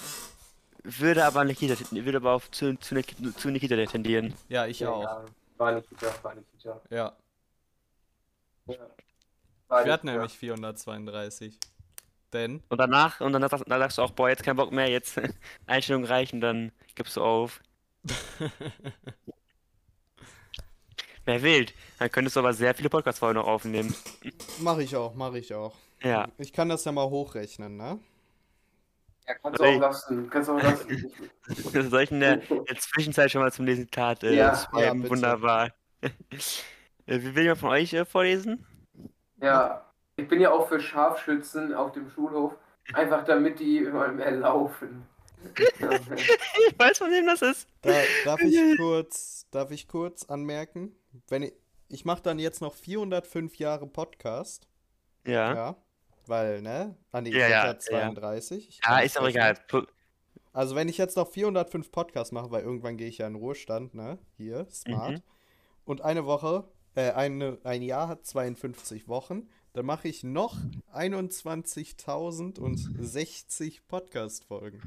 würde 0.98 1.24
aber 1.24 1.44
Nikita, 1.44 1.74
würde 1.90 2.16
aber 2.18 2.32
auf 2.32 2.50
zu, 2.50 2.76
zu, 2.78 2.94
Nik- 2.94 3.14
zu 3.38 3.50
Nikita 3.50 3.76
tendieren. 3.86 4.34
Ja, 4.48 4.66
ich 4.66 4.80
ja, 4.80 4.90
auch. 4.90 5.02
Ja, 5.02 5.24
war 5.58 5.72
nicht 5.72 5.88
gedacht, 5.90 6.22
war 6.24 6.34
gedacht. 6.34 6.50
Ja. 6.64 6.80
Ja. 6.90 7.16
Ich 8.66 8.78
War 9.68 9.84
werde 9.84 10.06
nicht 10.06 10.14
nämlich 10.14 10.38
432. 10.38 11.58
Denn, 12.32 12.62
Und 12.68 12.78
danach, 12.78 13.20
und 13.22 13.32
dann 13.32 13.40
sagst, 13.48 13.64
dann 13.66 13.80
sagst 13.80 13.96
du 13.98 14.02
auch, 14.02 14.10
boah, 14.10 14.28
jetzt 14.28 14.42
kein 14.42 14.56
Bock 14.56 14.70
mehr, 14.70 14.88
jetzt 14.88 15.18
Einstellung 15.66 16.04
reichen, 16.04 16.40
dann 16.42 16.72
gibst 16.94 17.16
du 17.16 17.22
auf. 17.22 17.62
Wer 21.24 21.42
wild. 21.42 21.74
Dann 21.98 22.10
könntest 22.10 22.36
du 22.36 22.40
aber 22.40 22.52
sehr 22.54 22.74
viele 22.74 22.88
Podcast-Folgen 22.90 23.38
noch 23.38 23.46
aufnehmen. 23.46 23.94
mache 24.60 24.82
ich 24.82 24.94
auch, 24.96 25.14
mache 25.14 25.38
ich 25.38 25.52
auch. 25.54 25.74
Ja. 26.02 26.28
Ich 26.38 26.52
kann 26.52 26.68
das 26.68 26.84
ja 26.84 26.92
mal 26.92 27.08
hochrechnen, 27.08 27.76
ne? 27.76 27.98
Ja, 29.28 29.34
kannst 29.34 29.60
du 29.60 29.64
auch 29.64 29.80
lassen. 29.80 30.30
Kannst 30.30 30.48
du 30.48 30.52
auch 30.54 30.62
lassen. 30.62 31.12
Soll 31.90 32.02
ich 32.02 32.10
in 32.10 32.20
der, 32.20 32.50
in 32.50 32.64
der 32.64 32.78
Zwischenzeit 32.78 33.30
schon 33.30 33.42
mal 33.42 33.52
zum 33.52 33.66
Zitat 33.66 34.22
äh, 34.24 34.34
Ja, 34.34 34.56
schreiben? 34.56 35.02
ja. 35.02 35.10
Wunderbar. 35.10 35.70
äh, 36.00 36.08
wie 37.06 37.34
will 37.34 37.42
jemand 37.42 37.60
von 37.60 37.70
euch 37.70 37.92
äh, 37.92 38.06
vorlesen? 38.06 38.66
Ja, 39.40 39.84
ich 40.16 40.26
bin 40.26 40.40
ja 40.40 40.50
auch 40.50 40.66
für 40.68 40.80
Scharfschützen 40.80 41.74
auf 41.74 41.92
dem 41.92 42.08
Schulhof. 42.08 42.54
Einfach 42.94 43.24
damit 43.24 43.60
die 43.60 43.78
immer 43.78 44.08
mehr 44.08 44.30
laufen. 44.30 45.06
Ich 45.54 45.78
weiß, 46.78 46.98
von 46.98 47.10
wem 47.10 47.26
das 47.26 47.42
ist. 47.42 47.68
Da, 47.82 47.92
darf 48.24 48.40
ich 48.40 48.76
kurz, 48.78 49.46
darf 49.50 49.70
ich 49.70 49.86
kurz 49.88 50.24
anmerken? 50.24 50.96
Wenn 51.28 51.42
ich, 51.42 51.52
ich 51.88 52.04
mache 52.06 52.22
dann 52.22 52.38
jetzt 52.38 52.62
noch 52.62 52.74
405 52.74 53.56
Jahre 53.56 53.86
Podcast. 53.86 54.66
Ja, 55.26 55.54
ja, 55.54 55.76
weil, 56.28 56.62
ne? 56.62 56.96
Ah, 57.12 57.20
nee, 57.20 57.30
ich 57.30 57.36
Ja, 57.36 57.48
ja, 57.48 57.66
ja 57.66 57.78
32. 57.78 58.68
Ich 58.68 58.74
ist 58.76 58.82
kann's 58.82 59.16
auch 59.16 59.22
rechnen. 59.24 59.30
egal. 59.30 59.56
Also 60.52 60.74
wenn 60.74 60.88
ich 60.88 60.98
jetzt 60.98 61.16
noch 61.16 61.28
405 61.30 61.90
Podcasts 61.92 62.32
mache, 62.32 62.50
weil 62.50 62.62
irgendwann 62.62 62.96
gehe 62.96 63.08
ich 63.08 63.18
ja 63.18 63.26
in 63.26 63.34
Ruhestand, 63.36 63.94
ne? 63.94 64.18
Hier, 64.36 64.66
smart. 64.70 65.12
Mhm. 65.12 65.22
Und 65.84 66.00
eine 66.02 66.26
Woche, 66.26 66.64
äh, 66.94 67.12
eine, 67.12 67.58
ein 67.64 67.82
Jahr 67.82 68.08
hat 68.08 68.26
52 68.26 69.08
Wochen, 69.08 69.48
dann 69.72 69.86
mache 69.86 70.08
ich 70.08 70.24
noch 70.24 70.56
21.060 70.92 73.80
Podcast-Folgen. 73.86 74.80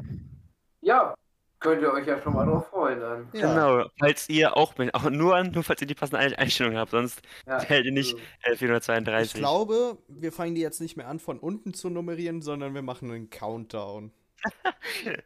Ja, 0.81 1.15
könnt 1.61 1.81
ihr 1.81 1.93
euch 1.93 2.05
ja 2.05 2.21
schon 2.21 2.33
mal 2.33 2.45
drauf 2.45 2.67
freuen 2.67 2.99
dann. 2.99 3.29
Ja, 3.33 3.53
Genau, 3.53 3.87
falls 3.97 4.27
ihr 4.27 4.57
auch, 4.57 4.77
mit- 4.77 4.93
auch 4.93 5.09
nur, 5.09 5.41
nur 5.45 5.63
falls 5.63 5.79
ihr 5.81 5.87
die 5.87 5.95
passende 5.95 6.19
Ein- 6.19 6.33
Einstellung 6.35 6.75
habt, 6.75 6.91
sonst 6.91 7.21
Ja, 7.47 7.61
hält 7.61 7.85
ihr 7.85 7.93
nicht 7.93 8.11
so. 8.11 8.17
äh, 8.43 8.55
432. 8.57 9.35
ich 9.35 9.39
glaube, 9.39 9.97
wir 10.09 10.31
fangen 10.33 10.55
die 10.55 10.61
jetzt 10.61 10.81
nicht 10.81 10.97
mehr 10.97 11.07
an, 11.07 11.19
von 11.19 11.39
unten 11.39 11.73
zu 11.73 11.89
nummerieren, 11.89 12.41
sondern 12.41 12.73
wir 12.73 12.81
machen 12.81 13.09
einen 13.11 13.29
Countdown. 13.29 14.11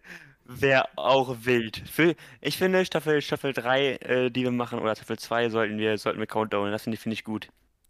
Wäre 0.48 0.88
auch 0.96 1.36
wild. 1.42 1.82
Für, 1.90 2.14
ich 2.40 2.58
finde, 2.58 2.86
Staffel, 2.86 3.22
Staffel 3.22 3.52
3, 3.54 3.94
äh, 3.96 4.30
die 4.30 4.44
wir 4.44 4.52
machen, 4.52 4.80
oder 4.80 4.96
Staffel 4.96 5.18
2, 5.18 5.50
sollten 5.50 5.80
wir, 5.80 5.98
sollten 5.98 6.20
wir 6.20 6.28
Countdown. 6.28 6.72
Das 6.72 6.84
finde 6.84 6.96
ich, 6.96 7.02
finde 7.02 7.14
ich 7.16 7.24
gut. 7.24 7.50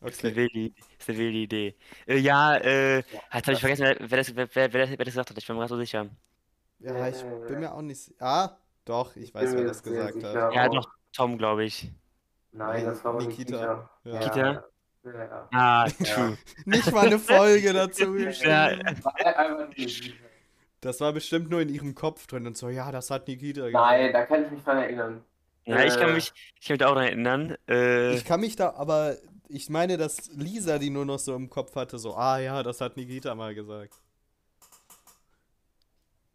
Ist 0.00 0.22
eine 0.22 0.32
Okay. 0.32 0.36
wilde, 0.36 0.74
ist 0.98 1.08
eine 1.08 1.16
wilde 1.18 1.38
Idee. 1.38 1.74
Äh, 2.06 2.18
ja, 2.18 2.56
äh, 2.58 2.96
jetzt 2.98 3.06
habe 3.32 3.52
ich 3.52 3.60
vergessen, 3.60 3.84
wer, 3.84 3.96
wer, 4.00 4.18
das, 4.18 4.36
wer, 4.36 4.48
wer, 4.54 4.72
wer, 4.74 4.80
das, 4.82 4.90
wer 4.90 4.96
das 4.98 5.06
gesagt 5.06 5.30
hat. 5.30 5.38
Ich 5.38 5.46
bin 5.46 5.56
mir 5.56 5.60
gerade 5.60 5.70
so 5.74 5.78
sicher. 5.78 6.10
Ja, 6.84 7.08
ich 7.08 7.22
bin 7.48 7.60
mir 7.60 7.72
auch 7.72 7.82
nicht. 7.82 8.12
Ah, 8.20 8.50
doch, 8.84 9.16
ich 9.16 9.34
weiß, 9.34 9.50
bin 9.50 9.60
wer 9.60 9.66
das 9.68 9.82
gesagt 9.82 10.22
hat. 10.22 10.34
Ja, 10.54 10.68
auch. 10.68 10.74
doch, 10.74 10.88
Tom, 11.12 11.38
glaube 11.38 11.64
ich. 11.64 11.90
Nein, 12.52 12.84
das 12.84 13.04
war 13.04 13.14
Nikita. 13.14 13.30
Nikita. 13.56 13.90
Ja. 14.04 14.18
Nikita? 14.18 14.64
Ja, 15.04 15.12
ja. 15.24 15.48
Ah, 15.52 15.86
Ja. 15.98 16.04
true. 16.14 16.38
Nicht 16.64 16.92
mal 16.92 17.06
eine 17.06 17.18
Folge 17.18 17.72
dazu 17.74 18.12
geschrieben. 18.12 18.50
Ja. 18.50 18.76
Das 20.80 21.00
war 21.00 21.12
bestimmt 21.12 21.50
nur 21.50 21.60
in 21.60 21.68
ihrem 21.70 21.94
Kopf 21.94 22.26
drin 22.26 22.46
und 22.46 22.56
so, 22.56 22.68
ja, 22.68 22.92
das 22.92 23.10
hat 23.10 23.26
Nikita 23.28 23.68
Nein, 23.70 23.72
gesagt. 24.12 24.14
da 24.14 24.26
kann 24.26 24.44
ich 24.44 24.50
mich 24.50 24.62
dran 24.64 24.78
erinnern. 24.78 25.24
ja, 25.64 25.82
ich 25.84 25.96
kann 25.96 26.10
Äh. 26.10 26.14
mich, 26.14 26.32
ich 26.60 26.66
kann 26.66 26.74
mich 26.74 26.78
da 26.78 26.86
auch 26.86 26.90
daran 26.94 27.04
erinnern. 27.08 27.56
Äh, 27.68 28.14
Ich 28.14 28.24
kann 28.24 28.40
mich 28.40 28.56
da, 28.56 28.74
aber 28.74 29.16
ich 29.48 29.70
meine, 29.70 29.96
dass 29.96 30.30
Lisa 30.34 30.78
die 30.78 30.90
nur 30.90 31.06
noch 31.06 31.18
so 31.18 31.34
im 31.34 31.48
Kopf 31.48 31.74
hatte, 31.76 31.98
so, 31.98 32.14
ah 32.16 32.38
ja, 32.38 32.62
das 32.62 32.80
hat 32.82 32.96
Nikita 32.96 33.34
mal 33.34 33.54
gesagt. 33.54 33.94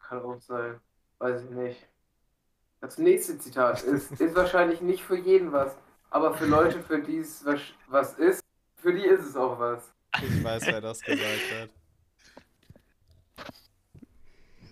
Kann 0.09 0.23
auch 0.23 0.41
sein. 0.41 0.79
Weiß 1.19 1.43
ich 1.43 1.49
nicht. 1.51 1.87
Das 2.81 2.97
nächste 2.97 3.37
Zitat 3.37 3.83
ist, 3.83 4.11
ist 4.19 4.35
wahrscheinlich 4.35 4.81
nicht 4.81 5.03
für 5.03 5.17
jeden 5.17 5.51
was, 5.51 5.77
aber 6.09 6.33
für 6.33 6.47
Leute, 6.47 6.81
für 6.81 6.99
die 6.99 7.17
es 7.17 7.45
was, 7.45 7.61
was 7.87 8.13
ist, 8.15 8.43
für 8.77 8.91
die 8.91 9.05
ist 9.05 9.23
es 9.23 9.35
auch 9.35 9.59
was. 9.59 9.93
Ich 10.19 10.43
weiß, 10.43 10.65
wer 10.65 10.81
das 10.81 10.99
gesagt 11.01 11.51
hat. 11.53 11.69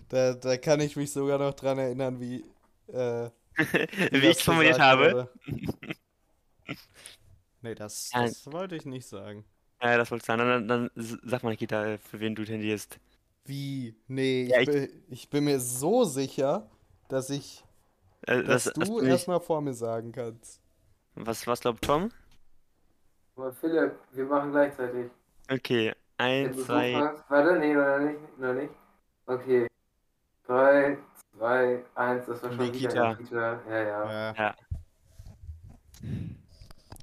Da, 0.08 0.32
da 0.32 0.56
kann 0.56 0.80
ich 0.80 0.96
mich 0.96 1.12
sogar 1.12 1.38
noch 1.38 1.54
dran 1.54 1.78
erinnern, 1.78 2.18
wie, 2.18 2.44
äh, 2.88 3.30
wie 4.10 4.20
das 4.20 4.38
ich 4.38 4.44
formuliert 4.44 4.80
habe. 4.80 5.30
Nee, 7.60 7.74
das, 7.74 8.10
das 8.12 8.46
wollte 8.52 8.76
ich 8.76 8.84
nicht 8.84 9.08
sagen. 9.08 9.44
Ja, 9.82 9.96
das 9.96 10.12
wollte 10.12 10.22
ich 10.22 10.26
sagen. 10.26 10.38
Dann, 10.38 10.68
dann, 10.68 10.90
dann 10.94 11.18
sag 11.24 11.42
mal, 11.42 11.50
Nikita, 11.50 11.98
für 11.98 12.20
wen 12.20 12.36
du 12.36 12.44
tendierst. 12.44 13.00
Wie? 13.48 13.96
Nee, 14.08 14.42
ich, 14.44 14.50
Ja, 14.50 14.60
ich- 14.60 14.66
bin, 14.68 15.02
ich 15.08 15.30
bin 15.30 15.44
mir 15.44 15.58
so 15.58 16.04
sicher, 16.04 16.68
dass 17.08 17.30
ich, 17.30 17.64
Äh, 18.26 18.42
dass 18.44 18.64
das, 18.64 18.74
du 18.74 19.00
erstmal 19.00 19.40
vor 19.40 19.60
mir 19.62 19.72
sagen 19.72 20.12
kannst. 20.12 20.60
was, 21.14 21.46
was 21.46 21.60
glaubt 21.60 21.82
Tom? 21.82 22.10
Aber 23.36 23.52
Philipp, 23.52 23.94
wir 24.12 24.24
machen 24.26 24.50
gleichzeitig. 24.50 25.10
Okay, 25.50 25.94
eins, 26.18 26.62
zwei. 26.64 26.92
fragst- 26.92 27.24
Warte, 27.28 27.58
nee, 27.58 27.72
noch 27.72 27.98
nicht, 28.00 28.38
noch 28.38 28.52
nicht. 28.52 28.72
Okay. 29.26 29.66
3, 30.46 30.98
2, 31.38 31.84
1, 31.94 32.26
das 32.26 32.42
war 32.42 32.50
schon 32.52 32.58
Nikita. 32.66 32.90
wieder 32.90 33.14
Nikita. 33.16 33.60
Ja, 33.70 33.82
ja, 33.82 34.32
Ja. 34.32 34.34
Ja. 34.34 34.54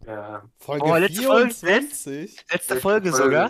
ja. 0.05 0.43
Folge 0.59 0.85
Oh, 0.85 0.95
letzte 0.95 1.21
Folge, 1.23 1.53
24? 1.53 2.45
Letzte 2.51 2.75
Folge 2.77 3.11
sogar. 3.11 3.49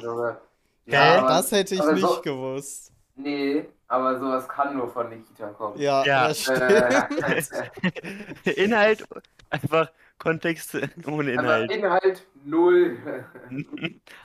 Ja, 0.86 1.20
aber- 1.20 1.28
das 1.30 1.52
hätte 1.52 1.76
ich 1.76 1.82
aber 1.82 1.94
nicht 1.94 2.02
so- 2.08 2.22
gewusst. 2.22 2.92
Nee, 3.16 3.66
aber 3.88 4.20
sowas 4.20 4.48
kann 4.50 4.76
nur 4.76 4.90
von 4.92 5.10
Nikita 5.10 5.48
kommen. 5.50 5.80
Ja, 5.80 6.04
Ja. 6.06 6.28
das 6.28 6.42
stimmt. 6.42 6.60
Äh, 6.62 8.52
Inhalt, 8.64 9.06
einfach 9.50 9.90
Kontext 10.18 10.76
ohne 10.76 11.32
aber 11.34 11.42
Inhalt. 11.44 11.72
Inhalt 11.72 12.28
null. 12.44 12.98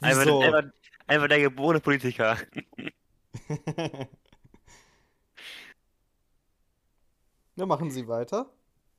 Einfach, 0.01 0.23
Wieso? 0.25 0.41
einfach, 0.41 0.65
einfach 1.07 1.29
der 1.29 1.41
geborene 1.41 1.81
Politiker. 1.81 2.37
Na, 7.57 7.67
machen 7.67 7.91
Sie 7.91 8.09
weiter. 8.09 8.47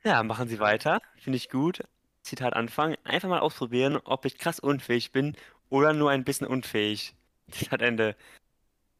Ja, 0.04 0.24
machen 0.24 0.48
Sie 0.48 0.60
weiter. 0.60 1.02
Finde 1.18 1.38
ich 1.38 1.50
gut. 1.50 1.84
Zitat 2.24 2.54
Anfang. 2.54 2.96
Einfach 3.04 3.30
mal 3.30 3.40
ausprobieren, 3.40 3.98
ob 4.04 4.26
ich 4.26 4.38
krass 4.38 4.60
unfähig 4.60 5.12
bin 5.12 5.36
oder 5.70 5.94
nur 5.94 6.12
ein 6.12 6.24
bisschen 6.24 6.48
unfähig. 6.48 7.16
Zitat 7.70 7.82
Ende. 7.82 8.16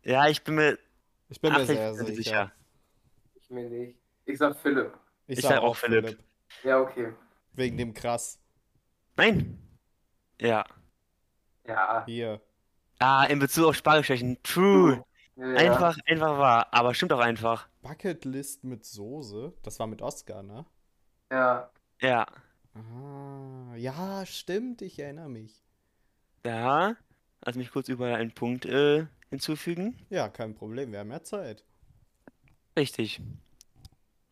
Ja, 0.04 0.28
ich 0.28 0.44
bin 0.44 0.56
mir 0.56 0.78
Ich 1.30 1.42
bin 1.42 1.54
mir 1.54 1.60
80% 1.60 1.66
sehr 1.66 1.96
sicher. 1.96 2.16
sicher. 2.16 2.52
Ich 3.36 3.50
mir 3.50 3.70
nicht. 3.70 3.98
Ich 4.26 4.38
sag 4.38 4.56
Philipp. 4.58 4.94
Ich, 5.28 5.40
Ich 5.40 5.44
sag 5.46 5.56
sag 5.56 5.62
auch 5.62 5.76
Philipp. 5.76 6.06
Philipp. 6.06 6.24
Ja, 6.64 6.80
okay. 6.80 7.14
Wegen 7.54 7.78
dem 7.78 7.94
krass. 7.94 8.40
Nein. 9.18 9.58
Ja. 10.40 10.66
Ja. 11.66 12.04
Hier. 12.06 12.42
Ah, 13.00 13.26
in 13.26 13.40
Bezug 13.40 13.66
auf 13.68 13.76
Sprachgeschwächen. 13.76 14.38
True. 14.44 15.04
ja, 15.36 15.48
ja. 15.48 15.56
Einfach, 15.58 15.98
einfach 16.06 16.38
wahr. 16.38 16.68
Aber 16.72 16.94
stimmt 16.94 17.14
auch 17.14 17.20
einfach. 17.20 17.68
Bucketlist 17.82 18.64
mit 18.64 18.86
Soße. 18.86 19.54
Das 19.64 19.80
war 19.80 19.88
mit 19.88 20.02
Oscar, 20.02 20.44
ne? 20.44 20.66
Ja. 21.32 21.72
Ja. 22.02 22.26
Ah, 22.74 23.76
ja, 23.76 24.26
stimmt, 24.26 24.82
ich 24.82 25.00
erinnere 25.00 25.30
mich. 25.30 25.64
Ja. 26.46 26.96
Lass 27.44 27.56
mich 27.56 27.72
kurz 27.72 27.90
überall 27.90 28.16
einen 28.16 28.32
Punkt 28.32 28.66
äh, 28.66 29.06
hinzufügen. 29.30 29.98
Ja, 30.10 30.30
kein 30.30 30.54
Problem, 30.54 30.92
wir 30.92 31.00
haben 31.00 31.12
ja 31.12 31.24
Zeit. 31.24 31.64
Richtig. 32.78 33.20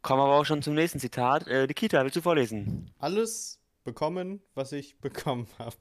Kommen 0.01 0.21
aber 0.21 0.35
auch 0.39 0.45
schon 0.45 0.61
zum 0.61 0.75
nächsten 0.75 0.99
Zitat. 0.99 1.47
Äh, 1.47 1.67
Nikita, 1.67 2.03
willst 2.03 2.15
du 2.15 2.21
vorlesen? 2.21 2.91
Alles 2.99 3.59
bekommen, 3.83 4.41
was 4.53 4.71
ich 4.71 4.97
bekommen 5.01 5.47
habe. 5.57 5.75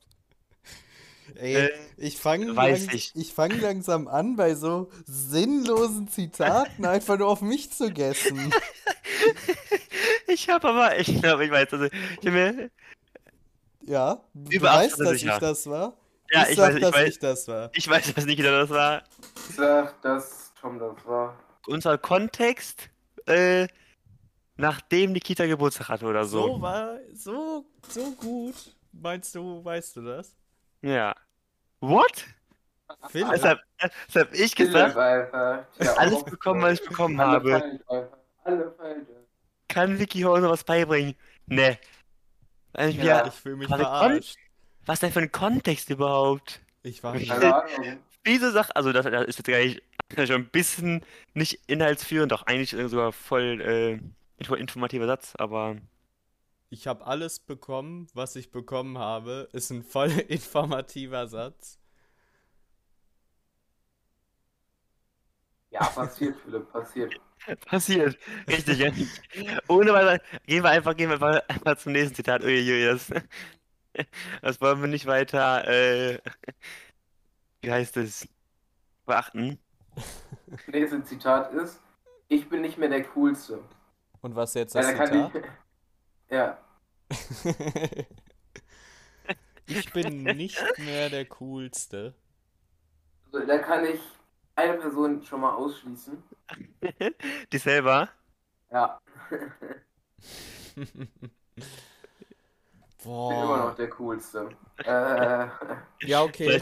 Ey, 1.35 1.55
Äh, 1.67 1.71
ich 1.99 2.17
fange 2.17 2.55
ich. 2.95 3.15
ich 3.15 3.35
fang 3.35 3.51
langsam 3.61 4.09
an, 4.09 4.37
bei 4.37 4.55
so 4.55 4.91
sinnlosen 5.05 6.09
Zitaten 6.09 6.87
einfach 6.87 7.19
nur 7.19 7.29
auf 7.29 7.43
mich 7.43 7.71
zu 7.71 7.93
gessen. 7.93 8.53
Ich 10.31 10.49
habe 10.51 10.69
aber, 10.69 10.99
ich 10.99 11.21
glaube, 11.23 11.47
ich 11.47 11.51
weiß, 11.51 11.73
also, 11.73 11.87
ich 11.87 12.23
mir, 12.31 12.71
Ja, 13.83 14.23
du 14.35 14.53
Über 14.53 14.69
weißt, 14.69 14.93
18 14.93 15.05
dass 15.05 15.15
ich 15.15 15.21
sicher. 15.23 15.39
das 15.41 15.67
war? 15.67 15.97
Ja, 16.31 16.43
ich 16.45 16.51
ich 16.51 16.57
sag, 16.57 16.69
weiß, 16.69 16.77
ich 16.77 16.81
dass 16.83 16.95
weiß, 16.95 17.09
ich 17.09 17.19
das 17.19 17.49
war. 17.49 17.71
ich 17.75 17.89
weiß, 17.89 18.17
was 18.17 18.25
Nikita 18.27 18.51
das 18.51 18.71
war. 18.71 19.03
Ich 19.49 19.55
sag, 19.57 20.03
dass 20.03 20.53
Tom 20.61 20.79
das 20.79 21.07
war. 21.07 21.37
Unser 21.67 21.99
Kontext, 21.99 22.91
äh, 23.27 23.67
nachdem 24.57 25.13
Nikita 25.13 25.47
Geburtstag 25.47 25.89
hatte 25.89 26.07
oder 26.07 26.25
so. 26.25 26.47
So 26.55 26.61
war, 26.61 26.99
so, 27.15 27.65
so 27.89 28.11
gut. 28.13 28.55
Meinst 28.93 29.35
du, 29.35 29.65
weißt 29.65 29.97
du 29.97 30.03
das? 30.03 30.35
Ja. 30.83 31.15
What? 31.81 32.25
Philipp, 33.11 33.31
Das 33.31 33.45
hab, 33.45 33.59
das 33.79 34.23
hab 34.23 34.33
ich 34.33 34.55
gesagt. 34.55 34.97
Ja, 34.97 35.95
Alles 35.97 36.25
bekommen, 36.25 36.63
was 36.63 36.81
ich 36.81 36.89
bekommen 36.89 37.21
Alle 37.21 37.33
habe. 37.33 38.11
Alle 38.45 38.73
falsch. 38.77 39.07
Kann 39.69 39.99
Vicky 39.99 40.23
Horner 40.23 40.49
was 40.51 40.65
beibringen? 40.65 41.15
Ne. 41.47 41.79
Ja. 42.77 42.87
ja, 42.89 43.27
ich 43.27 43.35
fühle 43.35 43.57
mich 43.57 43.69
verarscht. 43.69 44.37
Was 44.89 45.01
denn 45.01 45.13
für 45.13 45.21
ein 45.21 45.33
Kontext 45.33 45.91
überhaupt? 45.91 46.61
Ich 46.83 47.03
war 47.05 47.15
Keine 47.15 47.55
Ahnung. 47.55 48.03
Diese 48.27 48.53
Sache, 48.53 48.75
also 48.77 48.93
das, 48.93 49.05
das 49.07 49.27
ist 49.27 49.39
jetzt 49.39 49.49
gar 49.49 49.59
nicht 49.59 49.83
schon 50.29 50.43
ein 50.43 50.49
bisschen 50.51 51.05
nicht 51.35 51.61
inhaltsführend, 51.67 52.33
doch 52.33 52.43
eigentlich 52.45 52.71
sogar 52.91 53.13
voll 53.13 53.61
äh, 53.61 54.01
info- 54.39 54.55
informativer 54.55 55.07
Satz, 55.07 55.35
aber 55.39 55.77
Ich 56.71 56.87
habe 56.87 57.07
alles 57.07 57.41
bekommen, 57.41 58.07
was 58.15 58.35
ich 58.35 58.51
bekommen 58.51 58.97
habe. 58.97 59.51
Ist 59.53 59.69
ein 59.71 59.83
voll 59.83 60.11
informativer 60.29 61.27
Satz. 61.29 61.79
Ja, 65.71 65.81
passiert, 65.89 66.37
Philipp, 66.43 66.71
passiert. 66.71 67.15
passiert. 67.67 68.17
Richtig. 68.49 68.79
ja. 68.79 68.91
Ohne 69.69 69.93
weiter, 69.93 70.23
gehen 70.47 70.63
wir 70.65 70.71
einfach, 70.71 70.97
gehen 70.97 71.11
wir 71.11 71.15
einfach, 71.15 71.43
einfach 71.49 71.77
zum 71.79 71.93
nächsten 71.93 72.15
Zitat. 72.15 72.43
Uiuiui, 72.45 72.85
das, 72.87 73.11
das 74.43 74.61
wollen 74.61 74.81
wir 74.81 74.89
nicht 74.89 75.07
weiter, 75.07 75.67
äh, 75.69 76.21
wie 77.63 77.71
heißt 77.73 77.97
es, 77.99 78.29
beachten. 79.07 79.59
Nächstes 80.67 81.07
Zitat 81.09 81.53
ist: 81.53 81.81
Ich 82.29 82.49
bin 82.49 82.61
nicht 82.61 82.79
mehr 82.79 82.89
der 82.89 83.03
Coolste. 83.05 83.61
Und 84.21 84.37
was 84.37 84.55
jetzt 84.55 84.75
Ja, 84.75 84.81
das 84.81 84.87
da 84.87 84.93
kann 84.95 85.13
Zitat? 85.13 85.33
ich. 85.35 85.35
Ja, 86.31 86.59
ich 89.67 89.93
bin 89.93 90.35
nicht 90.35 90.79
mehr 90.79 91.11
der 91.11 91.25
Coolste. 91.27 92.15
also, 93.33 93.47
da 93.47 93.59
kann 93.59 93.85
ich 93.85 94.01
eine 94.57 94.75
Person 94.75 95.23
schon 95.25 95.41
mal 95.41 95.55
ausschließen. 95.55 96.23
Die 97.53 97.59
selber. 97.59 98.09
Ja, 98.71 99.01
ich 102.99 103.05
bin 103.05 103.13
immer 103.13 103.57
noch 103.59 103.65
Boah. 103.71 103.75
der 103.77 103.91
Coolste. 103.91 104.49
Äh, 104.85 105.47
Ja, 106.07 106.23
okay. 106.23 106.61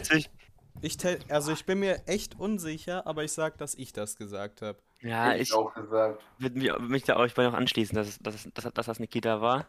Ich, 0.81 0.97
also 1.29 1.51
ich 1.51 1.65
bin 1.65 1.79
mir 1.79 2.01
echt 2.07 2.39
unsicher, 2.39 3.07
aber 3.07 3.23
ich 3.23 3.31
sag, 3.33 3.57
dass 3.57 3.73
ich 3.75 3.93
das 3.93 4.15
gesagt 4.15 4.61
habe. 4.61 4.77
ja, 5.01 5.25
hätte 5.25 5.41
ich 5.41 5.49
ich 5.49 5.53
auch 5.55 5.73
gesagt. 5.73 6.23
würde 6.37 6.59
mich, 6.59 6.79
mich 6.79 7.03
da 7.03 7.15
auch 7.15 7.27
bei 7.33 7.43
noch 7.43 7.55
anschließen, 7.55 7.95
dass, 7.95 8.07
es- 8.07 8.19
dass, 8.19 8.35
es- 8.35 8.53
dass, 8.53 8.71
dass 8.73 8.85
das 8.85 8.99
Nikita 8.99 9.41
war. 9.41 9.65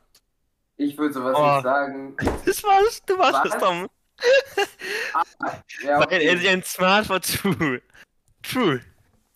Ich 0.77 0.97
würde 0.99 1.15
sowas 1.15 1.35
Oh. 1.37 1.55
nicht 1.55 1.63
sagen. 1.63 2.17
Das 2.45 2.63
war's, 2.63 3.03
du 3.07 3.19
warst 3.19 3.45
Was? 3.45 3.55
es, 3.55 3.61
Tom. 3.61 3.89
Ja, 5.83 5.99
Weil 5.99 6.03
okay. 6.05 6.25
er 6.27 6.35
ist 6.35 6.47
ein 6.47 6.63
Smart 6.63 7.07
for 7.07 7.21
True. 7.21 7.81
True. 8.43 8.81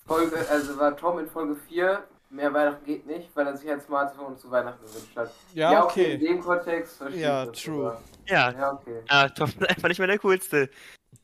Folge, 0.07 0.37
also 0.51 0.77
war 0.79 0.97
Tom 0.97 1.19
in 1.21 1.29
Folge 1.29 1.57
4, 1.69 2.05
mehr 2.33 2.53
Weihnachten 2.53 2.85
geht 2.85 3.07
nicht, 3.07 3.29
weil 3.37 3.47
er 3.47 3.57
sich 3.57 3.71
ein 3.71 3.81
Smartphone 3.81 4.37
zu 4.39 4.51
Weihnachten 4.51 4.85
gewünscht 4.85 5.15
hat. 5.17 5.31
Ja, 5.55 5.73
in 5.73 5.83
okay. 5.83 6.19
dem 6.19 6.41
Kontext 6.41 6.97
verstehe 6.97 7.21
Ja, 7.23 7.43
ich 7.45 7.51
das 7.51 7.61
true. 7.63 7.77
sogar. 7.77 8.03
Ja, 8.27 8.51
Ja, 8.53 8.73
okay. 8.73 9.03
ah, 9.09 9.29
Tom 9.29 9.49
ist 9.49 9.69
einfach 9.69 9.89
nicht 9.89 9.99
mehr 9.99 10.09
der 10.09 10.19
Coolste. 10.19 10.71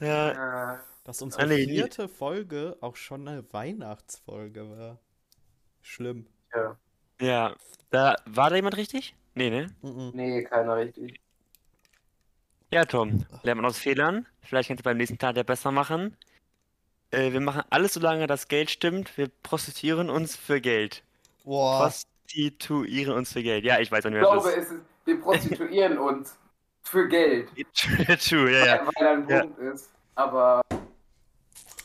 Ja, 0.01 0.75
Äh, 0.75 0.79
Dass 1.05 1.23
unsere 1.23 1.43
Ah, 1.43 1.47
nee, 1.47 1.65
die- 1.67 1.73
vierte 1.77 2.07
Folge 2.09 2.77
auch 2.83 2.95
schon 2.97 3.27
eine 3.27 3.43
Weihnachtsfolge 3.53 4.69
war. 4.79 4.99
Schlimm. 5.81 6.27
ja. 6.55 6.77
ja. 7.21 7.57
Da, 7.91 8.17
war 8.27 8.51
da 8.51 8.57
jemand 8.57 8.77
richtig? 8.77 9.15
Nee, 9.35 9.49
ne? 9.49 9.69
Mhm. 9.81 10.11
Nee, 10.13 10.45
keiner 10.45 10.77
richtig. 10.77 11.19
Ja, 12.71 12.85
Tom, 12.85 13.25
lernt 13.43 13.63
man 13.63 13.65
aus 13.71 13.79
Fehlern. 13.79 14.27
Vielleicht 14.43 14.69
kannst 14.69 14.81
du 14.83 14.85
beim 14.85 14.99
nächsten 14.99 15.17
Tag 15.17 15.37
ja 15.39 15.43
besser 15.43 15.71
machen. 15.73 16.15
Äh, 17.11 17.33
wir 17.33 17.41
machen 17.41 17.63
alles, 17.71 17.95
solange 17.95 18.27
das 18.27 18.49
Geld 18.49 18.71
stimmt. 18.71 19.17
Wir 19.17 19.29
prostituieren 19.43 20.11
uns 20.11 20.37
für 20.37 20.61
Geld. 20.61 21.03
Boah. 21.45 21.79
Prostituieren 21.81 23.15
uns 23.15 23.33
für 23.33 23.43
Geld. 23.43 23.65
Ja, 23.65 23.79
ich 23.81 23.91
weiß 23.91 24.05
auch 24.07 24.11
nicht 24.11 24.19
Ich 24.19 24.23
mehr, 24.23 24.31
glaube, 24.33 24.47
was 24.49 24.57
es 24.57 24.71
ist, 24.71 24.83
wir 25.05 25.21
prostituieren 25.21 25.99
uns 25.99 26.37
für 26.83 27.09
Geld. 27.09 27.49
das 27.57 28.09
ist. 28.09 28.29
True, 28.29 28.53
ja, 28.53 28.67
ja. 28.67 28.87
Weil 28.87 28.93
da 28.99 29.13
ein 29.13 29.29
Ja. 29.29 29.41
Punkt 29.43 29.59
ist. 29.59 29.91
Aber. 30.15 30.61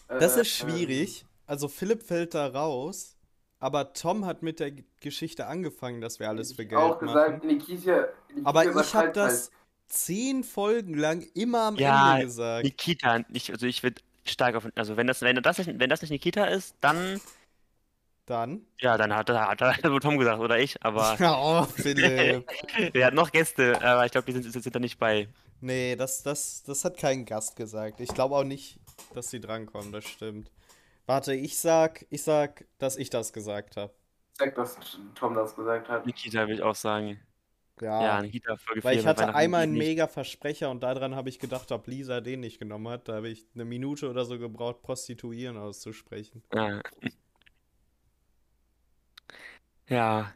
äh, 0.07 0.19
Das 0.19 0.37
ist 0.37 0.39
äh, 0.39 0.45
schwierig. 0.45 1.25
Also 1.45 1.67
Philipp 1.67 2.03
fällt 2.03 2.33
da 2.35 2.47
raus, 2.47 3.15
aber 3.59 3.93
Tom 3.93 4.25
hat 4.25 4.43
mit 4.43 4.59
der 4.59 4.71
Geschichte 5.01 5.47
angefangen, 5.47 6.01
dass 6.01 6.19
wir 6.19 6.29
alles 6.29 6.53
für 6.53 6.63
ich 6.63 6.69
Geld 6.69 6.79
auch 6.81 6.99
gesagt, 6.99 7.37
machen. 7.43 7.47
Nikita. 7.47 8.07
Nikita 8.29 8.49
Aber 8.49 8.65
ich 8.65 8.93
habe 8.93 9.11
das 9.11 9.49
halt. 9.51 9.51
zehn 9.87 10.43
Folgen 10.43 10.93
lang 10.97 11.21
immer 11.33 11.63
am 11.63 11.75
Ja, 11.75 12.13
Ende 12.15 12.25
gesagt. 12.27 12.63
Nikita, 12.63 13.23
ich, 13.31 13.51
also 13.51 13.65
ich 13.65 13.83
würde 13.83 14.01
stark 14.23 14.55
auf. 14.55 14.67
Also, 14.75 14.97
wenn 14.97 15.07
das, 15.07 15.21
wenn, 15.21 15.35
das 15.35 15.57
nicht, 15.57 15.79
wenn 15.79 15.89
das 15.89 16.01
nicht 16.01 16.11
Nikita 16.11 16.45
ist, 16.45 16.75
dann. 16.81 17.19
Dann. 18.25 18.65
Ja, 18.79 18.97
dann 18.97 19.13
hat, 19.13 19.29
hat, 19.29 19.61
hat 19.61 19.83
wohl 19.83 19.99
Tom 19.99 20.17
gesagt, 20.17 20.39
oder 20.39 20.57
ich. 20.57 20.81
Aber 20.81 21.17
oh, 21.19 21.63
Philipp. 21.63 22.47
wir 22.93 23.05
hatten 23.05 23.17
noch 23.17 23.31
Gäste, 23.31 23.81
aber 23.81 24.05
ich 24.05 24.13
glaube, 24.13 24.31
die 24.31 24.41
sind, 24.41 24.63
sind 24.63 24.73
da 24.73 24.79
nicht 24.79 24.97
bei. 24.97 25.27
Nee, 25.59 25.95
das, 25.97 26.23
das, 26.23 26.63
das 26.63 26.85
hat 26.85 26.97
kein 26.97 27.25
Gast 27.25 27.55
gesagt. 27.55 27.99
Ich 27.99 28.13
glaube 28.13 28.35
auch 28.35 28.43
nicht, 28.43 28.79
dass 29.13 29.29
sie 29.29 29.41
drankommen, 29.41 29.91
das 29.91 30.05
stimmt. 30.05 30.51
Warte, 31.05 31.33
ich 31.33 31.57
sag, 31.57 32.05
ich 32.09 32.23
sag, 32.23 32.65
dass 32.79 32.95
ich 32.95 33.09
das 33.09 33.33
gesagt 33.33 33.75
habe. 33.75 33.93
Sag, 34.37 34.55
dass 34.55 34.77
Tom 35.15 35.33
das 35.33 35.55
gesagt 35.55 35.89
hat. 35.89 36.05
Nikita 36.05 36.47
will 36.47 36.55
ich 36.55 36.61
auch 36.61 36.75
sagen. 36.75 37.19
Ja, 37.81 38.03
Ja, 38.03 38.21
Nikita 38.21 38.55
Folge 38.57 38.83
weil 38.83 38.93
4 38.93 39.01
ich 39.01 39.07
hatte 39.07 39.33
einmal 39.33 39.63
einen 39.63 39.73
mega 39.77 40.07
Versprecher 40.07 40.69
und 40.69 40.81
daran 40.83 41.15
habe 41.15 41.29
ich 41.29 41.39
gedacht, 41.39 41.71
ob 41.71 41.87
Lisa 41.87 42.21
den 42.21 42.41
nicht 42.41 42.59
genommen 42.59 42.87
hat. 42.89 43.07
Da 43.07 43.15
habe 43.15 43.29
ich 43.29 43.45
eine 43.55 43.65
Minute 43.65 44.09
oder 44.09 44.25
so 44.25 44.37
gebraucht, 44.37 44.81
Prostituieren 44.81 45.57
auszusprechen. 45.57 46.43
Ja. 46.53 46.81
Ja. 49.87 50.33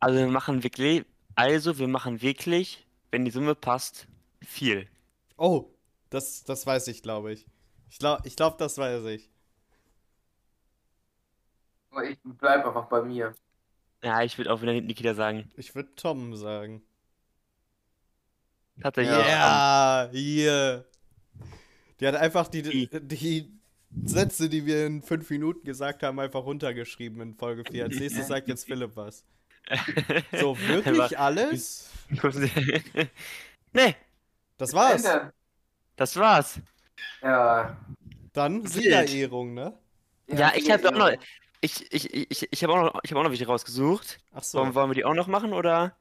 Also 0.00 0.18
wir 0.18 0.28
machen 0.28 0.62
wirklich, 0.62 1.04
also 1.34 1.78
wir 1.78 1.88
machen 1.88 2.22
wirklich, 2.22 2.86
wenn 3.10 3.24
die 3.24 3.30
Summe 3.30 3.54
passt, 3.54 4.06
viel. 4.40 4.88
Oh, 5.36 5.70
das, 6.10 6.44
das 6.44 6.66
weiß 6.66 6.88
ich, 6.88 7.02
glaube 7.02 7.32
ich. 7.32 7.46
Ich 7.90 7.98
glaube, 7.98 8.22
ich 8.26 8.36
glaub, 8.36 8.58
das 8.58 8.78
weiß 8.78 9.04
ich. 9.06 9.28
Aber 11.90 12.04
ich 12.04 12.18
bleib 12.22 12.64
einfach 12.66 12.86
bei 12.86 13.02
mir. 13.02 13.34
Ja, 14.02 14.22
ich 14.22 14.38
würde 14.38 14.52
auch 14.52 14.62
wieder 14.62 14.72
Nikita 14.72 15.14
sagen. 15.14 15.50
Ich 15.56 15.74
würde 15.74 15.94
Tom 15.96 16.36
sagen. 16.36 16.82
Ja. 18.76 18.88
auch 18.90 18.96
Ja, 18.96 20.08
hier. 20.12 20.84
Die 22.00 22.06
hat 22.06 22.14
einfach 22.14 22.46
die, 22.48 22.62
Die. 22.62 22.88
die 22.92 23.58
Sätze, 24.04 24.48
die 24.48 24.66
wir 24.66 24.86
in 24.86 25.02
fünf 25.02 25.28
Minuten 25.30 25.64
gesagt 25.64 26.02
haben, 26.02 26.20
einfach 26.20 26.44
runtergeschrieben 26.44 27.20
in 27.20 27.34
Folge 27.34 27.64
4. 27.68 27.84
Als 27.84 27.98
nächstes 27.98 28.26
sagt 28.28 28.48
jetzt 28.48 28.66
Philipp 28.66 28.92
was. 28.94 29.24
So, 30.32 30.58
wirklich 30.58 31.18
alles? 31.18 31.90
nee, 33.72 33.96
Das 34.56 34.72
war's. 34.72 35.04
Das 35.96 36.16
war's. 36.16 36.60
Ja. 37.20 37.76
Dann. 38.32 38.64
Siegerehrung, 38.66 39.52
ne? 39.54 39.76
Ja, 40.28 40.52
ich 40.54 40.70
habe 40.70 40.88
auch 40.88 40.92
noch, 40.92 41.12
ich, 41.60 41.92
ich, 41.92 42.30
ich, 42.30 42.48
ich 42.50 42.64
habe 42.64 42.72
auch 42.72 42.94
noch, 42.94 43.00
ich 43.02 43.10
habe 43.10 43.20
auch 43.20 43.24
noch 43.24 43.30
welche 43.30 43.46
rausgesucht. 43.46 44.18
Ach 44.34 44.42
so. 44.42 44.58
Wollen, 44.58 44.74
wollen 44.74 44.90
wir 44.90 44.94
die 44.94 45.04
auch 45.04 45.14
noch 45.14 45.26
machen 45.26 45.52
oder? 45.52 45.94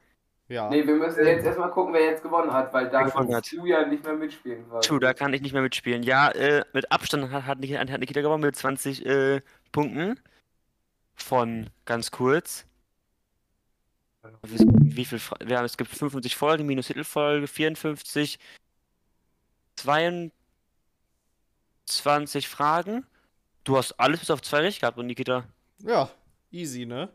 Ja. 0.49 0.69
Nee, 0.69 0.87
wir 0.87 0.95
müssen 0.95 1.25
jetzt 1.25 1.45
erstmal 1.45 1.71
gucken, 1.71 1.93
wer 1.93 2.05
jetzt 2.05 2.23
gewonnen 2.23 2.53
hat, 2.53 2.73
weil 2.73 2.89
da 2.89 2.99
Wer 2.99 3.05
gewonnen 3.11 3.31
kannst 3.31 3.51
hat. 3.51 3.59
du 3.59 3.65
ja 3.65 3.85
nicht 3.85 4.03
mehr 4.03 4.13
mitspielen. 4.13 4.65
quasi. 4.69 4.87
True, 4.87 4.99
da 4.99 5.13
kann 5.13 5.33
ich 5.33 5.41
nicht 5.41 5.51
mehr 5.51 5.61
mitspielen. 5.61 6.03
Ja, 6.03 6.29
äh, 6.31 6.63
mit 6.71 6.89
Abstand 6.91 7.31
hat, 7.31 7.45
hat, 7.45 7.59
Nikita, 7.59 7.79
hat 7.79 7.99
Nikita 7.99 8.21
gewonnen 8.21 8.43
mit 8.43 8.55
20 8.55 9.05
äh, 9.05 9.41
Punkten. 9.71 10.19
Von 11.15 11.69
ganz 11.85 12.11
kurz. 12.11 12.65
Wie, 14.43 14.95
wie 14.97 15.05
viel 15.05 15.19
Fra 15.19 15.37
wir 15.43 15.57
haben, 15.57 15.65
es 15.65 15.77
gibt 15.77 15.89
55 15.89 16.35
Folgen, 16.35 16.65
minus 16.65 16.87
Titelfolge, 16.87 17.47
54, 17.47 18.39
22 19.75 20.31
Fragen. 22.47 23.05
Du 23.68 23.76
hast 23.76 23.91
alles 23.99 24.22
bis 24.22 24.32
auf 24.32 24.41
zwei 24.41 24.61
recht 24.61 24.80
gehabt, 24.80 24.97
und 24.97 25.07
Nikita. 25.07 25.43
Ja, 25.80 26.09
easy, 26.51 26.86
ne? 26.86 27.09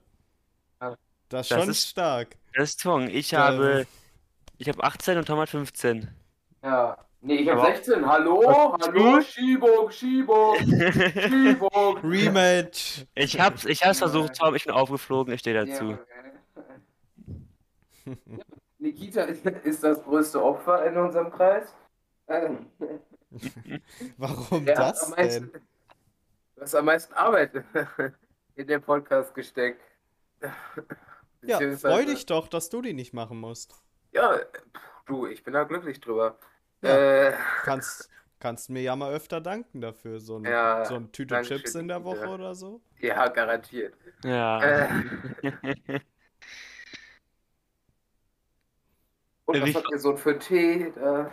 Das 0.79 0.91
ist 0.93 0.99
Das 1.31 1.49
schon 1.63 1.71
ist- 1.71 1.89
stark. 1.89 2.37
Das 2.55 2.69
ist 2.69 2.81
Twong. 2.83 3.09
Ich 3.09 3.31
Ja, 3.31 3.47
habe, 3.47 3.87
ich 4.59 4.69
habe 4.69 4.85
18 4.85 5.17
und 5.17 5.25
Tom 5.25 5.39
hat 5.41 5.49
15. 5.49 6.11
Ja. 6.63 6.99
Nee, 7.23 7.37
ich 7.37 7.49
habe 7.49 7.63
Aber- 7.63 7.71
16. 7.75 8.05
Hallo? 8.07 8.77
Hallo? 8.79 9.23
Schiebung, 9.23 9.91
Schiebung, 9.91 10.59
Schiebung. 10.59 11.97
Rematch. 12.05 13.07
Ich 13.15 13.41
hab's, 13.41 13.65
ich 13.65 13.83
hab's 13.83 14.01
versucht, 14.01 14.35
Tom, 14.37 14.55
ich 14.55 14.65
bin 14.67 14.75
aufgeflogen, 14.75 15.33
ich 15.33 15.41
stehe 15.41 15.65
dazu. 15.65 15.93
Ja, 15.93 15.99
okay. 18.05 18.19
Nikita 18.79 19.23
ist, 19.23 19.83
das 19.83 20.03
größte 20.03 20.43
Opfer 20.45 20.85
in 20.85 20.99
unserem 20.99 21.31
Kreis. 21.31 21.75
Ähm, 22.29 22.67
Warum 24.19 24.67
der 24.67 24.75
das 24.77 25.11
denn? 25.15 25.51
Du 26.63 26.67
hast 26.67 26.77
am 26.77 26.85
meisten 26.85 27.13
Arbeit 27.15 27.65
in 28.55 28.69
den 28.69 28.81
Podcast 28.81 29.35
gesteckt. 29.35 29.83
Ja, 31.41 31.59
freu 31.77 32.05
dich 32.05 32.25
doch, 32.25 32.47
dass 32.47 32.69
du 32.69 32.81
die 32.81 32.93
nicht 32.93 33.13
machen 33.13 33.41
musst. 33.41 33.75
Ja, 34.13 34.39
du, 35.07 35.27
ich 35.27 35.43
bin 35.43 35.55
da 35.55 35.65
glücklich 35.65 35.99
drüber. 36.01 36.39
Ja. 36.83 37.31
Äh, 37.31 37.35
Kannst, 37.65 38.09
kannst 38.39 38.71
mir 38.71 38.81
ja 38.81 38.95
mal 38.95 39.13
öfter 39.13 39.41
danken 39.41 39.81
dafür. 39.81 40.21
So 40.21 40.37
ein, 40.37 40.45
Ja, 40.45 40.85
so 40.85 40.95
ein 40.95 41.11
Tüte 41.11 41.43
Chips 41.43 41.73
schön, 41.73 41.81
in 41.81 41.89
der 41.89 42.05
Woche 42.05 42.19
Nikita. 42.19 42.35
oder 42.35 42.55
so. 42.55 42.81
ja, 43.01 43.27
garantiert. 43.27 43.95
Ja. 44.23 44.63
Äh, 44.63 44.89
und 49.47 49.63
was 49.63 49.75
habt 49.75 49.91
ihr 49.91 49.99
so 49.99 50.17
für 50.17 50.31
einen 50.31 50.39
Tee? 50.39 50.83
Äh, 50.85 51.27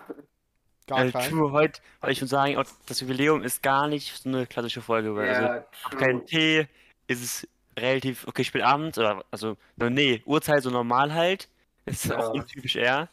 Gar 0.89 1.05
Äh, 1.05 1.11
kein. 1.11 1.29
True, 1.29 1.51
heute, 1.51 1.79
heute 2.01 2.11
ich 2.11 2.21
muss 2.21 2.31
sagen, 2.31 2.55
das 2.87 2.99
Jubiläum 2.99 3.43
ist 3.43 3.61
gar 3.61 3.87
nicht 3.87 4.21
so 4.21 4.27
eine 4.29 4.47
klassische 4.47 4.81
Folge. 4.81 5.15
weil 5.15 5.29
Also, 5.29 5.41
ja, 5.43 5.65
true. 5.89 5.99
kein 5.99 6.25
Tee, 6.25 6.67
ist 7.07 7.23
es 7.23 7.47
relativ, 7.77 8.27
okay, 8.27 8.43
spät 8.43 8.63
abends, 8.63 8.97
oder, 8.97 9.23
also, 9.31 9.55
nee, 9.77 10.23
Uhrzeit 10.25 10.63
so 10.63 10.71
normal 10.71 11.13
halt. 11.13 11.47
Ist 11.85 12.05
Ja. 12.05 12.17
auch 12.17 12.33
untypisch 12.33 12.75
eher. 12.75 13.07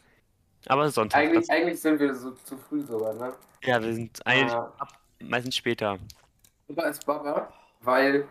Aber 0.65 0.89
Sonntag. 0.89 1.21
Eigentlich, 1.21 1.47
Das, 1.47 1.49
eigentlich 1.55 1.79
sind 1.79 1.99
wir 1.99 2.13
so 2.15 2.31
zu 2.31 2.57
früh 2.57 2.81
sogar, 2.81 3.13
ne? 3.13 3.33
ja, 3.63 3.81
wir 3.81 3.93
sind 3.93 4.25
eigentlich 4.25 4.51
Ja. 4.51 4.73
meistens 5.23 5.55
später. 5.55 5.97
Baba 6.67 6.89
ist 6.89 7.05
Baba, 7.05 7.53
weil 7.81 8.27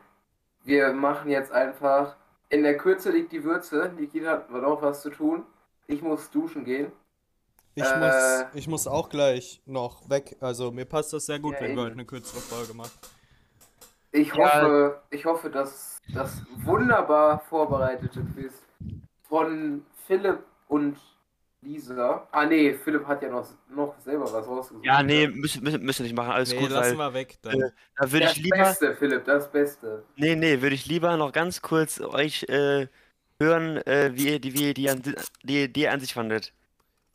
wir 0.64 0.92
machen 0.92 1.30
jetzt 1.30 1.52
einfach. 1.52 2.16
In 2.48 2.62
der 2.62 2.76
Kürze 2.76 3.10
liegt 3.10 3.32
die 3.32 3.42
Würze. 3.42 3.92
Nikita 3.98 4.30
hat 4.32 4.50
noch 4.50 4.82
was 4.82 5.02
zu 5.02 5.10
tun. 5.10 5.44
Ich 5.86 6.02
muss 6.02 6.30
duschen 6.30 6.64
gehen. 6.64 6.92
Ich, 7.78 7.84
Äh. 7.84 7.98
muss, 7.98 8.44
ich 8.54 8.68
muss 8.68 8.86
auch 8.86 9.10
gleich 9.10 9.60
noch 9.66 10.08
weg. 10.08 10.36
Also 10.40 10.72
mir 10.72 10.86
passt 10.86 11.12
das 11.12 11.26
sehr 11.26 11.38
gut, 11.38 11.54
Ja, 11.54 11.60
wenn 11.60 11.66
wir 11.68 11.72
eben. 11.72 11.80
heute 11.82 11.92
eine 11.92 12.04
kürzere 12.06 12.40
Folge 12.40 12.72
machen. 12.72 12.90
Ich 14.12 14.28
Ja. 14.28 14.36
hoffe, 14.62 15.02
ich 15.10 15.24
hoffe, 15.26 15.50
dass 15.50 15.98
das 16.14 16.42
wunderbar 16.64 17.40
vorbereitete 17.50 18.22
Quiz 18.34 18.54
von 19.28 19.84
Philipp 20.06 20.38
und 20.68 20.96
Lisa. 21.60 22.26
Ah 22.32 22.46
nee, 22.46 22.72
Philipp 22.82 23.06
hat 23.06 23.20
ja 23.22 23.28
noch, 23.28 23.46
noch 23.68 23.94
selber 24.02 24.32
was 24.32 24.46
rausgesucht. 24.46 24.82
Ja, 24.86 25.02
nee, 25.02 25.26
müssen, 25.28 25.62
müssen, 25.62 25.82
müssen 25.84 25.98
wir 25.98 26.04
nicht 26.04 26.16
machen, 26.16 26.30
alles 26.30 26.52
Nee, 26.52 26.58
gut, 26.60 26.70
lassen 26.70 26.96
weil 26.96 27.08
wir 27.08 27.14
weg 27.14 27.36
dann. 27.42 27.60
äh, 27.60 27.70
da 27.98 28.10
würde 28.10 28.24
Das 28.26 28.36
ich 28.38 28.42
lieber, 28.44 28.56
Beste, 28.56 28.96
Philipp, 28.96 29.24
das 29.26 29.50
Beste. 29.52 30.02
nee, 30.16 30.34
nee, 30.34 30.62
würde 30.62 30.74
ich 30.74 30.86
lieber 30.86 31.14
noch 31.18 31.32
ganz 31.32 31.60
kurz 31.60 32.00
euch 32.00 32.44
äh, 32.44 32.86
hören, 33.38 33.76
äh, 33.86 34.12
wie 34.14 34.28
ihr 34.30 34.38
die, 34.40 34.54
wie 34.54 34.68
ihr 34.68 34.74
die, 34.74 34.88
an, 34.88 35.02
die 35.42 35.64
Idee 35.64 35.88
an 35.88 36.00
sich 36.00 36.14
fandet. 36.14 36.54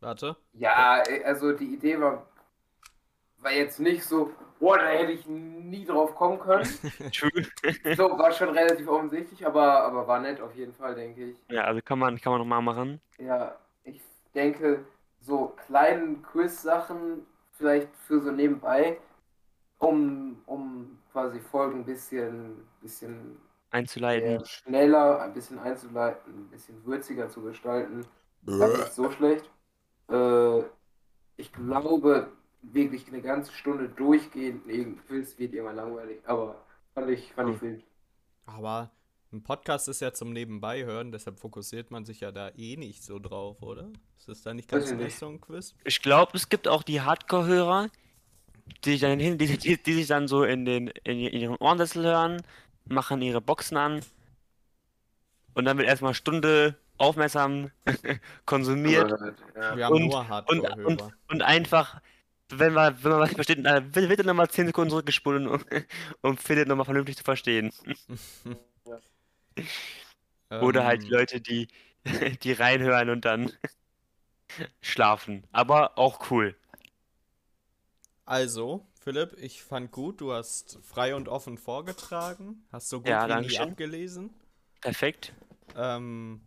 Warte. 0.01 0.35
Ja, 0.53 1.03
äh, 1.07 1.23
also 1.23 1.53
die 1.53 1.73
Idee 1.75 1.99
war, 1.99 2.25
war 3.37 3.51
jetzt 3.51 3.79
nicht 3.79 4.03
so, 4.03 4.31
boah, 4.59 4.77
da 4.77 4.87
hätte 4.87 5.11
ich 5.11 5.27
nie 5.27 5.85
drauf 5.85 6.15
kommen 6.15 6.39
können. 6.39 6.63
True. 7.13 7.31
So, 7.95 8.17
war 8.17 8.31
schon 8.31 8.49
relativ 8.49 8.87
offensichtlich, 8.87 9.45
aber, 9.45 9.83
aber 9.83 10.07
war 10.07 10.19
nett 10.19 10.41
auf 10.41 10.55
jeden 10.55 10.73
Fall, 10.73 10.95
denke 10.95 11.25
ich. 11.25 11.37
Ja, 11.49 11.63
also 11.65 11.81
kann 11.81 11.99
man, 11.99 12.19
kann 12.19 12.31
man 12.31 12.41
nochmal 12.41 12.61
machen. 12.61 12.99
Ja, 13.19 13.55
ich 13.83 14.01
denke, 14.33 14.85
so 15.19 15.55
kleinen 15.67 16.23
Quiz-Sachen 16.23 17.25
vielleicht 17.51 17.95
für 18.07 18.19
so 18.21 18.31
nebenbei, 18.31 18.97
um, 19.77 20.41
um 20.47 20.99
quasi 21.11 21.39
Folgen 21.39 21.79
ein 21.81 21.85
bisschen, 21.85 22.67
bisschen 22.81 23.39
Einzuleiten. 23.69 24.43
schneller, 24.45 25.21
ein 25.21 25.33
bisschen 25.33 25.59
einzuleiten, 25.59 26.33
ein 26.33 26.49
bisschen 26.49 26.83
würziger 26.85 27.29
zu 27.29 27.41
gestalten. 27.41 28.05
War 28.43 28.67
nicht 28.69 28.93
so 28.93 29.11
schlecht. 29.11 29.49
Äh, 30.11 30.63
ich 31.37 31.51
glaube, 31.53 32.31
wirklich 32.61 33.07
eine 33.07 33.21
ganze 33.21 33.51
Stunde 33.53 33.89
durchgehend 33.89 34.67
irgendein 34.67 35.05
Quiz 35.07 35.39
wird 35.39 35.53
immer 35.53 35.73
langweilig, 35.73 36.19
aber 36.25 36.63
fand 36.93 37.09
ich, 37.09 37.31
fand 37.33 37.55
ich 37.55 37.61
wild. 37.61 37.83
Aber 38.45 38.91
ein 39.33 39.41
Podcast 39.41 39.87
ist 39.87 40.01
ja 40.01 40.11
zum 40.13 40.33
Nebenbei 40.33 40.83
hören, 40.83 41.11
deshalb 41.11 41.39
fokussiert 41.39 41.89
man 41.89 42.05
sich 42.05 42.19
ja 42.19 42.31
da 42.31 42.49
eh 42.49 42.75
nicht 42.75 43.03
so 43.03 43.17
drauf, 43.17 43.61
oder? 43.61 43.89
Ist 44.17 44.27
das 44.27 44.43
da 44.43 44.53
nicht 44.53 44.69
ganz 44.69 44.91
ich 44.91 44.97
nicht 44.97 45.17
so 45.17 45.29
ein 45.29 45.39
Quiz? 45.39 45.73
Ich 45.85 46.01
glaube, 46.01 46.33
es 46.35 46.49
gibt 46.49 46.67
auch 46.67 46.83
die 46.83 47.01
Hardcore-Hörer, 47.01 47.89
die 48.83 48.91
sich 48.91 49.01
dann 49.01 49.19
hin, 49.19 49.37
die, 49.37 49.57
die, 49.57 49.81
die 49.81 49.93
sich 49.93 50.07
dann 50.07 50.27
so 50.27 50.43
in 50.43 50.65
den 50.65 50.87
in, 51.05 51.17
ihren 51.17 51.55
Ohrensessel 51.55 52.03
hören, 52.03 52.43
machen 52.85 53.21
ihre 53.21 53.41
Boxen 53.41 53.77
an 53.77 54.01
und 55.53 55.65
dann 55.65 55.77
wird 55.77 55.87
erstmal 55.87 56.09
eine 56.09 56.15
Stunde 56.15 56.77
aufmerksam 57.01 57.71
konsumiert 58.45 59.11
Ja. 59.55 59.75
Wir 59.75 59.85
haben 59.85 59.95
Und- 59.95 60.07
nur 60.09 60.43
und, 60.47 60.59
und, 60.85 61.01
und 61.29 61.41
einfach, 61.41 62.01
wenn 62.49 62.73
man, 62.73 63.01
wenn 63.03 63.11
man 63.11 63.19
was 63.21 63.31
versteht, 63.33 63.65
dann 63.65 63.95
wird, 63.95 64.19
dann 64.19 64.25
nochmal 64.27 64.49
10 64.49 64.67
Sekunden 64.67 64.89
zurückgespult, 64.89 65.45
um, 65.47 65.61
um 66.21 66.37
Philipp 66.37 66.67
nochmal 66.67 66.85
vernünftig 66.85 67.17
zu 67.17 67.23
verstehen. 67.23 67.71
Oder 70.61 70.85
halt 70.85 71.03
die 71.03 71.07
Ähm, 71.07 71.09
Leute, 71.09 71.41
die, 71.41 71.67
die 72.43 72.51
reinhören 72.51 73.09
und 73.09 73.25
dann 73.25 73.51
schlafen. 74.81 75.45
Aber 75.51 75.97
auch 75.97 76.29
cool. 76.31 76.55
Also, 78.25 78.85
Philipp, 78.99 79.33
ich 79.37 79.63
fand 79.63 79.91
gut, 79.91 80.21
du 80.21 80.33
hast 80.33 80.79
frei 80.83 81.15
und 81.15 81.27
offen 81.27 81.57
vorgetragen, 81.57 82.65
hast 82.71 82.89
so 82.89 83.01
gut 83.01 83.09
Ja, 83.09 83.27
wie 83.27 83.47
nie 83.47 83.57
abgelesen. 83.57 84.33
Perfekt. 84.81 85.33
Ähm, 85.75 86.41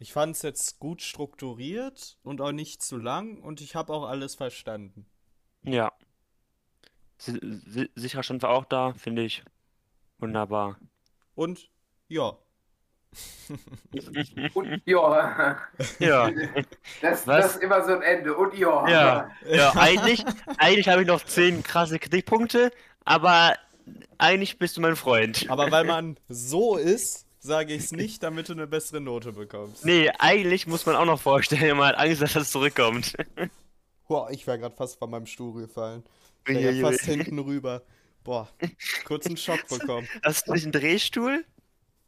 ich 0.00 0.12
fand 0.12 0.34
es 0.34 0.42
jetzt 0.42 0.80
gut 0.80 1.02
strukturiert 1.02 2.18
und 2.24 2.40
auch 2.40 2.52
nicht 2.52 2.82
zu 2.82 2.96
lang 2.96 3.40
und 3.40 3.60
ich 3.60 3.76
habe 3.76 3.92
auch 3.92 4.08
alles 4.08 4.34
verstanden. 4.34 5.06
Ja. 5.62 5.92
Si 7.18 7.38
si 7.42 7.90
sicherer 7.94 8.22
Stand 8.22 8.42
war 8.42 8.50
auch 8.50 8.64
da, 8.64 8.94
finde 8.94 9.22
ich. 9.22 9.44
Wunderbar. 10.18 10.78
Und 11.34 11.70
ja, 12.08 12.36
Und 14.54 14.82
ja, 14.84 15.56
Ja, 15.98 16.30
das, 17.02 17.26
Was? 17.26 17.42
das 17.42 17.54
ist 17.56 17.62
immer 17.62 17.84
so 17.84 17.92
ein 17.92 18.02
Ende. 18.02 18.36
Und 18.36 18.54
ja. 18.54 18.88
ja, 18.88 19.30
ja, 19.48 19.72
eigentlich, 19.76 20.24
eigentlich 20.58 20.88
habe 20.88 21.02
ich 21.02 21.08
noch 21.08 21.24
zehn 21.24 21.62
krasse 21.62 21.98
Kritikpunkte, 21.98 22.70
aber 23.04 23.54
eigentlich 24.18 24.58
bist 24.58 24.76
du 24.76 24.80
mein 24.80 24.96
Freund. 24.96 25.46
Aber 25.48 25.70
weil 25.70 25.84
man 25.84 26.16
so 26.28 26.76
ist, 26.76 27.26
sage 27.40 27.74
ich 27.74 27.84
es 27.84 27.92
nicht, 27.92 28.22
damit 28.22 28.48
du 28.48 28.52
eine 28.52 28.66
bessere 28.66 29.00
Note 29.00 29.32
bekommst. 29.32 29.84
Nee, 29.84 30.10
eigentlich 30.18 30.66
muss 30.66 30.86
man 30.86 30.94
auch 30.96 31.04
noch 31.06 31.20
vorstellen, 31.20 31.76
man 31.76 31.88
hat 31.88 31.98
Angst, 31.98 32.22
dass 32.22 32.34
das 32.34 32.50
zurückkommt. 32.50 33.14
Boah, 34.08 34.30
ich 34.30 34.46
wäre 34.46 34.58
gerade 34.58 34.74
fast 34.76 34.98
von 34.98 35.10
meinem 35.10 35.26
Stuhl 35.26 35.60
gefallen. 35.62 36.04
Ich 36.46 36.54
wär 36.54 36.72
grad 36.80 36.94
fast 36.94 37.04
hinten 37.04 37.38
rüber. 37.38 37.82
Boah, 38.24 38.48
kurz 39.04 39.26
einen 39.26 39.36
Schock 39.36 39.66
bekommen. 39.68 40.08
Hast 40.24 40.46
du 40.46 40.52
nicht 40.52 40.64
einen 40.64 40.72
Drehstuhl? 40.72 41.44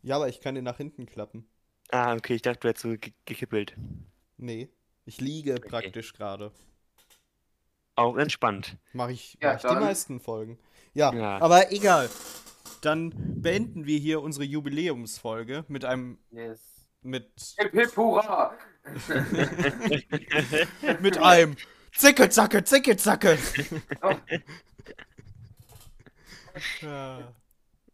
Ja, 0.03 0.17
aber 0.17 0.29
ich 0.29 0.41
kann 0.41 0.55
den 0.55 0.65
nach 0.65 0.77
hinten 0.77 1.07
klappen. 1.07 1.47
Ah, 1.91 2.15
okay, 2.15 2.35
ich 2.35 2.43
dachte, 2.43 2.61
du 2.61 2.69
hättest 2.69 2.83
so 2.83 2.89
ge 2.91 3.13
gekippelt. 3.25 3.75
Nee, 4.37 4.69
ich 5.05 5.21
liege 5.21 5.55
praktisch 5.55 6.13
gerade. 6.13 6.53
Auch 7.95 8.17
entspannt. 8.17 8.77
Mache 8.93 9.13
ich, 9.13 9.39
Ja, 9.41 9.53
mach 9.53 9.65
ich 9.65 9.71
die 9.71 9.77
meisten 9.85 10.21
Folgen. 10.21 10.59
Ja, 10.95 11.13
Ja. 11.15 11.39
aber 11.41 11.71
egal. 11.73 12.09
Dann 12.83 13.13
beenden 13.41 13.87
wir 13.87 13.99
hier 13.99 14.21
unsere 14.21 14.45
Jubiläumsfolge 14.45 15.65
mit 15.69 15.85
einem 15.85 16.19
Yes. 16.31 16.61
mit 17.01 17.31
Hip 17.59 17.73
hip 17.73 17.97
hurra! 17.97 18.55
mit 21.01 21.17
einem 21.19 21.57
Zicke 21.93 22.29
zacke 22.29 22.65
zicke 22.65 22.97
zacke. 22.97 23.39
Oh, 24.03 24.15
Ja. 26.81 27.33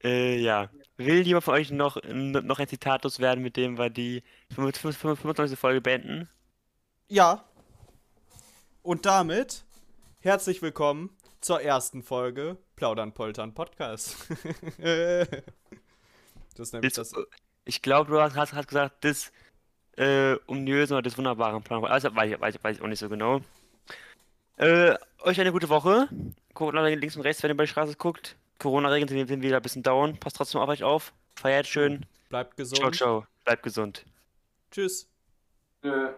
Äh, 0.02 0.38
ja. 0.40 0.70
Will 0.96 1.24
jemand 1.26 1.44
von 1.44 1.54
euch 1.54 1.70
noch, 1.70 1.98
noch 2.04 2.58
ein 2.58 2.68
Zitat 2.68 3.04
loswerden, 3.04 3.42
mit 3.44 3.56
dem 3.56 3.76
wir 3.78 3.90
die 3.90 4.22
25. 4.54 4.98
25. 4.98 5.58
Folge 5.58 5.80
beenden? 5.82 6.28
Ja. 7.08 7.44
Und 8.82 9.04
damit 9.06 9.64
herzlich 10.20 10.62
willkommen 10.62 11.10
zur 11.40 11.60
ersten 11.62 12.02
Folge 12.02 12.56
Plaudern 12.76 13.12
Poltern 13.12 13.54
Podcast. 13.54 14.16
das 14.78 15.28
ist 16.58 16.72
nämlich 16.72 16.92
Das, 16.94 17.10
das. 17.10 17.24
ich 17.64 17.82
glaube, 17.82 18.10
du 18.10 18.20
hast, 18.20 18.36
hast, 18.36 18.68
gesagt, 18.68 19.04
das 19.04 19.32
äh, 19.96 20.36
ominösen 20.46 20.94
oder 20.94 21.02
das 21.02 21.16
wunderbaren 21.18 21.62
Plan. 21.62 21.84
Also 21.84 22.14
weiß 22.14 22.32
ich, 22.32 22.40
weiß, 22.40 22.54
ich- 22.56 22.64
weiß 22.64 22.76
ich 22.76 22.82
auch 22.82 22.88
nicht 22.88 22.98
so 23.00 23.08
genau. 23.08 23.40
Äh, 24.56 24.96
euch 25.20 25.40
eine 25.40 25.52
gute 25.52 25.68
Woche. 25.68 26.08
Guckt 26.54 26.74
nach 26.74 26.84
links 26.84 27.14
und 27.16 27.22
rechts, 27.22 27.42
wenn 27.42 27.50
ihr 27.50 27.56
bei 27.56 27.62
der 27.64 27.68
Straße 27.68 27.94
guckt. 27.96 28.36
Corona-Regeln 28.58 29.08
sind, 29.28 29.42
wieder 29.42 29.56
ein 29.56 29.62
bisschen 29.62 29.84
down. 29.84 30.18
Passt 30.18 30.36
trotzdem 30.36 30.60
auf 30.60 30.68
euch 30.68 30.82
auf. 30.82 31.12
Feiert 31.36 31.66
schön. 31.68 32.04
Bleibt 32.28 32.56
gesund. 32.56 32.78
Ciao, 32.78 32.90
ciao. 32.90 33.26
Bleibt 33.44 33.62
gesund. 33.62 34.04
Tschüss. 34.72 35.08
nö. 35.82 36.12